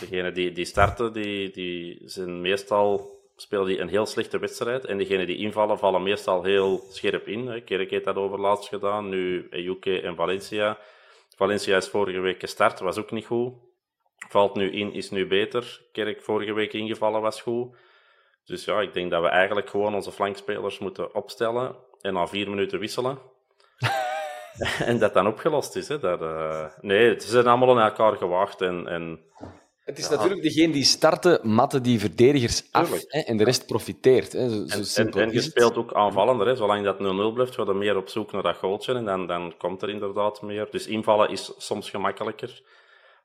Degenen 0.00 0.34
die, 0.34 0.52
die 0.52 0.64
starten, 0.64 1.12
die, 1.12 1.50
die 1.50 2.00
zijn 2.04 2.40
meestal 2.40 3.12
spelen 3.36 3.66
die 3.66 3.78
een 3.78 3.88
heel 3.88 4.06
slechte 4.06 4.38
wedstrijd. 4.38 4.84
En 4.84 4.98
degenen 4.98 5.26
die 5.26 5.36
invallen, 5.36 5.78
vallen 5.78 6.02
meestal 6.02 6.42
heel 6.42 6.84
scherp 6.90 7.26
in. 7.26 7.64
Kerk 7.64 7.90
heeft 7.90 8.04
dat 8.04 8.16
over 8.16 8.40
laatst 8.40 8.68
gedaan. 8.68 9.08
Nu 9.08 9.46
Ejuke 9.50 10.00
en 10.00 10.16
Valencia. 10.16 10.78
Valencia 11.36 11.76
is 11.76 11.88
vorige 11.88 12.20
week 12.20 12.40
gestart, 12.40 12.80
was 12.80 12.98
ook 12.98 13.10
niet 13.10 13.26
goed. 13.26 13.52
Valt 14.28 14.54
nu 14.54 14.72
in, 14.72 14.92
is 14.92 15.10
nu 15.10 15.26
beter. 15.26 15.80
Kerk 15.92 16.22
vorige 16.22 16.52
week 16.52 16.72
ingevallen, 16.72 17.20
was 17.20 17.40
goed. 17.42 17.76
Dus 18.44 18.64
ja, 18.64 18.80
ik 18.80 18.92
denk 18.92 19.10
dat 19.10 19.22
we 19.22 19.28
eigenlijk 19.28 19.68
gewoon 19.68 19.94
onze 19.94 20.12
flankspelers 20.12 20.78
moeten 20.78 21.14
opstellen 21.14 21.76
en 22.00 22.12
na 22.12 22.26
vier 22.26 22.50
minuten 22.50 22.78
wisselen. 22.78 23.18
en 24.78 24.98
dat 24.98 25.14
dan 25.14 25.26
opgelost 25.26 25.76
is. 25.76 25.88
Hè. 25.88 25.98
Dat, 25.98 26.20
uh... 26.20 26.64
Nee, 26.80 27.20
ze 27.20 27.28
zijn 27.28 27.46
allemaal 27.46 27.80
aan 27.80 27.88
elkaar 27.88 28.16
gewaagd. 28.16 28.60
En, 28.60 28.86
en... 28.86 29.20
Het 29.84 29.98
is 29.98 30.08
natuurlijk 30.08 30.42
degene 30.42 30.72
die 30.72 30.84
starten, 30.84 31.40
matten 31.42 31.82
die 31.82 32.00
verdedigers 32.00 32.68
af 32.70 32.90
hè, 33.08 33.20
en 33.20 33.36
de 33.36 33.44
rest 33.44 33.66
profiteert. 33.66 34.32
Hè. 34.32 34.48
Zo, 34.48 34.82
zo 34.82 35.00
en, 35.00 35.10
en, 35.10 35.20
en 35.20 35.32
je 35.32 35.40
speelt 35.40 35.76
ook 35.76 35.92
aanvallender. 35.92 36.46
Hè. 36.46 36.56
Zolang 36.56 36.84
dat 36.84 36.96
0-0 36.96 36.98
blijft, 37.34 37.54
ga 37.54 37.64
je 37.64 37.74
meer 37.74 37.96
op 37.96 38.08
zoek 38.08 38.32
naar 38.32 38.42
dat 38.42 38.56
goaltje 38.56 38.94
en 38.94 39.04
dan, 39.04 39.26
dan 39.26 39.54
komt 39.58 39.82
er 39.82 39.88
inderdaad 39.88 40.42
meer. 40.42 40.68
Dus 40.70 40.86
invallen 40.86 41.30
is 41.30 41.52
soms 41.56 41.90
gemakkelijker. 41.90 42.62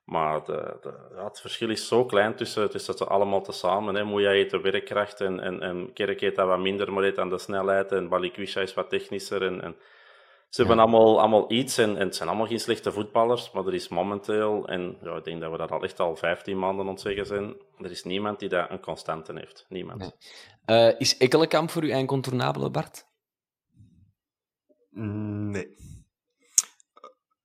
Maar 0.09 0.45
de, 0.45 0.77
de, 0.81 0.93
ja, 1.15 1.23
het 1.23 1.41
verschil 1.41 1.69
is 1.69 1.87
zo 1.87 2.05
klein 2.05 2.35
tussen, 2.35 2.69
tussen 2.69 2.93
ze 2.93 3.05
allemaal 3.05 3.41
tezamen. 3.41 3.95
Hè. 3.95 4.03
Moeja 4.03 4.29
heeft 4.29 4.51
de 4.51 4.61
werkkracht 4.61 5.21
en, 5.21 5.39
en, 5.39 5.61
en 5.61 5.93
Kerk 5.93 6.35
dat 6.35 6.47
wat 6.47 6.59
minder, 6.59 6.93
maar 6.93 7.03
heeft 7.03 7.17
aan 7.17 7.29
de 7.29 7.37
snelheid. 7.37 7.91
En 7.91 8.09
Balikwisha 8.09 8.61
is 8.61 8.73
wat 8.73 8.89
technischer. 8.89 9.43
En, 9.43 9.61
en 9.61 9.75
ze 10.49 10.61
hebben 10.61 10.79
allemaal, 10.79 11.19
allemaal 11.19 11.51
iets 11.51 11.77
en, 11.77 11.97
en, 11.97 12.05
het 12.05 12.15
zijn 12.15 12.29
allemaal 12.29 12.47
geen 12.47 12.59
slechte 12.59 12.91
voetballers. 12.91 13.51
Maar 13.51 13.65
er 13.65 13.73
is 13.73 13.87
momenteel, 13.87 14.67
en 14.67 14.97
ja, 15.01 15.15
ik 15.15 15.23
denk 15.23 15.41
dat 15.41 15.51
we 15.51 15.57
dat 15.57 15.71
al 15.71 15.83
echt 15.83 15.99
al 15.99 16.15
15 16.15 16.59
maanden 16.59 16.87
ontzeggen 16.87 17.25
zijn, 17.25 17.55
er 17.77 17.91
is 17.91 18.03
niemand 18.03 18.39
die 18.39 18.49
daar 18.49 18.71
een 18.71 18.81
constante 18.81 19.33
heeft. 19.33 19.65
Niemand. 19.69 19.99
Nee. 20.65 20.89
Uh, 20.91 20.99
is 20.99 21.17
Ekkelenkamp 21.17 21.69
voor 21.69 21.83
u 21.83 21.91
incontournabele, 21.91 22.69
Bart? 22.69 23.05
Nee. 24.89 25.75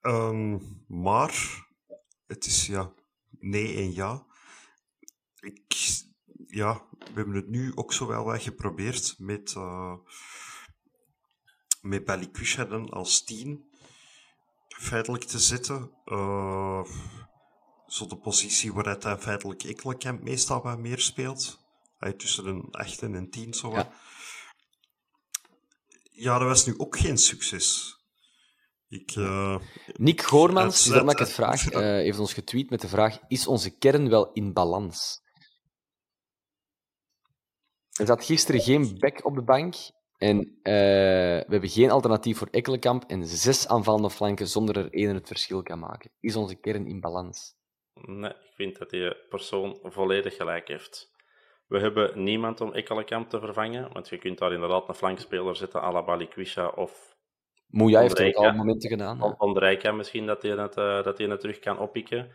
Um, 0.02 0.60
maar 0.88 1.63
het 2.34 2.46
is 2.46 2.66
ja, 2.66 2.92
nee 3.38 3.76
en 3.76 3.92
ja. 3.92 4.26
Ik, 5.40 5.74
ja, 6.46 6.86
we 6.90 7.12
hebben 7.14 7.34
het 7.34 7.48
nu 7.48 7.72
ook 7.74 7.92
zo 7.92 8.06
wel 8.06 8.24
wat 8.24 8.42
geprobeerd 8.42 9.14
met, 9.18 9.54
uh, 9.56 9.94
met 11.80 12.04
Balikwisha 12.04 12.64
als 12.64 13.24
tien 13.24 13.72
feitelijk 14.68 15.24
te 15.24 15.38
zetten. 15.38 15.90
Uh, 16.04 16.84
zo 17.86 18.06
de 18.06 18.16
positie 18.16 18.72
waar 18.72 18.98
hij 18.98 19.18
feitelijk 19.18 19.62
Ekkelenkamp 19.62 20.22
meestal 20.22 20.62
wat 20.62 20.78
meer 20.78 20.98
speelt. 20.98 21.58
Hij 21.98 22.12
tussen 22.12 22.46
een 22.46 22.68
8 22.70 23.02
en 23.02 23.14
een 23.14 23.30
10 23.30 23.54
zo 23.54 23.70
ja. 23.70 23.92
ja, 26.10 26.38
dat 26.38 26.48
was 26.48 26.66
nu 26.66 26.78
ook 26.78 26.98
geen 26.98 27.18
succes. 27.18 27.93
Ik, 28.88 29.14
uh, 29.16 29.58
Nick 29.92 30.22
Goormans, 30.22 30.84
dat 30.84 31.12
ik 31.12 31.18
het 31.18 31.32
vraag, 31.32 31.70
uh, 31.72 31.78
heeft 31.80 32.18
ons 32.18 32.34
getweet 32.34 32.70
met 32.70 32.80
de 32.80 32.88
vraag: 32.88 33.18
Is 33.28 33.46
onze 33.46 33.78
kern 33.78 34.08
wel 34.08 34.32
in 34.32 34.52
balans? 34.52 35.22
Er 37.98 38.06
zat 38.06 38.24
gisteren 38.24 38.60
geen 38.60 38.98
back 38.98 39.24
op 39.24 39.34
de 39.34 39.42
bank. 39.42 39.74
En 40.18 40.38
uh, 40.38 40.52
we 40.62 41.46
hebben 41.48 41.68
geen 41.68 41.90
alternatief 41.90 42.38
voor 42.38 42.48
Ekkelenkamp 42.50 43.04
en 43.06 43.26
zes 43.26 43.68
aanvallende 43.68 44.10
flanken 44.10 44.46
zonder 44.46 44.76
er 44.76 44.92
één 44.92 45.14
het 45.14 45.26
verschil 45.26 45.62
kan 45.62 45.78
maken. 45.78 46.10
Is 46.20 46.36
onze 46.36 46.54
kern 46.54 46.86
in 46.86 47.00
balans? 47.00 47.54
Nee, 47.94 48.30
ik 48.30 48.52
vind 48.54 48.78
dat 48.78 48.90
die 48.90 49.16
persoon 49.28 49.78
volledig 49.82 50.36
gelijk 50.36 50.68
heeft. 50.68 51.12
We 51.66 51.78
hebben 51.78 52.22
niemand 52.22 52.60
om 52.60 52.72
Ekkelenkamp 52.72 53.28
te 53.28 53.40
vervangen, 53.40 53.92
want 53.92 54.08
je 54.08 54.18
kunt 54.18 54.38
daar 54.38 54.52
inderdaad 54.52 54.88
een 54.88 54.94
flankspeler 54.94 55.56
zetten 55.56 55.82
à 55.82 55.92
la 55.92 56.04
Balikwisha 56.04 56.68
of 56.68 57.13
Moeja 57.66 58.00
heeft 58.00 58.22
ook 58.22 58.34
al 58.34 58.52
momenten 58.52 58.90
gedaan. 58.90 59.18
Van 59.18 59.96
misschien 59.96 60.26
dat 60.26 60.42
hij 60.42 60.50
het, 60.50 60.76
uh, 60.76 61.02
dat 61.02 61.18
hij 61.18 61.26
het 61.26 61.40
terug 61.40 61.58
kan 61.58 61.78
oppikken. 61.78 62.30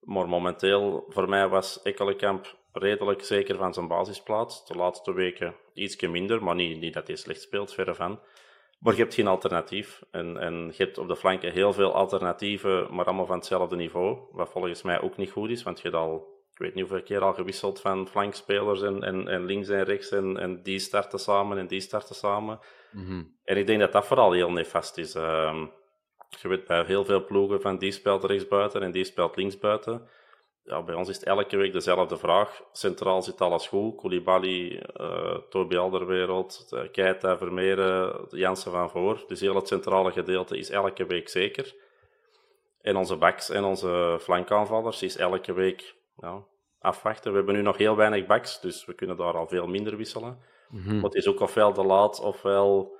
Maar 0.00 0.28
momenteel, 0.28 1.04
voor 1.08 1.28
mij 1.28 1.48
was 1.48 1.82
Ekkelenkamp 1.82 2.56
redelijk 2.72 3.24
zeker 3.24 3.56
van 3.56 3.74
zijn 3.74 3.88
basisplaats. 3.88 4.66
De 4.66 4.74
laatste 4.74 5.12
weken 5.12 5.54
ietsje 5.74 6.08
minder, 6.08 6.42
maar 6.42 6.54
niet, 6.54 6.80
niet 6.80 6.94
dat 6.94 7.06
hij 7.06 7.16
slecht 7.16 7.40
speelt, 7.40 7.74
verre 7.74 7.94
van. 7.94 8.20
Maar 8.78 8.94
je 8.94 9.00
hebt 9.00 9.14
geen 9.14 9.26
alternatief. 9.26 10.02
En, 10.10 10.36
en 10.36 10.54
je 10.54 10.82
hebt 10.82 10.98
op 10.98 11.08
de 11.08 11.16
flanken 11.16 11.52
heel 11.52 11.72
veel 11.72 11.94
alternatieven, 11.94 12.94
maar 12.94 13.04
allemaal 13.04 13.26
van 13.26 13.36
hetzelfde 13.36 13.76
niveau. 13.76 14.18
Wat 14.32 14.50
volgens 14.50 14.82
mij 14.82 15.00
ook 15.00 15.16
niet 15.16 15.30
goed 15.30 15.50
is, 15.50 15.62
want 15.62 15.80
je 15.80 15.88
hebt 15.88 16.02
al, 16.02 16.35
ik 16.56 16.62
weet 16.62 16.74
niet 16.74 16.88
hoeveel 16.88 17.04
keer 17.04 17.20
al 17.20 17.34
gewisseld 17.34 17.80
van 17.80 18.08
flankspelers 18.08 18.82
en, 18.82 19.02
en, 19.02 19.28
en 19.28 19.44
links 19.44 19.68
en 19.68 19.84
rechts. 19.84 20.10
En, 20.10 20.36
en 20.36 20.62
die 20.62 20.78
starten 20.78 21.18
samen 21.18 21.58
en 21.58 21.66
die 21.66 21.80
starten 21.80 22.14
samen. 22.14 22.60
Mm-hmm. 22.92 23.36
En 23.44 23.56
ik 23.56 23.66
denk 23.66 23.80
dat 23.80 23.92
dat 23.92 24.06
vooral 24.06 24.32
heel 24.32 24.50
nefast 24.50 24.98
is. 24.98 25.14
Uh, 25.16 25.62
je 26.40 26.48
weet 26.48 26.66
bij 26.66 26.84
heel 26.84 27.04
veel 27.04 27.24
ploegen 27.24 27.60
van 27.60 27.78
die 27.78 27.92
speelt 27.92 28.24
rechtsbuiten 28.24 28.82
en 28.82 28.90
die 28.90 29.04
speelt 29.04 29.36
linksbuiten. 29.36 30.08
Ja, 30.64 30.82
bij 30.82 30.94
ons 30.94 31.08
is 31.08 31.16
het 31.16 31.24
elke 31.24 31.56
week 31.56 31.72
dezelfde 31.72 32.16
vraag. 32.16 32.62
Centraal 32.72 33.22
zit 33.22 33.40
alles 33.40 33.68
goed. 33.68 33.96
Koulibaly, 33.96 34.82
uh, 35.00 35.38
Toby 35.50 35.76
Alderwereld, 35.76 36.68
uh, 36.70 36.80
Keita, 36.92 37.38
Vermeeren, 37.38 38.26
Jansen 38.30 38.72
van 38.72 38.90
voor. 38.90 39.24
Dus 39.26 39.40
heel 39.40 39.54
het 39.54 39.68
centrale 39.68 40.10
gedeelte 40.10 40.58
is 40.58 40.70
elke 40.70 41.06
week 41.06 41.28
zeker. 41.28 41.74
En 42.80 42.96
onze 42.96 43.16
backs 43.16 43.50
en 43.50 43.64
onze 43.64 44.18
flankaanvallers 44.20 45.02
is 45.02 45.16
elke 45.16 45.52
week 45.52 45.94
ja, 46.16 46.44
afwachten. 46.78 47.30
We 47.30 47.36
hebben 47.36 47.54
nu 47.54 47.62
nog 47.62 47.76
heel 47.76 47.96
weinig 47.96 48.26
backs, 48.26 48.60
dus 48.60 48.84
we 48.84 48.94
kunnen 48.94 49.16
daar 49.16 49.34
al 49.34 49.48
veel 49.48 49.66
minder 49.66 49.96
wisselen. 49.96 50.38
Maar 50.68 51.02
het 51.02 51.14
is 51.14 51.26
ook 51.26 51.40
ofwel 51.40 51.72
de 51.72 51.84
laat, 51.84 52.20
ofwel... 52.20 52.94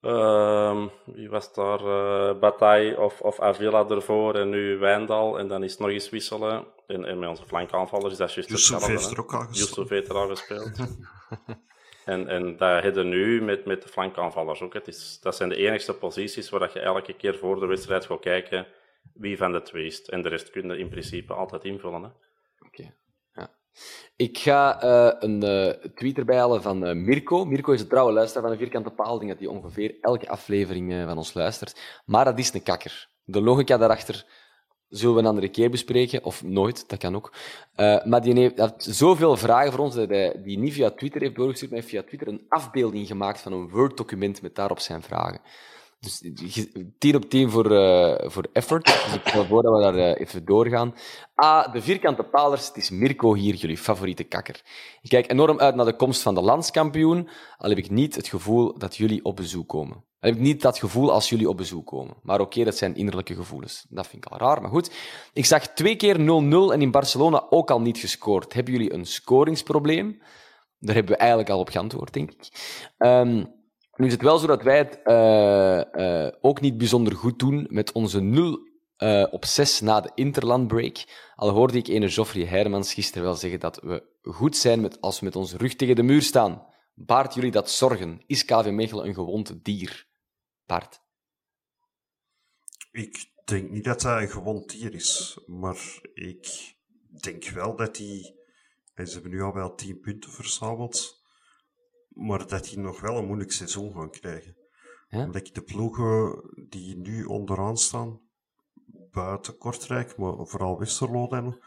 Uh, 0.00 0.86
wie 1.04 1.30
was 1.30 1.54
daar? 1.54 1.80
Uh, 1.80 2.38
Bataille 2.38 3.00
of, 3.00 3.20
of 3.20 3.40
Avila 3.40 3.88
ervoor 3.88 4.34
en 4.34 4.48
nu 4.48 4.78
Wijndal. 4.78 5.38
En 5.38 5.48
dan 5.48 5.62
is 5.62 5.70
het 5.70 5.80
nog 5.80 5.90
eens 5.90 6.10
wisselen. 6.10 6.64
En, 6.86 7.04
en 7.04 7.18
met 7.18 7.28
onze 7.28 7.46
flankaanvallers 7.46 8.12
is 8.12 8.18
dat 8.18 8.32
juist 8.32 8.50
Yusuf 8.50 8.86
heeft 8.86 9.10
er 9.10 9.20
ook 9.20 9.30
gespeeld. 9.30 9.56
Yusuf 9.56 9.88
heeft 9.88 10.08
er 10.08 10.14
al 10.14 10.28
gespeeld. 10.28 10.70
en, 12.04 12.28
en 12.28 12.56
dat 12.56 12.82
hebben 12.82 13.08
nu 13.08 13.42
met, 13.42 13.64
met 13.64 13.82
de 13.82 13.88
flankaanvallers 13.88 14.60
ook. 14.62 14.74
Het 14.74 14.88
is, 14.88 15.18
dat 15.20 15.36
zijn 15.36 15.48
de 15.48 15.56
enigste 15.56 15.94
posities 15.94 16.50
waar 16.50 16.70
je 16.72 16.80
elke 16.80 17.12
keer 17.12 17.38
voor 17.38 17.60
de 17.60 17.66
wedstrijd 17.66 18.06
gaat 18.06 18.20
kijken 18.20 18.66
wie 19.14 19.36
van 19.36 19.52
de 19.52 19.62
twee 19.62 19.86
is. 19.86 20.02
En 20.02 20.22
de 20.22 20.28
rest 20.28 20.50
kun 20.50 20.68
je 20.68 20.78
in 20.78 20.88
principe 20.88 21.34
altijd 21.34 21.64
invullen. 21.64 22.14
Oké. 22.66 22.94
Ik 24.16 24.38
ga 24.38 24.84
uh, 24.84 25.12
een 25.18 25.44
uh, 25.44 25.90
tweet 25.94 26.18
erbij 26.18 26.36
halen 26.36 26.62
van 26.62 26.86
uh, 26.86 26.94
Mirko. 26.94 27.44
Mirko 27.44 27.72
is 27.72 27.80
een 27.80 27.88
trouwe 27.88 28.12
luisteraar 28.12 28.42
van 28.42 28.52
de 28.52 28.58
Vierkante 28.58 28.90
Paal. 28.90 29.22
Ik 29.22 29.28
dat 29.28 29.38
hij 29.38 29.48
ongeveer 29.48 29.94
elke 30.00 30.28
aflevering 30.28 31.04
van 31.06 31.16
ons 31.16 31.34
luistert. 31.34 32.02
Maar 32.04 32.24
dat 32.24 32.38
is 32.38 32.54
een 32.54 32.62
kakker. 32.62 33.08
De 33.24 33.40
logica 33.40 33.76
daarachter 33.76 34.26
zullen 34.88 35.14
we 35.14 35.20
een 35.20 35.26
andere 35.26 35.48
keer 35.48 35.70
bespreken. 35.70 36.24
Of 36.24 36.42
nooit, 36.42 36.88
dat 36.88 36.98
kan 36.98 37.16
ook. 37.16 37.32
maar 38.04 38.22
die 38.22 38.38
heeft, 38.38 38.74
zoveel 38.76 39.36
vragen 39.36 39.72
voor 39.72 39.84
ons 39.84 39.94
dat 39.94 40.08
hij 40.08 40.40
die 40.44 40.58
niet 40.58 40.72
via 40.72 40.90
Twitter 40.90 41.20
heeft 41.20 41.34
doorgestuurd, 41.34 41.70
maar 41.70 41.80
heeft 41.80 41.92
via 41.92 42.02
Twitter 42.02 42.28
een 42.28 42.44
afbeelding 42.48 43.06
gemaakt 43.06 43.40
van 43.40 43.52
een 43.52 43.68
Word-document 43.68 44.42
met 44.42 44.54
daarop 44.54 44.78
zijn 44.78 45.02
vragen. 45.02 45.40
Dus 46.02 46.22
10 46.98 47.16
op 47.16 47.30
10 47.30 47.50
voor, 47.50 47.72
uh, 47.72 48.14
voor 48.30 48.48
effort. 48.52 48.84
Dus 48.84 49.14
ik 49.14 49.20
stel 49.28 49.44
voor 49.44 49.62
dat 49.62 49.74
we 49.74 49.80
daar 49.80 49.96
uh, 49.96 50.20
even 50.20 50.44
doorgaan. 50.44 50.94
Ah, 51.34 51.72
de 51.72 51.82
vierkante 51.82 52.22
palers. 52.22 52.66
Het 52.66 52.76
is 52.76 52.90
Mirko 52.90 53.34
hier, 53.34 53.54
jullie 53.54 53.76
favoriete 53.76 54.24
kakker. 54.24 54.60
Ik 55.02 55.10
kijk 55.10 55.30
enorm 55.30 55.58
uit 55.58 55.74
naar 55.74 55.84
de 55.84 55.96
komst 55.96 56.22
van 56.22 56.34
de 56.34 56.40
landskampioen. 56.40 57.28
Al 57.56 57.68
heb 57.68 57.78
ik 57.78 57.90
niet 57.90 58.14
het 58.16 58.28
gevoel 58.28 58.78
dat 58.78 58.96
jullie 58.96 59.24
op 59.24 59.36
bezoek 59.36 59.68
komen. 59.68 59.96
Al 59.96 60.28
heb 60.28 60.34
ik 60.34 60.40
niet 60.40 60.62
dat 60.62 60.78
gevoel 60.78 61.12
als 61.12 61.28
jullie 61.28 61.48
op 61.48 61.56
bezoek 61.56 61.86
komen. 61.86 62.16
Maar 62.22 62.40
oké, 62.40 62.64
dat 62.64 62.76
zijn 62.76 62.96
innerlijke 62.96 63.34
gevoelens. 63.34 63.86
Dat 63.88 64.06
vind 64.06 64.24
ik 64.24 64.32
al 64.32 64.38
raar, 64.38 64.60
maar 64.60 64.70
goed. 64.70 64.90
Ik 65.32 65.44
zag 65.44 65.66
twee 65.66 65.96
keer 65.96 66.16
0-0 66.18 66.72
en 66.72 66.82
in 66.82 66.90
Barcelona 66.90 67.46
ook 67.50 67.70
al 67.70 67.80
niet 67.80 67.98
gescoord. 67.98 68.52
Hebben 68.52 68.72
jullie 68.72 68.92
een 68.92 69.06
scoringsprobleem? 69.06 70.22
Daar 70.78 70.94
hebben 70.94 71.12
we 71.12 71.18
eigenlijk 71.18 71.50
al 71.50 71.58
op 71.58 71.68
geantwoord, 71.68 72.12
denk 72.12 72.30
ik. 72.30 72.48
Um, 72.98 73.60
nu 74.02 74.08
is 74.08 74.14
het 74.14 74.22
wel 74.22 74.38
zo 74.38 74.46
dat 74.46 74.62
wij 74.62 74.78
het 74.78 75.00
uh, 75.04 75.82
uh, 75.92 76.32
ook 76.40 76.60
niet 76.60 76.78
bijzonder 76.78 77.16
goed 77.16 77.38
doen 77.38 77.66
met 77.70 77.92
onze 77.92 78.20
0 78.20 78.58
uh, 78.98 79.26
op 79.30 79.44
6 79.44 79.80
na 79.80 80.00
de 80.00 80.10
interlandbreak. 80.14 81.04
Al 81.34 81.48
hoorde 81.50 81.78
ik 81.78 81.86
ene 81.86 82.08
Joffrey 82.08 82.44
Hermans 82.44 82.94
gisteren 82.94 83.22
wel 83.22 83.34
zeggen 83.34 83.60
dat 83.60 83.80
we 83.82 84.04
goed 84.22 84.56
zijn 84.56 84.80
met, 84.80 85.00
als 85.00 85.18
we 85.20 85.24
met 85.24 85.36
onze 85.36 85.56
rug 85.56 85.74
tegen 85.74 85.96
de 85.96 86.02
muur 86.02 86.22
staan. 86.22 86.66
Baart 86.94 87.34
jullie 87.34 87.50
dat 87.50 87.70
zorgen? 87.70 88.22
Is 88.26 88.44
KV 88.44 88.70
Mechelen 88.70 89.06
een 89.06 89.14
gewond 89.14 89.64
dier? 89.64 90.06
Bart? 90.66 91.00
Ik 92.92 93.26
denk 93.44 93.70
niet 93.70 93.84
dat 93.84 94.02
hij 94.02 94.22
een 94.22 94.30
gewond 94.30 94.70
dier 94.70 94.94
is, 94.94 95.40
maar 95.46 96.00
ik 96.14 96.74
denk 97.20 97.48
wel 97.48 97.76
dat 97.76 97.96
hij... 97.96 98.36
Ze 98.94 99.12
hebben 99.12 99.30
nu 99.30 99.42
al 99.42 99.54
wel 99.54 99.74
10 99.74 100.00
punten 100.00 100.30
verzameld 100.30 101.21
maar 102.14 102.46
dat 102.46 102.64
die 102.64 102.78
nog 102.78 103.00
wel 103.00 103.16
een 103.16 103.26
moeilijk 103.26 103.52
seizoen 103.52 103.92
gaan 103.92 104.10
krijgen. 104.10 104.56
Ja? 105.08 105.24
Omdat 105.24 105.46
ik 105.46 105.54
de 105.54 105.62
ploegen 105.62 106.42
die 106.68 106.96
nu 106.96 107.24
onderaan 107.24 107.76
staan, 107.76 108.20
buiten 109.10 109.58
Kortrijk, 109.58 110.16
maar 110.16 110.46
vooral 110.46 110.78
Westerlo 110.78 111.26
dan, 111.26 111.62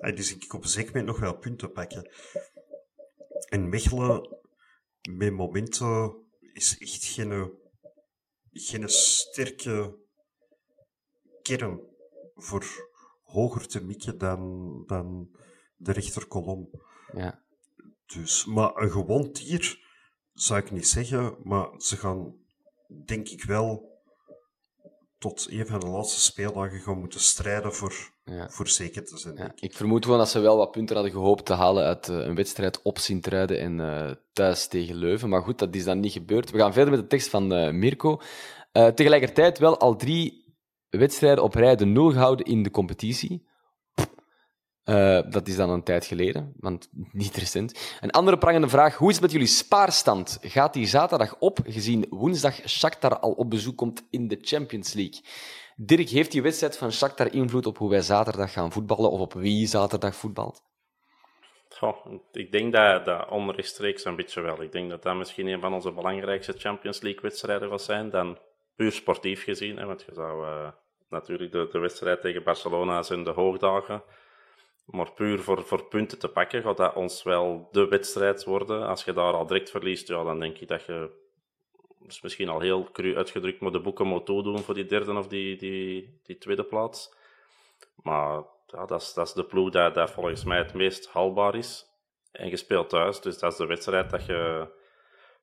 die 0.00 0.22
zie 0.22 0.36
ik 0.36 0.54
op 0.54 0.62
een 0.62 0.68
zeker 0.68 0.92
moment 0.92 1.06
nog 1.06 1.20
wel 1.20 1.38
punten 1.38 1.72
pakken. 1.72 2.10
En 3.48 3.68
Mechelen, 3.68 4.36
met 5.10 5.32
momenten, 5.32 6.16
is 6.52 6.78
echt 6.78 7.04
geen, 7.04 7.52
geen 8.52 8.88
sterke 8.88 9.98
kern 11.42 11.80
voor 12.34 12.88
hoger 13.22 13.66
te 13.66 13.84
mikken 13.84 14.18
dan, 14.18 14.82
dan 14.86 15.30
de 15.76 15.92
rechterkolom. 15.92 16.70
Ja. 17.12 17.42
Dus, 18.06 18.44
maar 18.44 18.76
een 18.76 18.90
gewoon 18.90 19.32
tier 19.32 19.88
zou 20.42 20.60
ik 20.60 20.70
niet 20.70 20.88
zeggen, 20.88 21.36
maar 21.42 21.68
ze 21.76 21.96
gaan, 21.96 22.34
denk 23.04 23.28
ik 23.28 23.44
wel, 23.44 23.88
tot 25.18 25.46
een 25.50 25.66
van 25.66 25.80
de 25.80 25.86
laatste 25.86 26.20
speeldagen 26.20 26.80
gaan 26.80 26.98
moeten 26.98 27.20
strijden 27.20 27.74
voor, 27.74 28.12
voor 28.48 28.68
zeker 28.68 29.04
te 29.04 29.18
zijn. 29.18 29.36
Ja. 29.36 29.52
Ik 29.54 29.74
vermoed 29.74 30.04
gewoon 30.04 30.18
dat 30.18 30.28
ze 30.28 30.38
wel 30.40 30.56
wat 30.56 30.70
punten 30.70 30.94
hadden 30.94 31.14
gehoopt 31.14 31.46
te 31.46 31.52
halen 31.52 31.84
uit 31.84 32.08
uh, 32.08 32.16
een 32.16 32.34
wedstrijd 32.34 32.82
op 32.82 32.98
Sint-Truiden 32.98 33.60
en 33.60 33.78
uh, 33.78 34.10
thuis 34.32 34.66
tegen 34.66 34.94
Leuven. 34.94 35.28
Maar 35.28 35.42
goed, 35.42 35.58
dat 35.58 35.74
is 35.74 35.84
dan 35.84 36.00
niet 36.00 36.12
gebeurd. 36.12 36.50
We 36.50 36.58
gaan 36.58 36.72
verder 36.72 36.90
met 36.90 37.00
de 37.00 37.06
tekst 37.06 37.28
van 37.28 37.52
uh, 37.52 37.70
Mirko. 37.70 38.20
tegelijkertijd 38.72 39.58
wel 39.58 39.78
al 39.78 39.96
drie 39.96 40.54
wedstrijden 40.88 41.44
op 41.44 41.54
rij 41.54 41.76
de 41.76 41.86
nul 41.86 42.10
gehouden 42.10 42.46
in 42.46 42.62
de 42.62 42.70
competitie. 42.70 43.48
Uh, 44.90 45.20
dat 45.28 45.48
is 45.48 45.56
dan 45.56 45.70
een 45.70 45.82
tijd 45.82 46.06
geleden, 46.06 46.52
want 46.56 46.88
niet 47.12 47.36
recent. 47.36 47.98
Een 48.00 48.10
andere 48.10 48.38
prangende 48.38 48.68
vraag. 48.68 48.96
Hoe 48.96 49.08
is 49.08 49.14
het 49.14 49.22
met 49.22 49.32
jullie 49.32 49.46
spaarstand? 49.46 50.38
Gaat 50.42 50.72
die 50.72 50.86
zaterdag 50.86 51.36
op, 51.38 51.58
gezien 51.64 52.06
woensdag 52.08 52.68
Shakhtar 52.68 53.18
al 53.18 53.32
op 53.32 53.50
bezoek 53.50 53.76
komt 53.76 54.06
in 54.10 54.28
de 54.28 54.38
Champions 54.40 54.92
League? 54.92 55.20
Dirk, 55.76 56.08
heeft 56.08 56.32
die 56.32 56.42
wedstrijd 56.42 56.78
van 56.78 56.92
Shakhtar 56.92 57.32
invloed 57.32 57.66
op 57.66 57.78
hoe 57.78 57.90
wij 57.90 58.00
zaterdag 58.00 58.52
gaan 58.52 58.72
voetballen, 58.72 59.10
of 59.10 59.20
op 59.20 59.32
wie 59.32 59.66
zaterdag 59.66 60.14
voetbalt? 60.14 60.62
Ik 62.32 62.52
denk 62.52 62.72
dat, 62.72 63.04
dat 63.04 63.28
onrechtstreeks 63.28 64.04
een 64.04 64.16
beetje 64.16 64.40
wel. 64.40 64.62
Ik 64.62 64.72
denk 64.72 64.90
dat 64.90 65.02
dat 65.02 65.16
misschien 65.16 65.46
een 65.46 65.60
van 65.60 65.74
onze 65.74 65.92
belangrijkste 65.92 66.52
Champions 66.56 67.00
League-wedstrijden 67.00 67.68
zal 67.68 67.78
zijn, 67.78 68.10
dan 68.10 68.38
puur 68.76 68.92
sportief 68.92 69.44
gezien. 69.44 69.76
Hè, 69.76 69.86
want 69.86 70.02
je 70.02 70.14
zou 70.14 70.46
uh, 70.46 70.68
natuurlijk 71.08 71.52
de, 71.52 71.68
de 71.72 71.78
wedstrijd 71.78 72.20
tegen 72.20 72.42
Barcelona 72.42 73.02
zijn 73.02 73.24
de 73.24 73.30
hoogdagen 73.30 74.02
maar 74.84 75.12
puur 75.12 75.40
voor, 75.40 75.62
voor 75.62 75.84
punten 75.84 76.18
te 76.18 76.28
pakken 76.28 76.62
gaat 76.62 76.76
dat 76.76 76.94
ons 76.94 77.22
wel 77.22 77.68
de 77.72 77.88
wedstrijd 77.88 78.44
worden. 78.44 78.86
Als 78.86 79.04
je 79.04 79.12
daar 79.12 79.32
al 79.32 79.46
direct 79.46 79.70
verliest, 79.70 80.08
ja, 80.08 80.24
dan 80.24 80.40
denk 80.40 80.58
ik 80.58 80.68
dat 80.68 80.84
je 80.84 81.10
dus 81.98 82.20
misschien 82.20 82.48
al 82.48 82.60
heel 82.60 82.90
cru 82.92 83.16
uitgedrukt 83.16 83.60
moet 83.60 83.72
de 83.72 83.80
boeken 83.80 84.06
moet 84.06 84.26
toedoen 84.26 84.58
voor 84.58 84.74
die 84.74 84.86
derde 84.86 85.12
of 85.12 85.26
die, 85.26 85.56
die, 85.56 86.20
die 86.22 86.38
tweede 86.38 86.64
plaats. 86.64 87.14
Maar 88.02 88.42
ja, 88.66 88.86
dat, 88.86 89.00
is, 89.00 89.14
dat 89.14 89.26
is 89.26 89.32
de 89.32 89.44
ploeg 89.44 89.70
dat, 89.70 89.94
dat 89.94 90.10
volgens 90.10 90.44
mij 90.44 90.58
het 90.58 90.74
meest 90.74 91.08
haalbaar 91.08 91.54
is. 91.54 91.86
En 92.32 92.48
je 92.48 92.56
speelt 92.56 92.88
thuis, 92.88 93.20
dus 93.20 93.38
dat 93.38 93.52
is 93.52 93.58
de 93.58 93.66
wedstrijd 93.66 94.10
dat 94.10 94.26
je, 94.26 94.68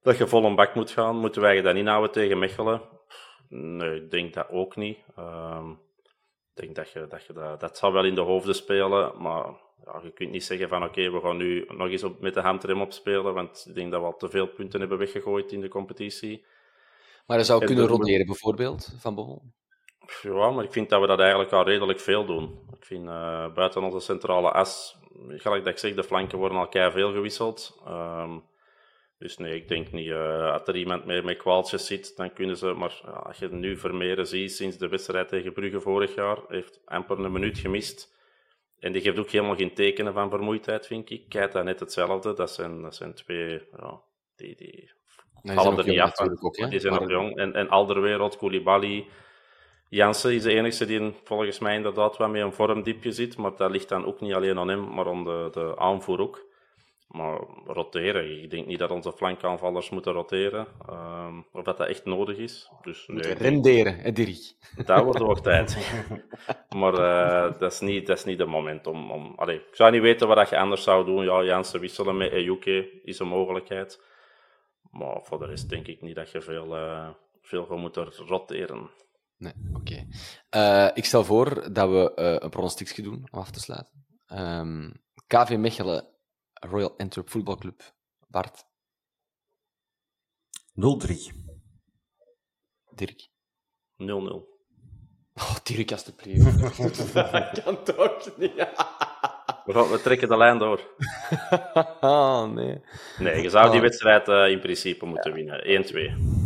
dat 0.02 0.18
je 0.18 0.28
vol 0.28 0.46
een 0.46 0.56
bak 0.56 0.76
moet 0.76 0.92
gaan. 0.92 1.18
Moeten 1.18 1.42
wij 1.42 1.56
je 1.56 1.62
dan 1.62 1.78
inhouden 1.78 2.12
tegen 2.12 2.40
Mechelen? 2.40 2.82
Nee, 3.50 3.96
ik 3.96 4.12
denk 4.12 4.34
dat 4.34 4.50
ook 4.50 4.76
niet. 4.76 4.98
Ik 4.98 5.14
denk 6.58 6.76
dat 6.76 6.92
je, 6.92 7.08
dat, 7.10 7.26
je 7.26 7.34
dat, 7.34 7.60
dat 7.60 7.78
zal 7.78 7.94
wel 7.94 8.06
in 8.06 8.16
de 8.16 8.22
hoofden 8.22 8.56
spelen, 8.56 9.22
maar 9.22 9.46
ja, 9.86 10.02
je 10.04 10.12
kunt 10.12 10.32
niet 10.32 10.44
zeggen 10.44 10.70
van 10.70 10.84
oké, 10.84 11.12
we 11.12 11.20
gaan 11.20 11.38
nu 11.38 11.66
nog 11.68 11.90
eens 11.90 12.04
op, 12.04 12.20
met 12.20 12.34
de 12.34 12.42
handrem 12.42 12.82
opspelen, 12.82 13.34
want 13.34 13.66
ik 13.68 13.76
denk 13.76 13.92
dat 13.92 14.00
we 14.00 14.06
al 14.06 14.18
te 14.18 14.30
veel 14.30 14.48
punten 14.48 14.80
hebben 14.80 14.98
weggegooid 14.98 15.52
in 15.52 15.62
de 15.62 15.68
competitie. 15.68 16.46
Maar 17.26 17.38
dat 17.38 17.46
zou 17.46 17.66
kunnen 17.66 17.88
roteren 17.88 18.26
bijvoorbeeld, 18.26 18.96
Van 19.00 19.16
Bommel? 19.16 19.42
Ja, 20.22 20.52
maar 20.52 20.64
ik 20.64 20.72
vind 20.72 20.90
dat 20.90 21.02
we 21.02 21.08
dat 21.08 21.20
eigenlijk 21.20 21.52
al 21.52 21.64
redelijk 21.64 22.00
veel 22.00 22.26
doen. 22.26 22.60
Ik 22.80 22.86
vind 22.86 23.08
uh, 23.08 23.54
buiten 23.54 23.84
onze 23.84 24.00
centrale 24.00 24.52
as, 24.52 24.98
gelijk 25.28 25.64
dat 25.64 25.74
ik 25.74 25.80
zeg, 25.80 25.94
de 25.94 26.04
flanken 26.04 26.38
worden 26.38 26.58
al 26.58 26.68
keihard 26.68 26.96
veel 26.96 27.12
gewisseld. 27.12 27.82
Um, 27.88 28.44
dus 29.20 29.38
nee, 29.38 29.56
ik 29.56 29.68
denk 29.68 29.92
niet. 29.92 30.08
Uh, 30.08 30.52
als 30.52 30.62
er 30.66 30.76
iemand 30.76 31.06
meer 31.06 31.24
met 31.24 31.38
kwaaltjes 31.38 31.86
zit, 31.86 32.16
dan 32.16 32.34
kunnen 32.34 32.58
ze. 32.58 32.74
Maar 32.74 33.02
ja, 33.06 33.12
als 33.12 33.38
je 33.38 33.50
nu 33.50 33.78
Vermeeren 33.78 34.28
ziet 34.28 34.52
sinds 34.52 34.78
de 34.78 34.88
wedstrijd 34.88 35.30
tegen 35.30 35.54
Brugge 35.54 35.80
vorig 35.80 36.16
jaar, 36.16 36.38
heeft 36.48 36.82
amper 36.86 37.20
een 37.20 37.32
minuut 37.32 37.58
gemist. 37.58 38.16
En 38.80 38.92
die 38.92 39.02
geeft 39.02 39.20
ook 39.20 39.30
helemaal 39.30 39.56
geen 39.56 39.74
tekenen 39.74 40.14
van 40.14 40.30
vermoeidheid, 40.30 40.88
vind 40.88 41.10
ik. 41.10 41.30
Keita 41.30 41.62
net 41.62 41.80
hetzelfde. 41.80 42.34
Dat 42.34 42.52
zijn, 42.52 42.82
dat 42.82 42.96
zijn 42.96 43.14
twee. 43.14 43.62
Ja, 43.78 44.02
die, 44.36 44.56
die 44.56 44.92
vallen 45.44 45.78
er 45.78 45.88
niet 45.88 46.00
af. 46.00 46.20
Ook, 46.20 46.70
die 46.70 46.80
zijn 46.80 46.94
nog 46.94 47.10
jong. 47.10 47.38
En, 47.38 47.54
en 47.54 47.70
Alderwereld, 47.70 48.38
Koulibaly. 48.38 49.08
Jansen 49.90 50.34
is 50.34 50.44
de 50.44 50.54
enige 50.54 50.86
die 50.86 51.14
volgens 51.24 51.60
mij 51.60 51.76
inderdaad 51.76 52.18
wel 52.18 52.30
met 52.30 52.42
een 52.42 52.54
vormdiepje 52.54 53.12
zit. 53.12 53.38
Maar 53.38 53.56
dat 53.56 53.72
ligt 53.72 53.90
dan 53.90 54.06
ook 54.06 54.22
niet 54.22 54.34
alleen 54.34 54.58
aan 54.58 54.68
hem, 54.68 54.94
maar 54.94 55.08
aan 55.08 55.24
de, 55.24 55.50
de 55.52 55.78
aanvoer 55.78 56.20
ook. 56.20 56.47
Maar 57.08 57.40
roteren, 57.66 58.44
ik 58.44 58.50
denk 58.50 58.66
niet 58.66 58.80
dat 58.80 58.92
onze 58.92 59.12
flankaanvallers 59.12 59.90
moeten 59.90 60.12
roteren. 60.12 60.68
Um, 60.90 61.46
of 61.52 61.64
dat 61.64 61.78
dat 61.78 61.88
echt 61.88 62.06
nodig 62.06 62.38
is. 62.38 62.72
Dus, 62.82 63.08
nee, 63.08 63.34
renderen, 63.34 63.98
hè, 63.98 64.12
Dirk? 64.12 64.54
Dat 64.86 65.04
wordt 65.04 65.22
ook 65.22 65.40
tijd. 65.52 65.78
maar 66.70 66.94
uh, 66.94 67.60
dat, 67.60 67.72
is 67.72 67.80
niet, 67.80 68.08
dat 68.08 68.18
is 68.18 68.24
niet 68.24 68.40
het 68.40 68.48
moment 68.48 68.88
om... 68.88 69.12
om 69.12 69.34
allee, 69.36 69.56
ik 69.56 69.76
zou 69.76 69.92
niet 69.92 70.02
weten 70.02 70.28
wat 70.28 70.50
je 70.50 70.58
anders 70.58 70.84
zou 70.84 71.06
doen. 71.06 71.24
Ja, 71.24 71.44
Jansen 71.44 71.80
wisselen 71.80 72.18
met 72.18 72.32
Ejuke 72.32 73.02
is 73.04 73.20
een 73.20 73.28
mogelijkheid. 73.28 74.04
Maar 74.92 75.22
voor 75.24 75.40
de 75.40 75.46
rest 75.46 75.70
denk 75.70 75.88
ik 75.88 76.02
niet 76.02 76.16
dat 76.16 76.32
je 76.32 76.42
veel, 76.42 76.78
uh, 76.78 77.10
veel 77.42 77.66
gaat 77.66 77.78
moeten 77.78 78.12
roteren. 78.12 78.90
Nee, 79.38 79.54
oké. 79.74 79.80
Okay. 79.80 80.88
Uh, 80.88 80.92
ik 80.94 81.06
stel 81.06 81.24
voor 81.24 81.74
dat 81.74 81.90
we 81.90 82.12
een 82.16 82.50
pronostiekje 82.50 83.02
doen 83.02 83.28
om 83.32 83.40
af 83.40 83.52
te 83.52 83.60
sluiten. 83.60 84.06
Um, 84.28 84.38
ehm, 84.38 84.92
KV 85.28 85.56
Mechelen 85.58 86.16
Royal 86.60 86.94
Antwerp 86.98 87.30
Voetbalclub. 87.30 87.82
Bart. 88.28 88.66
0-3. 90.76 91.14
Dirk. 92.96 93.30
0-0. 93.98 94.56
Oh, 95.34 95.56
Dirk, 95.64 95.92
alstublieft. 95.92 97.14
dat 97.14 97.64
kan 97.64 97.84
toch 97.84 98.38
niet. 98.38 98.54
we, 99.66 100.00
trekken 100.04 100.28
de 100.28 100.38
lijn 100.38 100.58
door. 100.58 100.82
oh, 102.02 102.44
nee. 102.58 102.82
Nee, 103.18 103.42
je 103.42 103.50
zou 103.50 103.66
die 103.66 103.76
ah. 103.76 103.82
wedstrijd 103.82 104.28
uh, 104.28 104.50
in 104.50 104.60
principe 104.60 105.06
moeten 105.06 105.34
winnen. 105.34 105.60
1-2. 105.64 105.66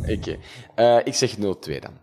Oké. 0.02 0.12
Okay. 0.12 0.40
Uh, 0.76 1.06
ik 1.06 1.14
zeg 1.14 1.36
0-2 1.36 1.40
dan. 1.40 2.00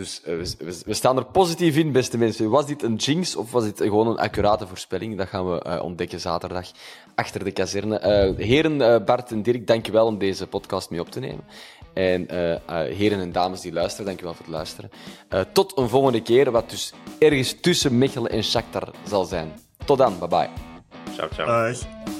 Dus 0.00 0.20
uh, 0.26 0.42
we, 0.58 0.80
we, 0.86 0.94
staan 0.94 1.16
er 1.16 1.24
positief 1.24 1.76
in, 1.76 1.92
beste 1.92 2.18
mensen. 2.18 2.50
Was 2.50 2.66
dit 2.66 2.82
een 2.82 2.94
jinx 2.94 3.36
of 3.36 3.52
was 3.52 3.64
dit 3.64 3.80
gewoon 3.80 4.06
een 4.06 4.18
accurate 4.18 4.66
voorspelling? 4.66 5.16
Dat 5.16 5.28
gaan 5.28 5.50
we 5.50 5.64
uh, 5.66 5.82
ontdekken 5.82 6.20
zaterdag 6.20 6.70
achter 7.14 7.44
de 7.44 7.50
kazerne. 7.50 8.00
Uh, 8.36 8.46
heren 8.46 9.04
Bart 9.04 9.30
en 9.30 9.42
Dirk, 9.42 9.66
dankjewel 9.66 10.06
om 10.06 10.18
deze 10.18 10.46
podcast 10.46 10.90
mee 10.90 11.00
op 11.00 11.10
te 11.10 11.20
nemen. 11.20 11.44
En 11.92 12.26
heren 12.94 13.20
en 13.20 13.32
dames 13.32 13.60
die 13.60 13.72
luisteren, 13.72 14.06
dankjewel 14.06 14.34
voor 14.34 14.44
het 14.44 14.54
luisteren. 14.54 14.90
tot 15.52 15.78
een 15.78 15.88
volgende 15.88 16.22
keer, 16.22 16.50
wat 16.50 16.70
dus 16.70 16.92
ergens 17.18 17.60
tussen 17.60 17.98
Mechelen 17.98 18.30
en 18.30 18.44
Shakhtar 18.44 18.88
zal 19.06 19.24
zijn. 19.24 19.52
Tot 19.84 19.98
dan, 19.98 20.18
bye 20.18 20.28
bye. 20.28 20.48
Ciao, 21.16 21.28
ciao. 21.28 22.19